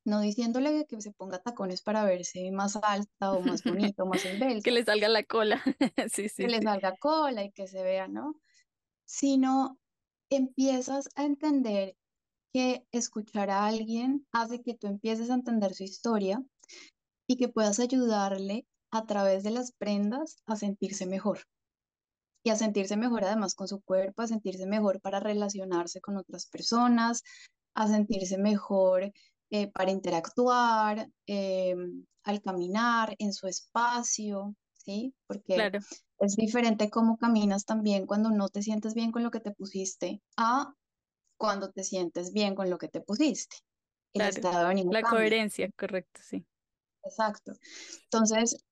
no 0.04 0.20
diciéndole 0.20 0.86
que 0.86 1.00
se 1.00 1.12
ponga 1.12 1.38
tacones 1.38 1.82
para 1.82 2.04
verse 2.04 2.50
más 2.50 2.76
alta 2.76 3.32
o 3.32 3.40
más 3.40 3.62
bonito, 3.64 4.06
más 4.06 4.24
esbelto. 4.24 4.62
que 4.62 4.70
le 4.70 4.84
salga 4.84 5.08
la 5.08 5.22
cola. 5.24 5.62
sí, 6.12 6.28
sí, 6.28 6.44
que 6.44 6.48
le 6.48 6.62
salga 6.62 6.96
cola 6.96 7.44
y 7.44 7.52
que 7.52 7.66
se 7.66 7.82
vea, 7.82 8.08
¿no? 8.08 8.34
Sino 9.04 9.78
empiezas 10.30 11.08
a 11.14 11.24
entender 11.24 11.96
que 12.52 12.86
escuchar 12.92 13.50
a 13.50 13.66
alguien 13.66 14.26
hace 14.32 14.62
que 14.62 14.74
tú 14.74 14.86
empieces 14.86 15.30
a 15.30 15.34
entender 15.34 15.74
su 15.74 15.84
historia 15.84 16.42
y 17.32 17.36
que 17.36 17.48
puedas 17.48 17.80
ayudarle 17.80 18.66
a 18.90 19.06
través 19.06 19.42
de 19.42 19.52
las 19.52 19.72
prendas 19.72 20.36
a 20.44 20.54
sentirse 20.56 21.06
mejor. 21.06 21.40
Y 22.44 22.50
a 22.50 22.56
sentirse 22.56 22.98
mejor 22.98 23.24
además 23.24 23.54
con 23.54 23.68
su 23.68 23.80
cuerpo, 23.80 24.20
a 24.20 24.26
sentirse 24.26 24.66
mejor 24.66 25.00
para 25.00 25.18
relacionarse 25.18 26.02
con 26.02 26.18
otras 26.18 26.44
personas, 26.46 27.22
a 27.74 27.88
sentirse 27.88 28.36
mejor 28.36 29.12
eh, 29.50 29.72
para 29.72 29.90
interactuar, 29.90 31.08
eh, 31.26 31.74
al 32.24 32.42
caminar 32.42 33.14
en 33.18 33.32
su 33.32 33.46
espacio, 33.46 34.54
¿sí? 34.74 35.14
Porque 35.26 35.70
es 36.18 36.36
diferente 36.36 36.90
cómo 36.90 37.16
caminas 37.16 37.64
también 37.64 38.06
cuando 38.06 38.28
no 38.30 38.50
te 38.50 38.60
sientes 38.60 38.92
bien 38.92 39.10
con 39.10 39.22
lo 39.22 39.30
que 39.30 39.40
te 39.40 39.52
pusiste 39.52 40.20
a 40.36 40.74
cuando 41.38 41.70
te 41.70 41.82
sientes 41.82 42.34
bien 42.34 42.54
con 42.54 42.68
lo 42.68 42.76
que 42.76 42.88
te 42.88 43.00
pusiste. 43.00 43.56
El 44.12 44.28
estado 44.28 44.68
de 44.68 44.84
La 44.90 45.00
coherencia, 45.00 45.70
correcto, 45.74 46.20
sí. 46.22 46.44
Exacto. 47.04 47.52
Entonces, 48.04 48.64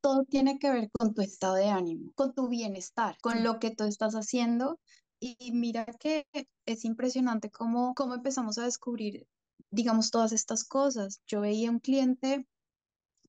todo 0.00 0.24
tiene 0.24 0.58
que 0.58 0.70
ver 0.70 0.90
con 0.98 1.14
tu 1.14 1.22
estado 1.22 1.54
de 1.54 1.68
ánimo, 1.68 2.12
con 2.14 2.34
tu 2.34 2.48
bienestar, 2.48 3.16
con 3.22 3.44
lo 3.44 3.58
que 3.58 3.70
tú 3.70 3.84
estás 3.84 4.14
haciendo. 4.14 4.78
Y 5.20 5.52
mira 5.52 5.84
que 5.98 6.26
es 6.66 6.84
impresionante 6.84 7.50
cómo, 7.50 7.94
cómo 7.94 8.14
empezamos 8.14 8.58
a 8.58 8.64
descubrir, 8.64 9.26
digamos, 9.70 10.10
todas 10.10 10.32
estas 10.32 10.64
cosas. 10.64 11.20
Yo 11.26 11.40
veía 11.42 11.70
un 11.70 11.80
cliente 11.80 12.46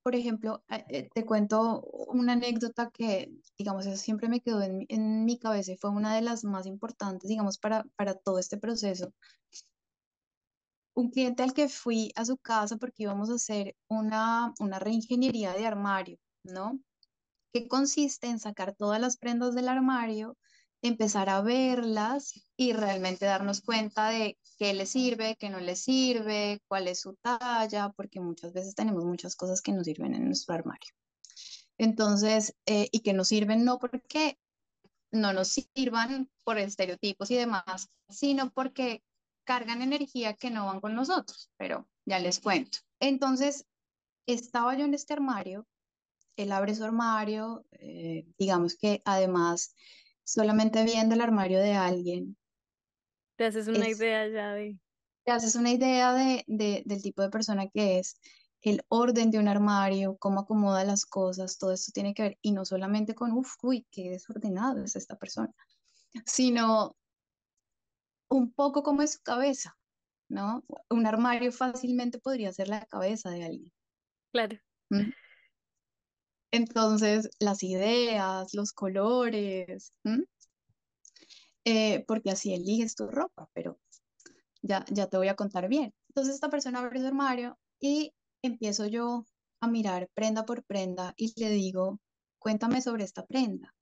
por 0.04 0.16
ejemplo, 0.16 0.64
eh, 0.70 1.10
te 1.14 1.26
cuento 1.26 1.82
una 2.08 2.34
anécdota 2.34 2.90
que, 2.92 3.32
digamos, 3.58 3.86
eso 3.86 3.98
siempre 3.98 4.30
me 4.30 4.42
quedó 4.42 4.62
en, 4.62 4.86
en, 4.90 5.26
mi 5.26 5.38
cabeza 5.38 5.74
y 5.74 5.78
fue 5.78 5.92
una 5.92 6.16
de 6.16 6.22
las 6.22 6.44
más 6.44 6.66
importantes, 6.66 7.30
digamos, 7.30 7.58
para, 7.60 7.86
para 7.96 8.16
todo 8.16 8.40
este 8.40 8.58
proceso. 8.58 9.14
Un 11.02 11.10
cliente 11.10 11.42
al 11.42 11.54
que 11.54 11.68
fui 11.68 12.12
a 12.16 12.26
su 12.26 12.38
casa 12.38 12.78
porque 12.78 13.04
íbamos 13.04 13.32
a 13.32 13.36
hacer 13.36 13.76
una, 13.88 14.54
una 14.60 14.78
reingeniería 14.78 15.54
de 15.54 15.66
armario, 15.66 16.20
¿no? 16.44 16.80
Que 17.52 17.68
consiste 17.68 18.28
en 18.28 18.40
sacar 18.40 18.76
todas 18.76 19.02
las 19.02 19.18
prendas 19.18 19.56
del 19.56 19.68
armario 19.68 20.38
empezar 20.84 21.30
a 21.30 21.42
verlas 21.42 22.34
y 22.56 22.74
realmente 22.74 23.26
darnos 23.26 23.62
cuenta 23.62 24.10
de 24.10 24.38
qué 24.58 24.74
le 24.74 24.86
sirve, 24.86 25.36
qué 25.40 25.50
no 25.50 25.60
le 25.60 25.76
sirve, 25.76 26.62
cuál 26.68 26.88
es 26.88 27.02
su 27.02 27.16
talla, 27.16 27.94
porque 27.96 28.20
muchas 28.20 28.54
veces 28.54 28.76
tenemos 28.76 29.04
muchas 29.06 29.36
cosas 29.36 29.62
que 29.62 29.72
nos 29.72 29.86
sirven 29.86 30.14
en 30.16 30.26
nuestro 30.26 30.54
armario. 30.54 30.92
Entonces, 31.78 32.56
eh, 32.66 32.90
y 32.92 33.00
que 33.00 33.14
nos 33.14 33.28
sirven 33.28 33.64
no 33.64 33.80
porque 33.80 34.38
no 35.12 35.34
nos 35.34 35.50
sirvan 35.50 36.30
por 36.44 36.58
estereotipos 36.58 37.32
y 37.32 37.36
demás, 37.36 37.90
sino 38.10 38.52
porque 38.52 39.04
cargan 39.52 39.82
energía 39.82 40.34
que 40.34 40.50
no 40.50 40.68
van 40.68 40.80
con 40.80 40.96
nosotros, 40.96 41.52
pero 41.58 41.86
ya 42.06 42.20
les 42.20 42.40
cuento. 42.40 42.78
Entonces, 43.02 43.68
estaba 44.26 44.78
yo 44.78 44.86
en 44.86 44.94
este 44.94 45.12
armario, 45.12 45.68
él 46.38 46.54
abre 46.54 46.74
su 46.74 46.86
armario, 46.86 47.66
eh, 47.72 48.26
digamos 48.38 48.78
que 48.78 49.02
además 49.04 49.76
solamente 50.24 50.86
viendo 50.86 51.16
el 51.16 51.22
armario 51.22 51.60
de 51.60 51.74
alguien. 51.74 52.38
Te 53.36 53.48
haces 53.48 53.68
una 53.68 53.90
idea 53.90 54.26
ya 54.30 54.54
de... 54.54 54.80
Te 55.26 55.32
haces 55.34 55.56
una 55.56 55.72
idea 55.72 56.14
de, 56.14 56.46
del 56.86 57.02
tipo 57.02 57.22
de 57.22 57.30
persona 57.30 57.68
que 57.68 58.00
es, 58.00 58.22
el 58.62 58.86
orden 58.88 59.32
de 59.32 59.40
un 59.40 59.50
armario, 59.50 60.16
cómo 60.18 60.40
acomoda 60.40 60.86
las 60.86 61.06
cosas, 61.06 61.58
todo 61.58 61.74
esto 61.74 61.92
tiene 61.94 62.14
que 62.14 62.24
ver, 62.24 62.38
y 62.42 62.54
no 62.54 62.64
solamente 62.64 63.16
con, 63.16 63.34
uff, 63.34 63.56
uy, 63.64 63.86
qué 63.92 64.12
desordenado 64.12 64.82
es 64.82 64.96
esta 64.96 65.18
persona, 65.18 65.54
sino 66.26 66.96
un 68.32 68.52
poco 68.54 68.82
como 68.82 69.02
es 69.02 69.14
su 69.14 69.22
cabeza, 69.22 69.78
¿no? 70.30 70.64
Un 70.90 71.06
armario 71.06 71.52
fácilmente 71.52 72.18
podría 72.18 72.52
ser 72.54 72.70
la 72.70 72.86
cabeza 72.86 73.30
de 73.30 73.44
alguien. 73.44 73.74
Claro. 74.32 74.58
¿Mm? 74.90 75.12
Entonces, 76.54 77.30
las 77.40 77.62
ideas, 77.64 78.54
los 78.54 78.72
colores, 78.72 79.94
eh, 81.66 82.04
porque 82.08 82.32
así 82.32 82.54
eliges 82.54 82.96
tu 82.96 83.08
ropa, 83.08 83.50
pero 83.54 83.80
ya, 84.62 84.86
ya 84.90 85.08
te 85.08 85.18
voy 85.18 85.28
a 85.28 85.36
contar 85.36 85.68
bien. 85.68 85.94
Entonces, 86.10 86.36
esta 86.36 86.50
persona 86.50 86.80
abre 86.80 87.00
su 87.02 87.08
armario 87.08 87.58
y 87.80 88.14
empiezo 88.42 88.88
yo 88.88 89.26
a 89.62 89.68
mirar 89.68 90.10
prenda 90.14 90.46
por 90.46 90.64
prenda 90.64 91.14
y 91.18 91.34
le 91.40 91.50
digo, 91.50 92.00
cuéntame 92.40 92.82
sobre 92.82 93.04
esta 93.04 93.26
prenda. 93.26 93.74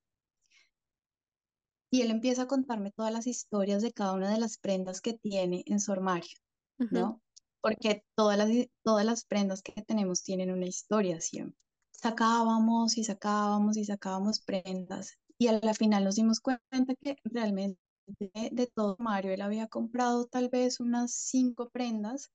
Y 1.91 2.01
él 2.01 2.11
empieza 2.11 2.43
a 2.43 2.47
contarme 2.47 2.91
todas 2.91 3.11
las 3.11 3.27
historias 3.27 3.81
de 3.81 3.91
cada 3.91 4.13
una 4.13 4.31
de 4.31 4.39
las 4.39 4.57
prendas 4.57 5.01
que 5.01 5.13
tiene 5.13 5.63
en 5.65 5.79
su 5.79 5.91
armario, 5.91 6.37
¿no? 6.77 7.21
Porque 7.61 8.03
todas 8.15 8.37
las, 8.37 8.49
todas 8.83 9.05
las 9.05 9.25
prendas 9.25 9.61
que 9.61 9.81
tenemos 9.81 10.23
tienen 10.23 10.51
una 10.51 10.67
historia 10.67 11.19
siempre 11.19 11.59
sacábamos 12.01 12.97
y 12.97 13.03
sacábamos 13.03 13.75
y 13.77 13.85
sacábamos 13.85 14.39
prendas 14.39 15.17
y 15.37 15.47
a 15.47 15.59
la 15.61 15.73
final 15.73 16.05
nos 16.05 16.15
dimos 16.15 16.39
cuenta 16.39 16.95
que 17.01 17.17
realmente 17.23 17.79
de, 18.17 18.67
todo 18.73 18.95
Mario 18.99 19.33
él 19.33 19.41
había 19.41 19.67
comprado 19.67 20.25
tal 20.25 20.49
vez 20.49 20.79
unas 20.79 21.13
cinco 21.13 21.69
prendas 21.69 22.31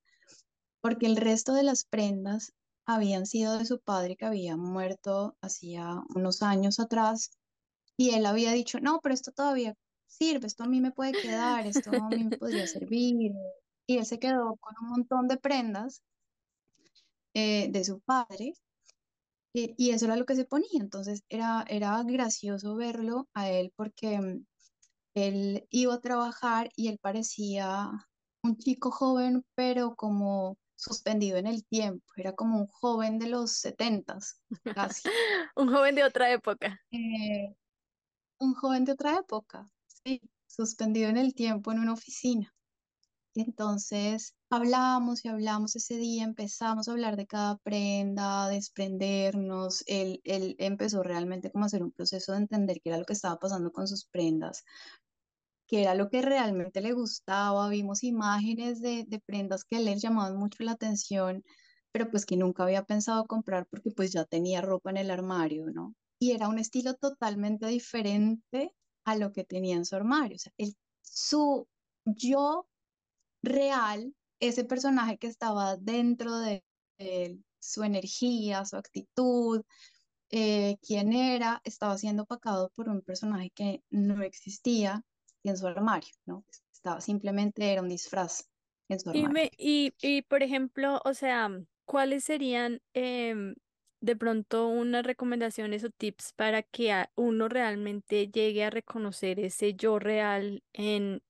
porque 0.82 1.06
el 1.06 1.16
resto 1.16 1.54
de 1.54 1.62
las 1.62 1.84
prendas 1.84 2.52
habían 2.86 3.24
sido 3.24 3.58
de 3.58 3.64
su 3.64 3.80
padre 3.80 4.16
que 4.16 4.26
había 4.26 4.56
muerto 4.56 5.36
hacía 5.40 6.02
unos 6.14 6.42
años 6.42 6.78
atrás 6.78 7.30
y 7.96 8.10
él 8.10 8.26
había 8.26 8.52
dicho, 8.52 8.80
no, 8.80 9.00
pero 9.02 9.14
esto 9.14 9.32
todavía 9.32 9.74
sirve, 10.06 10.46
esto 10.46 10.64
a 10.64 10.68
mí 10.68 10.80
me 10.80 10.92
puede 10.92 11.12
quedar, 11.12 11.66
esto 11.66 11.90
a 11.90 12.08
mí 12.08 12.24
me 12.24 12.36
podría 12.36 12.66
servir. 12.66 13.32
Y 13.86 13.98
él 13.98 14.06
se 14.06 14.18
quedó 14.18 14.56
con 14.56 14.74
un 14.82 14.90
montón 14.90 15.28
de 15.28 15.36
prendas 15.36 16.02
eh, 17.34 17.68
de 17.70 17.84
su 17.84 18.00
padre 18.00 18.54
eh, 19.54 19.74
y 19.76 19.90
eso 19.90 20.06
era 20.06 20.16
lo 20.16 20.26
que 20.26 20.36
se 20.36 20.44
ponía. 20.44 20.80
Entonces 20.80 21.22
era, 21.28 21.64
era 21.68 22.02
gracioso 22.02 22.74
verlo 22.76 23.28
a 23.34 23.50
él 23.50 23.72
porque 23.76 24.18
mm, 24.18 24.46
él 25.14 25.66
iba 25.70 25.94
a 25.94 26.00
trabajar 26.00 26.70
y 26.76 26.88
él 26.88 26.98
parecía 27.00 27.90
un 28.42 28.56
chico 28.56 28.90
joven, 28.90 29.44
pero 29.54 29.94
como 29.94 30.58
suspendido 30.76 31.38
en 31.38 31.46
el 31.46 31.64
tiempo. 31.66 32.04
Era 32.16 32.32
como 32.32 32.58
un 32.58 32.66
joven 32.66 33.18
de 33.18 33.28
los 33.28 33.52
setentas, 33.52 34.40
casi. 34.74 35.02
un 35.56 35.72
joven 35.72 35.94
de 35.94 36.04
otra 36.04 36.30
época. 36.32 36.80
Eh, 36.90 37.54
un 38.38 38.54
joven 38.54 38.84
de 38.84 38.92
otra 38.92 39.18
época, 39.18 39.66
sí, 39.86 40.20
suspendido 40.46 41.08
en 41.10 41.16
el 41.16 41.34
tiempo 41.34 41.72
en 41.72 41.80
una 41.80 41.92
oficina. 41.94 42.54
Entonces 43.34 44.34
hablamos 44.50 45.24
y 45.24 45.28
hablamos 45.28 45.76
ese 45.76 45.96
día, 45.96 46.24
empezamos 46.24 46.88
a 46.88 46.92
hablar 46.92 47.16
de 47.16 47.26
cada 47.26 47.58
prenda, 47.58 48.48
desprendernos. 48.48 49.84
Él, 49.86 50.20
él 50.24 50.56
empezó 50.58 51.02
realmente 51.02 51.50
como 51.50 51.64
a 51.64 51.66
hacer 51.66 51.82
un 51.82 51.92
proceso 51.92 52.32
de 52.32 52.38
entender 52.38 52.80
qué 52.82 52.90
era 52.90 52.98
lo 52.98 53.04
que 53.06 53.14
estaba 53.14 53.38
pasando 53.38 53.72
con 53.72 53.88
sus 53.88 54.06
prendas, 54.06 54.64
qué 55.66 55.82
era 55.82 55.94
lo 55.94 56.08
que 56.10 56.22
realmente 56.22 56.80
le 56.80 56.92
gustaba. 56.92 57.68
Vimos 57.68 58.02
imágenes 58.04 58.80
de, 58.80 59.04
de 59.06 59.20
prendas 59.20 59.64
que 59.64 59.80
le 59.80 59.98
llamaban 59.98 60.36
mucho 60.36 60.62
la 60.64 60.72
atención, 60.72 61.42
pero 61.92 62.10
pues 62.10 62.26
que 62.26 62.36
nunca 62.36 62.64
había 62.64 62.84
pensado 62.84 63.26
comprar 63.26 63.66
porque 63.70 63.90
pues 63.90 64.12
ya 64.12 64.24
tenía 64.24 64.60
ropa 64.62 64.90
en 64.90 64.96
el 64.98 65.10
armario, 65.10 65.66
¿no? 65.70 65.94
Y 66.18 66.32
era 66.32 66.48
un 66.48 66.58
estilo 66.58 66.94
totalmente 66.94 67.66
diferente 67.66 68.74
a 69.04 69.16
lo 69.16 69.32
que 69.32 69.44
tenía 69.44 69.76
en 69.76 69.84
su 69.84 69.96
armario. 69.96 70.36
O 70.36 70.38
sea, 70.38 70.52
el, 70.56 70.74
su 71.02 71.68
yo 72.04 72.68
real, 73.42 74.14
ese 74.40 74.64
personaje 74.64 75.18
que 75.18 75.26
estaba 75.28 75.76
dentro 75.76 76.38
de 76.38 76.64
él, 76.98 77.44
su 77.60 77.82
energía, 77.84 78.64
su 78.64 78.76
actitud, 78.76 79.62
eh, 80.30 80.76
quién 80.82 81.12
era, 81.12 81.60
estaba 81.64 81.98
siendo 81.98 82.24
opacado 82.24 82.70
por 82.74 82.88
un 82.88 83.02
personaje 83.02 83.50
que 83.54 83.82
no 83.90 84.22
existía 84.22 85.02
en 85.44 85.56
su 85.56 85.66
armario, 85.66 86.14
¿no? 86.26 86.44
Estaba 86.72 87.00
simplemente, 87.00 87.72
era 87.72 87.82
un 87.82 87.88
disfraz 87.88 88.50
en 88.88 89.00
su 89.00 89.10
Y, 89.10 89.18
armario. 89.18 89.32
me, 89.32 89.50
y, 89.56 89.94
y 90.00 90.22
por 90.22 90.42
ejemplo, 90.42 91.00
o 91.04 91.14
sea, 91.14 91.48
¿cuáles 91.84 92.24
serían 92.24 92.80
em, 92.94 93.54
de 94.04 94.16
pronto 94.16 94.68
unas 94.68 95.02
recomendaciones 95.02 95.82
o 95.82 95.88
tips 95.88 96.34
para 96.34 96.62
que 96.62 96.92
uno 97.14 97.48
realmente 97.48 98.28
llegue 98.28 98.62
a 98.62 98.68
reconocer 98.68 99.40
ese 99.40 99.72
yo 99.72 99.98
real 99.98 100.62
en 100.74 101.22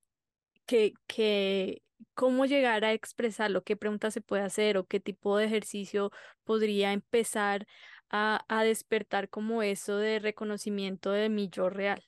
que, 0.65 0.93
que, 1.07 1.81
cómo 2.13 2.45
llegar 2.45 2.83
a 2.83 2.91
expresarlo, 2.91 3.63
qué 3.63 3.77
preguntas 3.77 4.13
se 4.13 4.19
puede 4.19 4.43
hacer 4.43 4.77
o 4.77 4.85
qué 4.85 4.99
tipo 4.99 5.37
de 5.37 5.45
ejercicio 5.45 6.11
podría 6.43 6.91
empezar 6.91 7.65
a, 8.09 8.43
a 8.49 8.65
despertar 8.65 9.29
como 9.29 9.63
eso 9.63 9.95
de 9.95 10.19
reconocimiento 10.19 11.11
de 11.11 11.29
mi 11.29 11.47
yo 11.47 11.69
real? 11.69 12.03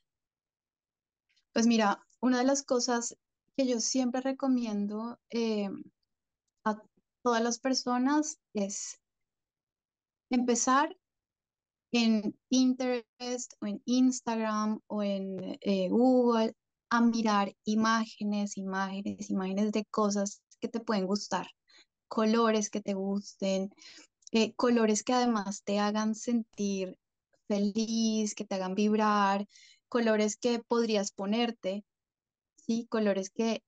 Pues 1.53 1.65
mira, 1.65 2.05
una 2.19 2.39
de 2.39 2.43
las 2.43 2.63
cosas 2.63 3.15
que 3.55 3.67
yo 3.67 3.79
siempre 3.79 4.19
recomiendo 4.19 5.17
eh, 5.29 5.69
a 6.65 6.81
todas 7.23 7.41
las 7.41 7.57
personas 7.57 8.37
es 8.53 8.99
empezar 10.29 10.95
en 11.91 12.37
Pinterest 12.49 13.53
o 13.61 13.67
en 13.67 13.81
Instagram 13.85 14.79
o 14.87 15.03
en 15.03 15.57
eh, 15.61 15.89
Google 15.89 16.53
a 16.89 17.01
mirar 17.01 17.53
imágenes, 17.65 18.57
imágenes, 18.57 19.29
imágenes 19.29 19.71
de 19.71 19.85
cosas 19.85 20.41
que 20.59 20.67
te 20.67 20.79
pueden 20.79 21.05
gustar, 21.05 21.47
colores 22.07 22.69
que 22.69 22.81
te 22.81 22.93
gusten, 22.93 23.69
eh, 24.31 24.53
colores 24.55 25.03
que 25.03 25.13
además 25.13 25.63
te 25.63 25.79
hagan 25.79 26.15
sentir 26.15 26.97
feliz, 27.47 28.35
que 28.35 28.45
te 28.45 28.55
hagan 28.55 28.75
vibrar, 28.75 29.47
colores 29.89 30.37
que 30.37 30.59
podrías 30.59 31.11
ponerte, 31.11 31.85
¿sí? 32.57 32.87
Colores 32.89 33.29
que 33.29 33.63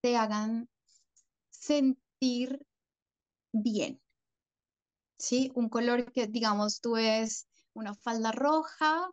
te 0.00 0.16
hagan 0.16 0.68
sentir 1.50 2.64
bien, 3.52 4.00
¿sí? 5.20 5.52
Un 5.54 5.68
color 5.68 6.12
que, 6.12 6.26
digamos, 6.26 6.80
tú 6.80 6.92
ves 6.92 7.46
una 7.74 7.94
falda 7.94 8.32
roja 8.32 9.10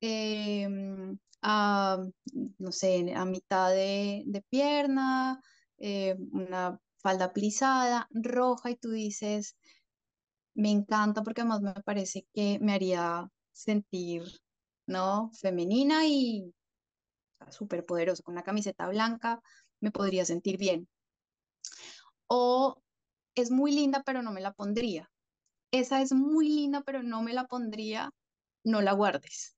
em, 0.00 1.18
a, 1.42 1.98
no 2.58 2.72
sé, 2.72 3.14
a 3.14 3.24
mitad 3.24 3.70
de, 3.70 4.44
pierna, 4.50 5.40
eh, 5.78 6.16
una 6.32 6.78
falda 6.98 7.32
plisada, 7.32 8.08
roja, 8.12 8.70
y 8.70 8.76
tú 8.76 8.90
dices, 8.90 9.56
me 10.54 10.70
encanta 10.70 11.22
porque 11.22 11.42
además 11.42 11.62
me 11.62 11.74
parece 11.84 12.26
que 12.34 12.58
me 12.60 12.74
haría 12.74 13.28
sentir, 13.52 14.24
¿no? 14.86 15.30
Femenina 15.40 16.06
y 16.06 16.52
súper 17.50 17.84
poderosa. 17.86 18.22
Con 18.22 18.34
una 18.34 18.42
camiseta 18.44 18.88
blanca 18.88 19.40
me 19.80 19.90
podría 19.92 20.24
sentir 20.24 20.58
bien. 20.58 20.88
O 22.28 22.82
es 23.34 23.50
muy 23.50 23.72
linda, 23.72 24.02
pero 24.04 24.22
no 24.22 24.32
me 24.32 24.40
la 24.40 24.52
pondría. 24.52 25.10
Esa 25.70 26.02
es 26.02 26.12
muy 26.12 26.48
linda, 26.48 26.82
pero 26.82 27.02
no 27.02 27.22
me 27.22 27.32
la 27.32 27.46
pondría, 27.46 28.10
no 28.64 28.80
la 28.82 28.92
guardes. 28.92 29.56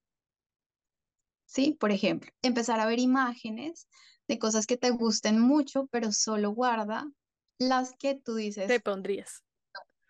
¿sí? 1.47 1.77
Por 1.79 1.91
ejemplo, 1.91 2.31
empezar 2.43 2.81
a 2.81 2.87
ver 2.87 2.99
imágenes 2.99 3.89
de 4.29 4.39
cosas 4.39 4.67
que 4.67 4.77
te 4.77 4.91
gusten 4.91 5.41
mucho, 5.41 5.87
pero 5.91 6.13
solo 6.13 6.51
guarda 6.53 7.11
las 7.59 7.93
que 7.99 8.15
tú 8.15 8.37
Te 8.37 8.43
dices, 8.43 8.81
pondrías. 8.81 9.43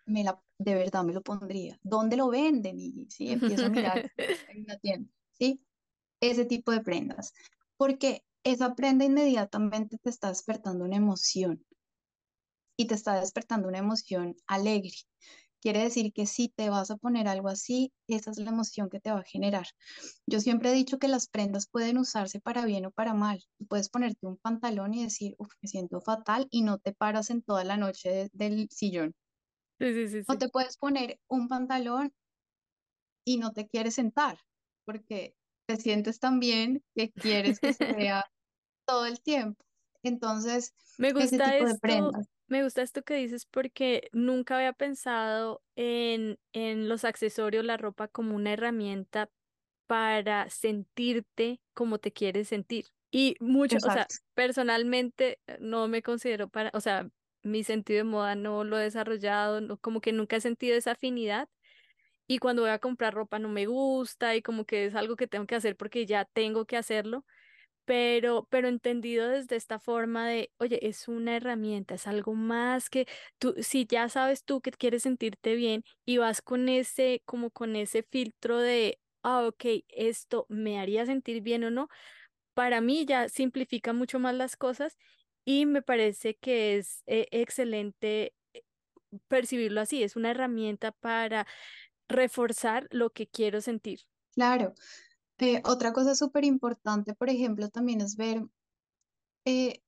me 0.05 0.23
la, 0.23 0.41
de 0.59 0.75
verdad 0.75 1.03
me 1.03 1.13
lo 1.13 1.21
pondría. 1.21 1.77
¿Dónde 1.83 2.17
lo 2.17 2.29
venden? 2.29 2.79
Y 2.79 3.07
sí, 3.09 3.31
empiezo 3.31 3.65
a 3.65 3.69
mirar 3.69 4.05
en 4.47 4.63
una 4.63 4.77
tienda, 4.77 5.11
¿sí? 5.31 5.65
Ese 6.21 6.45
tipo 6.45 6.71
de 6.71 6.81
prendas. 6.81 7.33
Porque 7.77 8.23
esa 8.43 8.75
prenda 8.75 9.05
inmediatamente 9.05 9.97
te 9.97 10.09
está 10.09 10.29
despertando 10.29 10.85
una 10.85 10.97
emoción 10.97 11.65
y 12.77 12.87
te 12.87 12.95
está 12.95 13.19
despertando 13.19 13.67
una 13.67 13.77
emoción 13.79 14.35
alegre. 14.47 14.93
Quiere 15.61 15.83
decir 15.83 16.11
que 16.13 16.25
si 16.25 16.49
te 16.49 16.69
vas 16.69 16.91
a 16.91 16.97
poner 16.97 17.27
algo 17.27 17.47
así, 17.49 17.93
esa 18.07 18.31
es 18.31 18.37
la 18.39 18.49
emoción 18.51 18.89
que 18.89 18.99
te 18.99 19.11
va 19.11 19.19
a 19.19 19.23
generar. 19.23 19.67
Yo 20.27 20.39
siempre 20.41 20.71
he 20.71 20.73
dicho 20.73 20.99
que 20.99 21.07
las 21.07 21.27
prendas 21.29 21.67
pueden 21.69 21.97
usarse 21.99 22.39
para 22.41 22.65
bien 22.65 22.85
o 22.87 22.91
para 22.91 23.13
mal. 23.13 23.41
Tú 23.59 23.67
puedes 23.67 23.89
ponerte 23.89 24.25
un 24.27 24.37
pantalón 24.37 24.93
y 24.95 25.03
decir, 25.03 25.35
Uf, 25.39 25.53
me 25.61 25.69
siento 25.69 26.01
fatal 26.01 26.47
y 26.51 26.63
no 26.63 26.79
te 26.79 26.93
paras 26.93 27.29
en 27.29 27.43
toda 27.43 27.63
la 27.63 27.77
noche 27.77 28.09
de- 28.11 28.29
del 28.33 28.67
sillón. 28.71 29.13
Sí, 29.79 29.93
sí, 30.07 30.23
sí, 30.23 30.23
O 30.27 30.35
te 30.39 30.49
puedes 30.49 30.77
poner 30.77 31.19
un 31.27 31.47
pantalón 31.47 32.11
y 33.25 33.37
no 33.37 33.51
te 33.53 33.67
quieres 33.67 33.95
sentar 33.95 34.37
porque 34.85 35.35
te 35.67 35.77
sientes 35.77 36.19
tan 36.19 36.39
bien 36.39 36.83
que 36.95 37.11
quieres 37.11 37.59
que 37.59 37.73
se 37.73 37.85
vea 37.95 38.25
todo 38.85 39.05
el 39.07 39.21
tiempo. 39.21 39.63
Entonces, 40.03 40.73
Me 41.13 41.23
ese 41.23 41.41
tipo 41.41 41.65
de 41.65 41.75
prendas. 41.75 42.27
Me 42.51 42.63
gusta 42.63 42.83
esto 42.83 43.03
que 43.03 43.15
dices 43.15 43.45
porque 43.47 44.09
nunca 44.13 44.57
había 44.57 44.73
pensado 44.73 45.63
en, 45.75 46.39
en 46.53 46.89
los 46.89 47.05
accesorios, 47.05 47.65
la 47.65 47.77
ropa 47.77 48.07
como 48.09 48.35
una 48.35 48.53
herramienta 48.53 49.31
para 49.87 50.49
sentirte 50.49 51.61
como 51.73 51.99
te 51.99 52.13
quieres 52.13 52.49
sentir. 52.49 52.87
Y 53.11 53.35
mucho, 53.41 53.79
o 53.83 53.89
sea, 53.91 54.09
Exacto. 54.09 54.15
personalmente 54.35 55.41
eh, 55.47 55.57
no 55.61 55.87
me 55.89 56.03
considero 56.03 56.49
para, 56.49 56.71
o 56.73 56.81
sea, 56.81 57.09
mi 57.43 57.63
sentido 57.63 57.99
de 57.99 58.03
moda 58.05 58.35
no 58.35 58.63
lo 58.65 58.79
he 58.79 58.83
desarrollado, 58.83 59.61
no- 59.61 59.77
como 59.79 60.01
que 60.01 60.13
nunca 60.13 60.37
he 60.37 60.41
sentido 60.41 60.77
esa 60.77 60.91
afinidad. 60.93 61.49
Y 62.27 62.39
cuando 62.39 62.61
voy 62.63 62.71
a 62.71 62.79
comprar 62.79 63.13
ropa 63.13 63.39
no 63.39 63.49
me 63.49 63.65
gusta 63.65 64.35
y 64.35 64.41
como 64.41 64.65
que 64.65 64.85
es 64.85 64.95
algo 64.95 65.15
que 65.17 65.27
tengo 65.27 65.45
que 65.47 65.55
hacer 65.55 65.75
porque 65.77 66.05
ya 66.05 66.25
tengo 66.25 66.65
que 66.65 66.77
hacerlo 66.77 67.25
pero, 67.91 68.47
pero 68.49 68.69
entendido 68.69 69.27
desde 69.27 69.57
esta 69.57 69.77
forma 69.77 70.25
de, 70.25 70.53
oye, 70.59 70.87
es 70.87 71.09
una 71.09 71.35
herramienta, 71.35 71.95
es 71.95 72.07
algo 72.07 72.35
más 72.35 72.89
que 72.89 73.05
tú, 73.37 73.53
si 73.59 73.85
ya 73.85 74.07
sabes 74.07 74.45
tú 74.45 74.61
que 74.61 74.71
quieres 74.71 75.03
sentirte 75.03 75.55
bien 75.55 75.83
y 76.05 76.15
vas 76.15 76.41
con 76.41 76.69
ese, 76.69 77.21
como 77.25 77.51
con 77.51 77.75
ese 77.75 78.03
filtro 78.03 78.59
de, 78.59 79.01
ah, 79.23 79.45
ok, 79.45 79.65
esto 79.89 80.45
me 80.47 80.79
haría 80.79 81.05
sentir 81.05 81.41
bien 81.41 81.65
o 81.65 81.69
no, 81.69 81.89
para 82.53 82.79
mí 82.79 83.05
ya 83.05 83.29
simplifica 83.29 83.91
mucho 83.91 84.19
más 84.19 84.35
las 84.35 84.55
cosas 84.55 84.97
y 85.45 85.65
me 85.65 85.81
parece 85.81 86.37
que 86.37 86.77
es 86.77 87.03
eh, 87.07 87.27
excelente 87.31 88.33
eh, 88.53 88.63
percibirlo 89.27 89.81
así, 89.81 90.01
es 90.03 90.15
una 90.15 90.31
herramienta 90.31 90.93
para 90.93 91.45
reforzar 92.07 92.87
lo 92.91 93.09
que 93.09 93.27
quiero 93.27 93.59
sentir. 93.59 94.01
Claro. 94.33 94.73
Eh, 95.41 95.59
otra 95.65 95.91
cosa 95.91 96.13
súper 96.13 96.45
importante, 96.45 97.15
por 97.15 97.27
ejemplo, 97.27 97.67
también 97.69 97.99
es 97.99 98.15
ver 98.15 98.45
eh, 99.43 99.81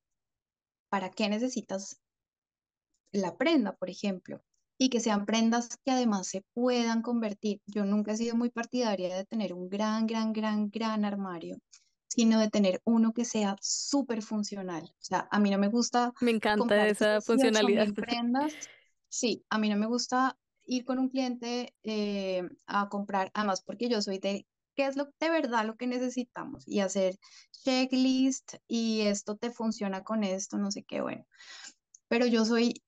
para 0.88 1.10
qué 1.12 1.28
necesitas 1.28 2.00
la 3.12 3.36
prenda, 3.36 3.76
por 3.76 3.88
ejemplo, 3.88 4.42
y 4.76 4.88
que 4.88 4.98
sean 4.98 5.26
prendas 5.26 5.78
que 5.84 5.92
además 5.92 6.26
se 6.26 6.42
puedan 6.54 7.02
convertir. 7.02 7.60
Yo 7.66 7.84
nunca 7.84 8.10
he 8.10 8.16
sido 8.16 8.34
muy 8.34 8.50
partidaria 8.50 9.14
de 9.14 9.24
tener 9.26 9.54
un 9.54 9.68
gran, 9.68 10.08
gran, 10.08 10.32
gran, 10.32 10.70
gran 10.70 11.04
armario, 11.04 11.58
sino 12.08 12.40
de 12.40 12.50
tener 12.50 12.82
uno 12.84 13.12
que 13.12 13.24
sea 13.24 13.56
súper 13.60 14.22
funcional. 14.22 14.82
O 14.82 15.04
sea, 15.04 15.28
a 15.30 15.38
mí 15.38 15.52
no 15.52 15.58
me 15.58 15.68
gusta 15.68 16.12
Me 16.20 16.32
encanta 16.32 16.88
esa 16.88 17.20
funcionalidad. 17.20 17.86
prendas. 17.94 18.54
Sí, 19.08 19.44
a 19.50 19.58
mí 19.58 19.68
no 19.68 19.76
me 19.76 19.86
gusta 19.86 20.36
ir 20.66 20.84
con 20.84 20.98
un 20.98 21.10
cliente 21.10 21.72
eh, 21.84 22.42
a 22.66 22.88
comprar, 22.88 23.30
además 23.34 23.62
porque 23.62 23.88
yo 23.88 24.02
soy 24.02 24.18
de 24.18 24.44
qué 24.74 24.86
es 24.86 24.96
lo 24.96 25.06
de 25.20 25.30
verdad 25.30 25.66
lo 25.66 25.76
que 25.76 25.86
necesitamos 25.86 26.66
y 26.66 26.80
hacer 26.80 27.16
checklist 27.64 28.54
y 28.68 29.02
esto 29.02 29.36
te 29.36 29.50
funciona 29.50 30.02
con 30.04 30.24
esto, 30.24 30.58
no 30.58 30.70
sé 30.70 30.84
qué, 30.84 31.00
bueno. 31.00 31.24
Pero 32.08 32.26
yo 32.26 32.44
soy 32.44 32.82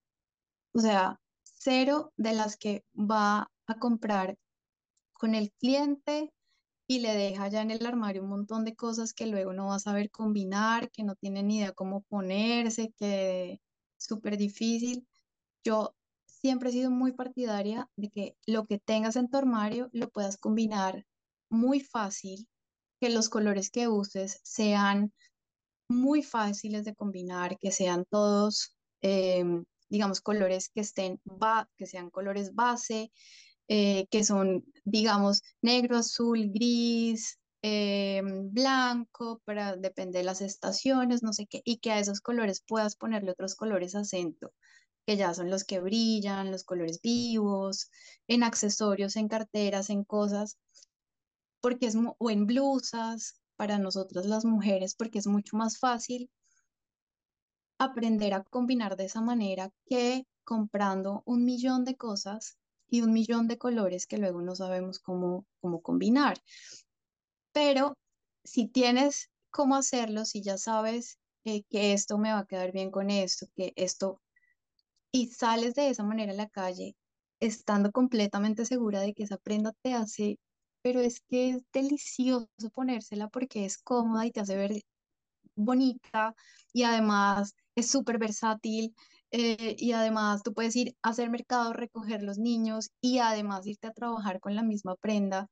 o 0.76 0.80
sea, 0.80 1.18
cero 1.42 2.12
de 2.16 2.34
las 2.34 2.56
que 2.58 2.84
va 2.94 3.50
a 3.66 3.78
comprar 3.78 4.36
con 5.14 5.34
el 5.34 5.50
cliente 5.52 6.32
y 6.86 7.00
le 7.00 7.14
deja 7.14 7.48
ya 7.48 7.62
en 7.62 7.70
el 7.70 7.86
armario 7.86 8.22
un 8.22 8.28
montón 8.28 8.64
de 8.66 8.76
cosas 8.76 9.14
que 9.14 9.26
luego 9.26 9.54
no 9.54 9.68
va 9.68 9.76
a 9.76 9.80
saber 9.80 10.10
combinar, 10.10 10.90
que 10.90 11.02
no 11.02 11.14
tiene 11.16 11.42
ni 11.42 11.58
idea 11.58 11.72
cómo 11.72 12.02
ponerse, 12.02 12.92
que 12.98 13.60
súper 13.96 14.36
difícil. 14.36 15.08
Yo 15.64 15.96
siempre 16.26 16.68
he 16.68 16.72
sido 16.72 16.90
muy 16.90 17.12
partidaria 17.12 17.88
de 17.96 18.10
que 18.10 18.36
lo 18.46 18.66
que 18.66 18.78
tengas 18.78 19.16
en 19.16 19.30
tu 19.30 19.38
armario 19.38 19.88
lo 19.92 20.10
puedas 20.10 20.36
combinar 20.36 21.06
muy 21.50 21.80
fácil, 21.80 22.46
que 23.00 23.10
los 23.10 23.28
colores 23.28 23.70
que 23.70 23.88
uses 23.88 24.40
sean 24.42 25.12
muy 25.88 26.22
fáciles 26.22 26.84
de 26.84 26.94
combinar, 26.94 27.58
que 27.58 27.70
sean 27.70 28.04
todos, 28.10 28.76
em, 29.02 29.64
digamos, 29.88 30.20
colores 30.20 30.68
que 30.68 30.80
estén, 30.80 31.20
que 31.76 31.86
sean 31.86 32.10
colores 32.10 32.54
base, 32.54 33.12
eh, 33.68 34.06
que 34.10 34.24
son, 34.24 34.64
digamos, 34.84 35.42
negro, 35.62 35.96
azul, 35.96 36.50
gris, 36.52 37.38
em, 37.62 38.50
blanco, 38.52 39.40
para 39.44 39.76
depende 39.76 40.18
de 40.18 40.24
las 40.24 40.40
estaciones, 40.40 41.22
no 41.22 41.32
sé 41.32 41.46
qué, 41.46 41.62
y 41.64 41.78
que 41.78 41.92
a 41.92 41.98
esos 42.00 42.20
colores 42.20 42.62
puedas 42.66 42.96
ponerle 42.96 43.32
otros 43.32 43.54
colores 43.56 43.94
acento, 43.94 44.52
que 45.06 45.16
ya 45.16 45.34
son 45.34 45.50
los 45.50 45.64
que 45.64 45.80
brillan, 45.80 46.50
los 46.52 46.64
colores 46.64 47.00
vivos, 47.02 47.90
en 48.28 48.42
accesorios, 48.42 49.16
en 49.16 49.28
carteras, 49.28 49.90
en 49.90 50.04
cosas, 50.04 50.58
porque 51.60 51.86
es, 51.86 51.96
o 52.18 52.30
en 52.30 52.46
blusas, 52.46 53.40
para 53.56 53.78
nosotras 53.78 54.26
las 54.26 54.44
mujeres, 54.44 54.94
porque 54.94 55.18
es 55.18 55.26
mucho 55.26 55.56
más 55.56 55.78
fácil 55.78 56.30
aprender 57.78 58.34
a 58.34 58.44
combinar 58.44 58.96
de 58.96 59.06
esa 59.06 59.20
manera 59.20 59.70
que 59.86 60.26
comprando 60.44 61.22
un 61.26 61.44
millón 61.44 61.84
de 61.84 61.96
cosas 61.96 62.58
y 62.88 63.02
un 63.02 63.12
millón 63.12 63.48
de 63.48 63.58
colores 63.58 64.06
que 64.06 64.18
luego 64.18 64.40
no 64.42 64.54
sabemos 64.54 64.98
cómo, 65.00 65.44
cómo 65.60 65.82
combinar. 65.82 66.38
Pero 67.52 67.94
si 68.44 68.68
tienes 68.68 69.30
cómo 69.50 69.74
hacerlo, 69.74 70.24
si 70.24 70.42
ya 70.42 70.56
sabes 70.56 71.18
eh, 71.44 71.64
que 71.68 71.92
esto 71.92 72.18
me 72.18 72.32
va 72.32 72.40
a 72.40 72.46
quedar 72.46 72.72
bien 72.72 72.90
con 72.90 73.10
esto, 73.10 73.46
que 73.56 73.72
esto, 73.76 74.20
y 75.10 75.28
sales 75.28 75.74
de 75.74 75.88
esa 75.90 76.04
manera 76.04 76.32
a 76.32 76.36
la 76.36 76.48
calle, 76.48 76.96
estando 77.40 77.90
completamente 77.90 78.64
segura 78.64 79.00
de 79.00 79.14
que 79.14 79.24
esa 79.24 79.38
prenda 79.38 79.72
te 79.82 79.94
hace, 79.94 80.38
pero 80.86 81.00
es 81.00 81.18
que 81.18 81.48
es 81.48 81.62
delicioso 81.72 82.46
ponérsela 82.72 83.26
porque 83.26 83.64
es 83.64 83.76
cómoda 83.76 84.24
y 84.24 84.30
te 84.30 84.38
hace 84.38 84.56
ver 84.56 84.84
bonita 85.56 86.32
y 86.72 86.84
además 86.84 87.56
es 87.74 87.90
súper 87.90 88.18
versátil 88.18 88.94
eh, 89.32 89.74
y 89.76 89.90
además 89.90 90.44
tú 90.44 90.54
puedes 90.54 90.76
ir 90.76 90.94
a 91.02 91.08
hacer 91.08 91.28
mercado, 91.28 91.72
recoger 91.72 92.22
los 92.22 92.38
niños 92.38 92.92
y 93.00 93.18
además 93.18 93.66
irte 93.66 93.88
a 93.88 93.94
trabajar 93.94 94.38
con 94.38 94.54
la 94.54 94.62
misma 94.62 94.94
prenda. 94.94 95.48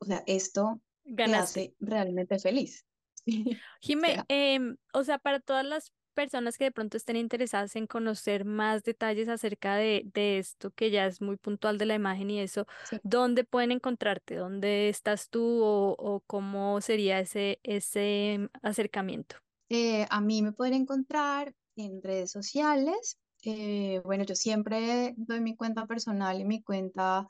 O 0.00 0.04
sea, 0.04 0.22
esto 0.26 0.82
te 1.16 1.34
hace 1.34 1.74
realmente 1.80 2.38
feliz. 2.38 2.84
Jime, 3.80 4.22
em, 4.28 4.76
o 4.92 5.02
sea, 5.02 5.16
para 5.16 5.40
todas 5.40 5.64
las 5.64 5.94
personas 6.14 6.56
que 6.56 6.64
de 6.64 6.72
pronto 6.72 6.96
estén 6.96 7.16
interesadas 7.16 7.76
en 7.76 7.86
conocer 7.86 8.44
más 8.44 8.82
detalles 8.82 9.28
acerca 9.28 9.76
de, 9.76 10.10
esto, 10.14 10.70
que 10.70 10.90
ya 10.90 11.06
es 11.06 11.20
muy 11.20 11.36
puntual 11.36 11.76
de 11.76 11.86
la 11.86 11.94
imagen 11.94 12.30
y 12.30 12.40
eso, 12.40 12.66
¿dónde 13.02 13.44
pueden 13.44 13.72
encontrarte? 13.72 14.36
¿Dónde 14.36 14.88
estás 14.88 15.28
tú 15.28 15.60
o, 15.62 16.22
cómo 16.26 16.80
sería 16.80 17.20
ese, 17.20 17.60
ese 17.62 18.48
acercamiento? 18.62 19.36
Eh, 19.68 20.06
a 20.08 20.20
mí 20.20 20.42
me 20.42 20.52
pueden 20.52 20.74
encontrar 20.74 21.54
en 21.76 22.02
redes 22.02 22.30
sociales. 22.30 23.18
Eh, 23.44 24.00
bueno, 24.04 24.24
yo 24.24 24.34
siempre 24.34 25.14
doy 25.16 25.40
mi 25.40 25.56
cuenta 25.56 25.86
personal 25.86 26.40
y 26.40 26.44
mi 26.44 26.62
cuenta 26.62 27.26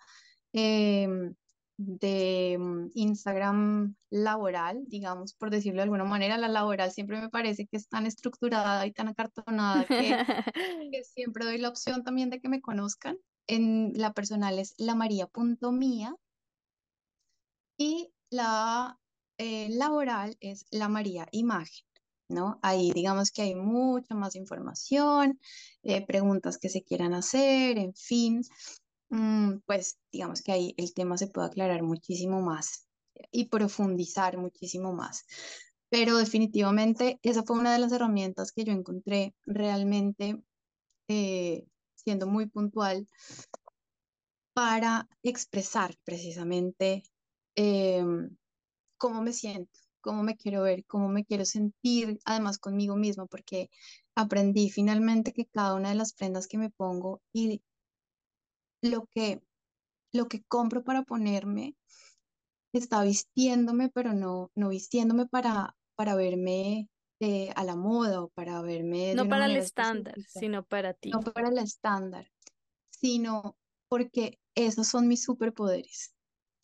em, 0.53 1.35
de 1.77 2.57
mm, 2.59 2.91
Instagram 2.95 3.97
laboral, 4.11 4.85
digamos, 4.87 5.35
por 5.35 5.51
decirlo 5.51 5.79
de 5.79 5.85
alguna 5.85 6.05
manera. 6.05 6.39
La 6.39 6.49
laboral 6.49 6.93
siempre 6.93 7.20
me 7.20 7.31
parece 7.31 7.66
que 7.66 7.77
es 7.77 7.89
tan 7.89 8.07
estructurada 8.07 8.87
y 8.87 8.93
tan 8.93 9.09
acartonada 9.09 9.85
que, 9.85 9.95
siempre 11.14 11.45
doy 11.45 11.59
la 11.59 11.68
opción 11.68 12.05
también 12.05 12.31
de 12.31 12.41
que 12.41 12.49
me 12.49 12.61
conozcan. 12.61 13.18
En 13.47 13.93
la 13.95 14.12
personal 14.12 14.59
es 14.59 14.75
lamaria.mía 14.79 16.14
y 17.77 18.12
la 18.31 18.99
eh, 19.39 19.68
laboral 19.70 20.37
es 20.41 20.66
la 20.70 20.89
María 20.89 21.27
Imagen. 21.33 21.85
¿no? 22.29 22.59
Ahí 22.62 22.91
digamos 22.93 23.31
que 23.31 23.43
hay 23.43 23.55
mucha 23.55 24.14
más 24.14 24.35
información, 24.35 25.39
eh, 25.83 26.05
preguntas 26.07 26.59
que 26.59 26.68
se 26.70 26.83
quieran 26.83 27.12
hacer, 27.12 27.79
en 27.79 27.95
fin, 27.95 28.43
pues 29.67 29.99
digamos 30.12 30.43
que 30.43 30.53
ahí 30.53 30.75
el 30.77 30.93
tema 30.95 31.17
se 31.19 31.29
puede 31.29 31.49
aclarar 31.49 31.83
muchísimo 31.83 32.41
más 32.41 32.89
y 33.31 33.47
profundizar 33.47 34.39
muchísimo 34.39 34.93
más. 34.93 35.25
Pero 35.89 36.17
definitivamente 36.17 37.21
esa 37.23 37.43
fue 37.45 37.59
una 37.59 37.73
de 37.73 37.79
las 37.79 37.93
herramientas 37.93 38.53
que 38.53 38.65
yo 38.65 38.73
encontré 38.73 39.35
realmente 39.47 40.43
eh, 41.09 41.67
siendo 41.95 42.27
muy 42.27 42.47
puntual 42.47 43.09
para 44.53 45.09
expresar 45.23 45.97
precisamente 46.05 47.05
em, 47.57 48.37
cómo 48.97 49.23
me 49.23 49.33
siento 49.33 49.85
cómo 50.05 50.23
me 50.23 50.37
quiero 50.37 50.62
ver, 50.62 50.85
cómo 50.85 51.09
me 51.09 51.25
quiero 51.25 51.47
sentir, 51.47 52.19
además 52.27 52.59
conmigo 52.59 52.95
misma, 52.95 53.25
porque 53.25 53.71
aprendí 54.15 54.69
finalmente 54.69 55.33
que 55.33 55.47
cada 55.47 55.75
una 55.75 55.89
de 55.89 55.95
las 55.95 56.12
prendas 56.12 56.47
que 56.47 56.59
me 56.59 56.69
pongo 56.69 57.23
y 57.33 57.62
lo 58.85 59.07
que, 59.07 59.43
lo 60.12 60.28
que 60.28 60.43
compro 60.45 60.85
para 60.85 61.03
ponerme 61.03 61.76
está 62.72 63.03
vistiéndome, 63.03 63.89
pero 63.89 64.12
no, 64.12 64.51
no 64.55 64.68
vistiéndome 64.68 65.26
para, 65.26 65.76
para 65.95 66.14
verme 66.14 66.89
eh, 67.20 67.53
a 67.57 67.64
la 67.64 67.76
moda 67.76 68.22
o 68.22 68.28
para 68.28 68.61
verme... 68.62 69.14
no 69.14 69.28
para 69.28 69.47
el 69.47 69.57
estándar, 69.57 70.14
sino 70.28 70.64
para 70.64 70.95
ti. 70.95 71.11
No 71.11 71.20
para 71.20 71.49
el 71.49 71.59
estándar, 71.59 72.30
sino 72.91 73.57
porque 73.89 74.39
esos 74.55 74.89
son 74.89 75.09
mis 75.09 75.22
superpoderes. 75.22 76.14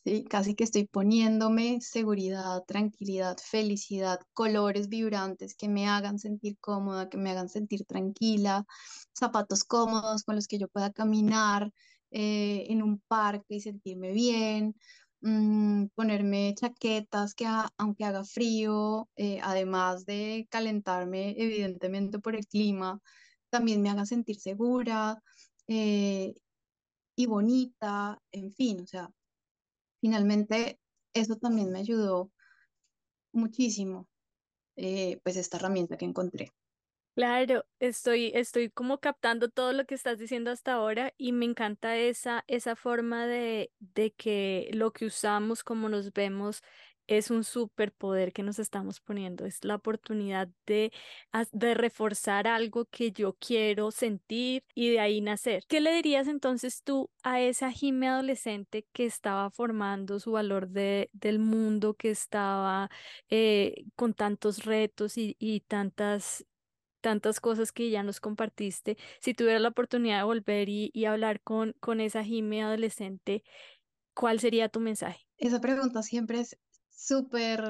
¿sí? 0.04 0.24
Casi 0.24 0.54
que 0.54 0.64
estoy 0.64 0.86
poniéndome 0.86 1.80
seguridad, 1.80 2.64
tranquilidad, 2.66 3.38
felicidad, 3.38 4.20
colores 4.32 4.88
vibrantes 4.88 5.54
que 5.54 5.68
me 5.68 5.88
hagan 5.88 6.18
sentir 6.18 6.58
cómoda, 6.58 7.08
que 7.08 7.18
me 7.18 7.30
hagan 7.30 7.48
sentir 7.48 7.84
tranquila, 7.84 8.66
zapatos 9.16 9.64
cómodos 9.64 10.24
con 10.24 10.34
los 10.34 10.46
que 10.46 10.58
yo 10.58 10.68
pueda 10.68 10.92
caminar 10.92 11.72
eh, 12.10 12.66
en 12.68 12.82
un 12.82 13.00
parque 13.08 13.56
y 13.56 13.60
sentirme 13.60 14.12
bien. 14.12 14.74
Mm, 15.22 15.88
ponerme 15.94 16.54
chaquetas 16.54 17.34
que 17.34 17.46
aunque 17.78 18.04
haga 18.04 18.24
frío, 18.24 19.08
eh, 19.16 19.38
además 19.42 20.06
de 20.06 20.46
calentarme 20.50 21.34
evidentemente 21.38 22.18
por 22.20 22.36
el 22.36 22.46
clima, 22.46 23.00
también 23.50 23.82
me 23.82 23.90
haga 23.90 24.06
sentir 24.06 24.36
segura 24.40 25.22
eh, 25.68 26.34
y 27.16 27.26
bonita, 27.26 28.18
en 28.32 28.52
fin, 28.52 28.80
o 28.82 28.86
sea, 28.86 29.10
finalmente 30.00 30.80
eso 31.14 31.36
también 31.36 31.70
me 31.72 31.80
ayudó 31.80 32.32
muchísimo, 33.32 34.08
pues 34.76 35.36
esta 35.36 35.56
herramienta 35.58 35.96
que 35.96 36.04
encontré. 36.06 36.52
Claro, 37.16 37.66
estoy, 37.80 38.30
estoy 38.34 38.70
como 38.70 38.98
captando 38.98 39.48
todo 39.50 39.72
lo 39.74 39.84
que 39.84 39.94
estás 39.94 40.18
diciendo 40.18 40.50
hasta 40.50 40.74
ahora 40.74 41.12
y 41.18 41.32
me 41.32 41.44
encanta 41.44 41.96
esa, 41.96 42.44
esa 42.46 42.76
forma 42.76 43.26
de, 43.26 43.72
de 43.80 44.12
que 44.12 44.70
lo 44.72 44.92
que 44.92 45.04
usamos, 45.06 45.62
como 45.62 45.88
nos 45.88 46.12
vemos, 46.12 46.62
es 47.08 47.30
un 47.30 47.42
superpoder 47.44 48.32
que 48.32 48.44
nos 48.44 48.60
estamos 48.60 49.00
poniendo, 49.00 49.44
es 49.44 49.64
la 49.64 49.74
oportunidad 49.74 50.48
de, 50.66 50.92
de 51.52 51.74
reforzar 51.74 52.46
algo 52.46 52.84
que 52.86 53.10
yo 53.12 53.34
quiero 53.40 53.90
sentir 53.90 54.64
y 54.74 54.90
de 54.90 55.00
ahí 55.00 55.20
nacer. 55.20 55.64
¿Qué 55.68 55.80
le 55.80 55.92
dirías 55.92 56.28
entonces 56.28 56.82
tú 56.84 57.10
a 57.24 57.40
esa 57.40 57.72
Jime 57.72 58.08
adolescente 58.08 58.86
que 58.92 59.04
estaba 59.06 59.50
formando 59.50 60.20
su 60.20 60.32
valor 60.32 60.68
de, 60.68 61.10
del 61.12 61.40
mundo, 61.40 61.94
que 61.94 62.10
estaba 62.10 62.88
eh, 63.28 63.84
con 63.96 64.14
tantos 64.14 64.64
retos 64.64 65.18
y, 65.18 65.36
y 65.40 65.60
tantas 65.60 66.46
tantas 67.00 67.40
cosas 67.40 67.72
que 67.72 67.90
ya 67.90 68.02
nos 68.02 68.20
compartiste, 68.20 68.96
si 69.20 69.34
tuviera 69.34 69.58
la 69.58 69.68
oportunidad 69.68 70.18
de 70.18 70.24
volver 70.24 70.68
y, 70.68 70.90
y 70.92 71.04
hablar 71.06 71.40
con, 71.42 71.74
con 71.80 72.00
esa 72.00 72.24
Jime 72.24 72.62
adolescente, 72.62 73.42
¿cuál 74.14 74.40
sería 74.40 74.68
tu 74.68 74.80
mensaje? 74.80 75.26
Esa 75.38 75.60
pregunta 75.60 76.02
siempre 76.02 76.40
es 76.40 76.58
súper 76.90 77.62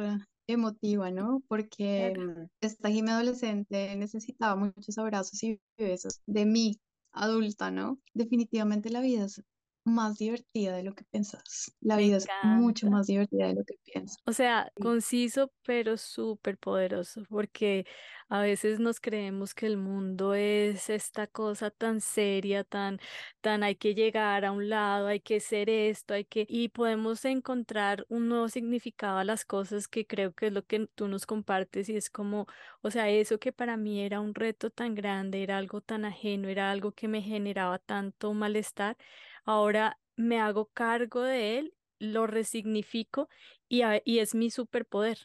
emotiva, 0.47 1.11
¿no? 1.11 1.43
Porque 1.49 2.14
esta 2.61 2.91
Jimmy 2.91 3.11
adolescente 3.11 3.95
necesitaba 3.97 4.57
muchos 4.57 4.99
abrazos 4.99 5.43
y 5.43 5.61
besos 5.78 6.20
de 6.26 6.45
mí, 6.45 6.81
adulta, 7.12 7.70
¿no? 7.70 7.99
Definitivamente 8.14 8.91
la 8.91 9.01
vida 9.01 9.24
es 9.24 9.43
más 9.85 10.18
divertida 10.18 10.76
de 10.76 10.83
lo 10.83 10.95
que 10.95 11.05
pensás. 11.05 11.76
La 11.81 11.97
vida 11.97 12.18
es 12.18 12.28
mucho 12.43 12.89
más 12.91 13.07
divertida 13.07 13.49
de 13.49 13.55
lo 13.55 13.64
que 13.64 13.74
piensas. 13.85 14.18
O 14.26 14.33
sea, 14.33 14.72
conciso 14.81 15.53
pero 15.64 15.97
súper 15.97 16.59
poderoso, 16.59 17.22
porque 17.28 17.87
a 18.28 18.41
veces 18.41 18.78
nos 18.78 19.01
creemos 19.01 19.55
que 19.55 19.66
el 19.66 19.76
mundo 19.76 20.35
es 20.35 20.89
esta 20.89 21.26
cosa 21.26 21.70
tan 21.70 22.01
seria, 22.01 22.62
tan, 22.62 23.01
tan 23.41 23.62
hay 23.64 23.74
que 23.74 23.95
llegar 23.95 24.45
a 24.45 24.53
un 24.53 24.68
lado, 24.68 25.09
hay 25.09 25.20
que 25.20 25.41
ser 25.41 25.68
esto, 25.68 26.14
hay 26.14 26.24
que, 26.24 26.47
y 26.49 26.68
podemos 26.68 27.24
encontrar 27.24 28.07
un 28.09 28.28
nuevo 28.28 28.49
significado 28.49 29.18
a 29.18 29.24
las 29.24 29.45
cosas 29.45 29.89
que 29.89 30.07
creo 30.07 30.33
que 30.33 30.47
es 30.47 30.53
lo 30.53 30.64
que 30.64 30.87
tú 30.95 31.09
nos 31.09 31.26
compartes 31.26 31.89
y 31.89 31.97
es 31.97 32.09
como, 32.09 32.47
o 32.83 32.91
sea, 32.91 33.09
eso 33.11 33.39
que 33.39 33.53
para 33.53 33.76
mí 33.76 34.01
era 34.01 34.20
un 34.20 34.35
reto 34.35 34.70
tan 34.70 34.95
grande, 34.95 35.43
era 35.43 35.59
algo 35.59 35.81
tan 35.81 36.05
ajeno, 36.05 36.49
era 36.49 36.70
algo 36.70 36.93
que 36.93 37.09
me 37.09 37.22
generaba 37.22 37.78
tanto 37.78 38.33
malestar 38.35 38.97
Ahora 39.45 39.99
me 40.16 40.41
hago 40.41 40.66
cargo 40.74 41.22
de 41.22 41.59
él, 41.59 41.74
lo 41.99 42.26
resignifico 42.26 43.28
y, 43.68 43.82
y 44.05 44.18
es 44.18 44.34
mi 44.34 44.51
superpoder. 44.51 45.18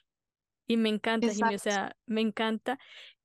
Y 0.68 0.78
me 0.78 0.90
encanta, 0.90 1.34
Jimmy, 1.34 1.56
o 1.56 1.60
sea, 1.60 1.96
me 2.06 2.22
encanta. 2.22 2.80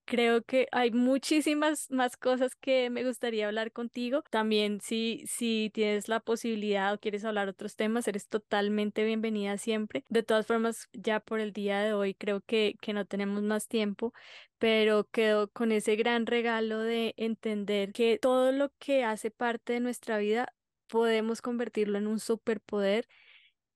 Creo 0.05 0.43
que 0.43 0.66
hay 0.72 0.91
muchísimas 0.91 1.88
más 1.91 2.16
cosas 2.16 2.57
que 2.57 2.91
me 2.91 3.05
gustaría 3.05 3.47
hablar 3.47 3.70
contigo. 3.70 4.24
También 4.30 4.80
si, 4.80 5.22
si 5.26 5.70
tienes 5.72 6.09
la 6.09 6.18
posibilidad 6.20 6.93
o 6.93 6.99
quieres 6.99 7.24
hablar 7.24 7.49
otros 7.49 7.76
temas, 7.76 8.09
eres 8.09 8.26
totalmente 8.28 9.05
bienvenida 9.05 9.57
siempre. 9.57 10.05
De 10.09 10.24
todas 10.24 10.47
formas, 10.47 10.88
ya 10.93 11.20
por 11.20 11.38
el 11.38 11.53
día 11.53 11.80
de 11.80 11.93
hoy 11.93 12.14
creo 12.14 12.41
que, 12.41 12.74
que 12.80 12.93
no 12.93 13.07
tenemos 13.07 13.43
más 13.43 13.68
tiempo, 13.68 14.12
pero 14.59 15.05
quedo 15.12 15.49
con 15.51 15.70
ese 15.70 15.95
gran 15.97 16.26
regalo 16.26 16.80
de 16.80 17.14
entender 17.16 17.93
que 17.93 18.18
todo 18.20 18.51
lo 18.53 18.72
que 18.78 19.05
hace 19.05 19.30
parte 19.30 19.74
de 19.74 19.80
nuestra 19.80 20.18
vida 20.18 20.53
podemos 20.91 21.41
convertirlo 21.41 21.99
en 21.99 22.07
un 22.07 22.20
superpoder 22.20 23.07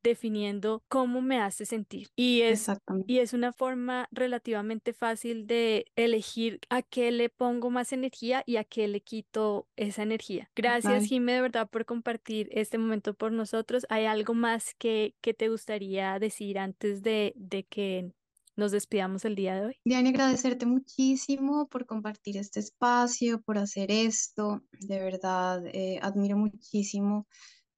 definiendo 0.04 0.84
cómo 0.88 1.22
me 1.22 1.40
hace 1.40 1.64
sentir. 1.64 2.08
Y 2.14 2.42
es, 2.42 2.70
y 3.06 3.18
es 3.18 3.32
una 3.32 3.52
forma 3.52 4.06
relativamente 4.12 4.92
fácil 4.92 5.46
de 5.46 5.86
elegir 5.96 6.60
a 6.68 6.82
qué 6.82 7.10
le 7.10 7.30
pongo 7.30 7.70
más 7.70 7.92
energía 7.92 8.44
y 8.46 8.56
a 8.56 8.64
qué 8.64 8.86
le 8.86 9.00
quito 9.00 9.66
esa 9.76 10.02
energía. 10.02 10.50
Gracias, 10.54 11.06
Jimé, 11.06 11.32
de 11.32 11.40
verdad, 11.40 11.68
por 11.70 11.86
compartir 11.86 12.48
este 12.52 12.76
momento 12.76 13.14
por 13.14 13.32
nosotros. 13.32 13.86
¿Hay 13.88 14.04
algo 14.04 14.34
más 14.34 14.74
que, 14.74 15.14
que 15.22 15.32
te 15.32 15.48
gustaría 15.48 16.18
decir 16.18 16.58
antes 16.58 17.02
de, 17.02 17.32
de 17.36 17.64
que 17.64 18.12
nos 18.56 18.72
despidamos 18.72 19.24
el 19.24 19.34
día 19.34 19.54
de 19.56 19.66
hoy. 19.66 19.76
Diane, 19.84 20.10
agradecerte 20.10 20.66
muchísimo 20.66 21.66
por 21.68 21.86
compartir 21.86 22.36
este 22.36 22.60
espacio, 22.60 23.40
por 23.42 23.58
hacer 23.58 23.90
esto. 23.90 24.62
De 24.80 25.00
verdad, 25.00 25.64
eh, 25.66 25.98
admiro 26.02 26.36
muchísimo 26.36 27.26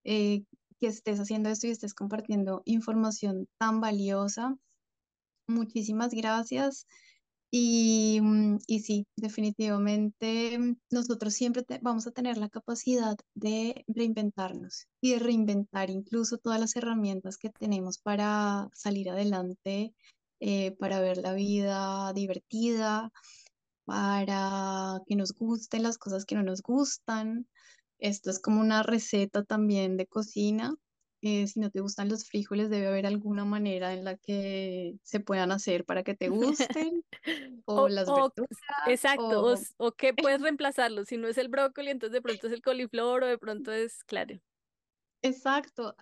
eh, 0.04 0.44
que 0.80 0.88
estés 0.88 1.18
haciendo 1.18 1.48
esto 1.48 1.66
y 1.66 1.70
estés 1.70 1.94
compartiendo 1.94 2.62
información 2.64 3.48
tan 3.58 3.80
valiosa. 3.80 4.56
Muchísimas 5.48 6.12
gracias. 6.12 6.86
Y, 7.50 8.18
mm, 8.20 8.58
y 8.66 8.80
sí, 8.80 9.06
definitivamente 9.16 10.58
mm, 10.58 10.76
nosotros 10.90 11.32
siempre 11.32 11.64
vamos 11.80 12.06
a 12.06 12.10
tener 12.10 12.38
la 12.38 12.48
capacidad 12.48 13.16
de 13.34 13.84
reinventarnos 13.86 14.88
y 15.00 15.12
de 15.12 15.20
reinventar 15.20 15.88
incluso 15.90 16.38
todas 16.38 16.60
las 16.60 16.76
herramientas 16.76 17.38
que 17.38 17.50
tenemos 17.50 17.98
para 17.98 18.68
salir 18.74 19.08
adelante 19.10 19.94
eh, 20.40 20.72
para 20.78 21.00
ver 21.00 21.18
la 21.18 21.34
vida 21.34 22.12
divertida, 22.12 23.10
para 23.84 25.00
que 25.06 25.16
nos 25.16 25.32
gusten 25.32 25.82
las 25.82 25.98
cosas 25.98 26.24
que 26.24 26.34
no 26.34 26.42
nos 26.42 26.62
gustan. 26.62 27.46
Esto 27.98 28.30
es 28.30 28.40
como 28.40 28.60
una 28.60 28.82
receta 28.82 29.44
también 29.44 29.96
de 29.96 30.06
cocina. 30.06 30.74
Eh, 31.22 31.46
si 31.46 31.60
no 31.60 31.70
te 31.70 31.80
gustan 31.80 32.08
los 32.08 32.26
frijoles, 32.28 32.68
debe 32.68 32.88
haber 32.88 33.06
alguna 33.06 33.44
manera 33.44 33.94
en 33.94 34.04
la 34.04 34.16
que 34.16 34.96
se 35.02 35.20
puedan 35.20 35.50
hacer 35.50 35.84
para 35.84 36.02
que 36.02 36.14
te 36.14 36.28
gusten. 36.28 37.04
o, 37.64 37.88
las 37.88 38.06
verduras. 38.06 38.58
Exacto, 38.86 39.44
o, 39.44 39.58
o 39.78 39.92
que 39.92 40.12
puedes 40.12 40.40
reemplazarlo. 40.40 41.04
Si 41.04 41.16
no 41.16 41.28
es 41.28 41.38
el 41.38 41.48
brócoli, 41.48 41.90
entonces 41.90 42.12
de 42.12 42.22
pronto 42.22 42.46
es 42.46 42.52
el 42.52 42.62
coliflor 42.62 43.24
o 43.24 43.26
de 43.26 43.38
pronto 43.38 43.72
es, 43.72 44.04
claro. 44.04 44.38
Exacto, 45.26 45.96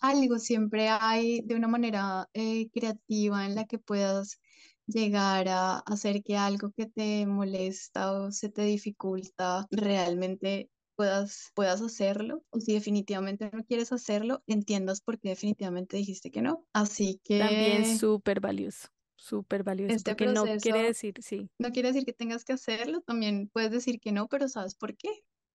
algo 0.00 0.38
siempre 0.38 0.88
hay 0.88 1.40
de 1.40 1.54
una 1.54 1.68
manera 1.68 2.28
eh, 2.32 2.70
creativa 2.70 3.44
en 3.44 3.54
la 3.54 3.64
que 3.64 3.78
puedas 3.78 4.40
llegar 4.86 5.48
a 5.48 5.78
hacer 5.80 6.22
que 6.22 6.36
algo 6.36 6.70
que 6.70 6.86
te 6.86 7.26
molesta 7.26 8.12
o 8.12 8.30
se 8.32 8.48
te 8.48 8.62
dificulta 8.62 9.66
realmente 9.70 10.70
puedas, 10.96 11.50
puedas 11.54 11.82
hacerlo. 11.82 12.44
O 12.50 12.60
si 12.60 12.72
definitivamente 12.72 13.50
no 13.52 13.64
quieres 13.64 13.92
hacerlo, 13.92 14.42
entiendas 14.46 15.00
por 15.00 15.18
qué 15.18 15.30
definitivamente 15.30 15.96
dijiste 15.96 16.30
que 16.30 16.42
no. 16.42 16.64
Así 16.72 17.20
que... 17.24 17.38
También 17.38 17.98
súper 17.98 18.40
valioso 18.40 18.88
súper 19.18 19.64
valioso, 19.64 19.96
este 19.96 20.12
porque 20.12 20.32
no 20.32 20.44
quiere 20.62 20.82
decir, 20.84 21.14
sí. 21.20 21.50
No 21.58 21.72
quiere 21.72 21.88
decir 21.88 22.04
que 22.04 22.12
tengas 22.12 22.44
que 22.44 22.52
hacerlo, 22.52 23.00
también 23.02 23.50
puedes 23.52 23.72
decir 23.72 23.98
que 24.00 24.12
no, 24.12 24.28
pero 24.28 24.48
sabes 24.48 24.76
por 24.76 24.96
qué. 24.96 25.10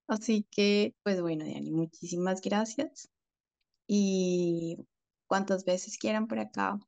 Así 0.08 0.46
que, 0.52 0.94
pues 1.02 1.22
bueno, 1.22 1.46
Diani, 1.46 1.72
muchísimas 1.72 2.42
gracias 2.42 3.10
y 3.96 4.88
cuantas 5.28 5.66
veces 5.66 6.00
quieran 6.00 6.26
por 6.26 6.40
acá. 6.40 6.80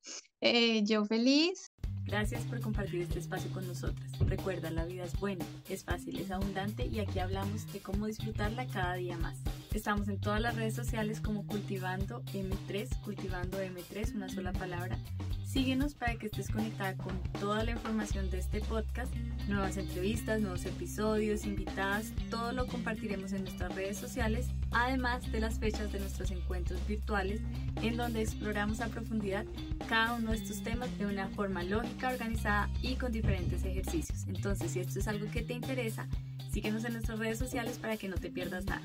Eh, 0.41 0.83
yo 0.85 1.05
feliz. 1.05 1.71
Gracias 2.03 2.43
por 2.45 2.59
compartir 2.61 3.01
este 3.01 3.19
espacio 3.19 3.51
con 3.51 3.67
nosotras. 3.67 4.11
Recuerda, 4.19 4.71
la 4.71 4.85
vida 4.85 5.03
es 5.03 5.19
buena, 5.19 5.45
es 5.69 5.83
fácil, 5.83 6.19
es 6.19 6.31
abundante 6.31 6.87
y 6.87 6.99
aquí 6.99 7.19
hablamos 7.19 7.71
de 7.71 7.79
cómo 7.79 8.07
disfrutarla 8.07 8.65
cada 8.67 8.95
día 8.95 9.17
más. 9.17 9.37
Estamos 9.75 10.07
en 10.07 10.17
todas 10.21 10.39
las 10.39 10.55
redes 10.55 10.73
sociales 10.73 11.19
como 11.19 11.45
Cultivando 11.45 12.23
M3, 12.33 13.01
Cultivando 13.01 13.61
M3, 13.61 14.15
una 14.15 14.29
sola 14.29 14.53
palabra. 14.53 14.97
Síguenos 15.45 15.95
para 15.95 16.15
que 16.15 16.27
estés 16.27 16.49
conectada 16.49 16.95
con 16.95 17.21
toda 17.41 17.61
la 17.65 17.71
información 17.71 18.31
de 18.31 18.39
este 18.39 18.61
podcast, 18.61 19.13
nuevas 19.49 19.75
entrevistas, 19.75 20.39
nuevos 20.39 20.65
episodios, 20.65 21.45
invitadas, 21.45 22.13
todo 22.29 22.53
lo 22.53 22.67
compartiremos 22.67 23.33
en 23.33 23.43
nuestras 23.43 23.75
redes 23.75 23.97
sociales, 23.97 24.47
además 24.71 25.29
de 25.29 25.41
las 25.41 25.59
fechas 25.59 25.91
de 25.91 25.99
nuestros 25.99 26.31
encuentros 26.31 26.79
virtuales, 26.87 27.41
en 27.81 27.97
donde 27.97 28.21
exploramos 28.21 28.79
a 28.79 28.87
profundidad 28.87 29.43
cada 29.89 30.13
uno 30.13 30.31
de 30.31 30.37
estos 30.37 30.63
temas 30.63 30.97
de 30.97 31.05
una 31.05 31.27
forma 31.27 31.63
lógica, 31.63 32.11
organizada 32.11 32.69
y 32.81 32.95
con 32.95 33.11
diferentes 33.11 33.65
ejercicios. 33.65 34.23
Entonces, 34.29 34.71
si 34.71 34.79
esto 34.79 34.99
es 34.99 35.07
algo 35.09 35.29
que 35.31 35.41
te 35.41 35.53
interesa, 35.53 36.07
síguenos 36.49 36.85
en 36.85 36.93
nuestras 36.93 37.19
redes 37.19 37.39
sociales 37.39 37.77
para 37.77 37.97
que 37.97 38.07
no 38.07 38.15
te 38.15 38.29
pierdas 38.29 38.63
nada. 38.63 38.81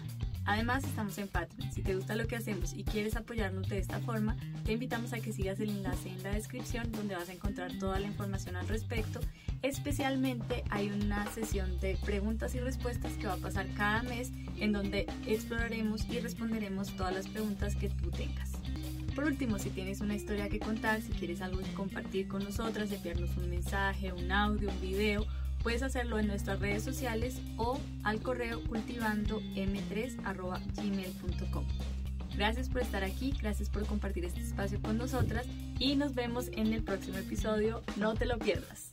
Además, 0.50 0.82
estamos 0.82 1.16
en 1.18 1.28
Patreon. 1.28 1.70
Si 1.70 1.80
te 1.80 1.94
gusta 1.94 2.16
lo 2.16 2.26
que 2.26 2.34
hacemos 2.34 2.72
y 2.74 2.82
quieres 2.82 3.14
apoyarnos 3.14 3.68
de 3.68 3.78
esta 3.78 4.00
forma, 4.00 4.36
te 4.64 4.72
invitamos 4.72 5.12
a 5.12 5.20
que 5.20 5.32
sigas 5.32 5.60
el 5.60 5.70
enlace 5.70 6.08
en 6.08 6.24
la 6.24 6.32
descripción 6.32 6.90
donde 6.90 7.14
vas 7.14 7.28
a 7.28 7.34
encontrar 7.34 7.70
toda 7.78 8.00
la 8.00 8.08
información 8.08 8.56
al 8.56 8.66
respecto. 8.66 9.20
Especialmente 9.62 10.64
hay 10.70 10.88
una 10.88 11.24
sesión 11.30 11.78
de 11.78 11.96
preguntas 12.04 12.52
y 12.56 12.58
respuestas 12.58 13.12
que 13.12 13.28
va 13.28 13.34
a 13.34 13.36
pasar 13.36 13.68
cada 13.76 14.02
mes 14.02 14.32
en 14.58 14.72
donde 14.72 15.06
exploraremos 15.24 16.04
y 16.10 16.18
responderemos 16.18 16.96
todas 16.96 17.14
las 17.14 17.28
preguntas 17.28 17.76
que 17.76 17.88
tú 17.88 18.10
tengas. 18.10 18.50
Por 19.14 19.26
último, 19.26 19.56
si 19.60 19.70
tienes 19.70 20.00
una 20.00 20.16
historia 20.16 20.48
que 20.48 20.58
contar, 20.58 21.00
si 21.00 21.12
quieres 21.12 21.42
algo 21.42 21.60
que 21.60 21.72
compartir 21.74 22.26
con 22.26 22.42
nosotras, 22.42 22.90
enviarnos 22.90 23.36
un 23.36 23.50
mensaje, 23.50 24.12
un 24.12 24.32
audio, 24.32 24.68
un 24.68 24.80
video, 24.80 25.24
Puedes 25.62 25.82
hacerlo 25.82 26.18
en 26.18 26.26
nuestras 26.26 26.60
redes 26.60 26.82
sociales 26.82 27.40
o 27.56 27.78
al 28.02 28.22
correo 28.22 28.62
cultivando 28.64 29.40
m3.gmail.com. 29.54 31.64
Gracias 32.36 32.68
por 32.68 32.80
estar 32.80 33.04
aquí, 33.04 33.34
gracias 33.40 33.68
por 33.68 33.84
compartir 33.86 34.24
este 34.24 34.40
espacio 34.40 34.80
con 34.80 34.96
nosotras 34.96 35.46
y 35.78 35.96
nos 35.96 36.14
vemos 36.14 36.48
en 36.52 36.72
el 36.72 36.82
próximo 36.82 37.18
episodio. 37.18 37.82
No 37.96 38.14
te 38.14 38.24
lo 38.24 38.38
pierdas. 38.38 38.89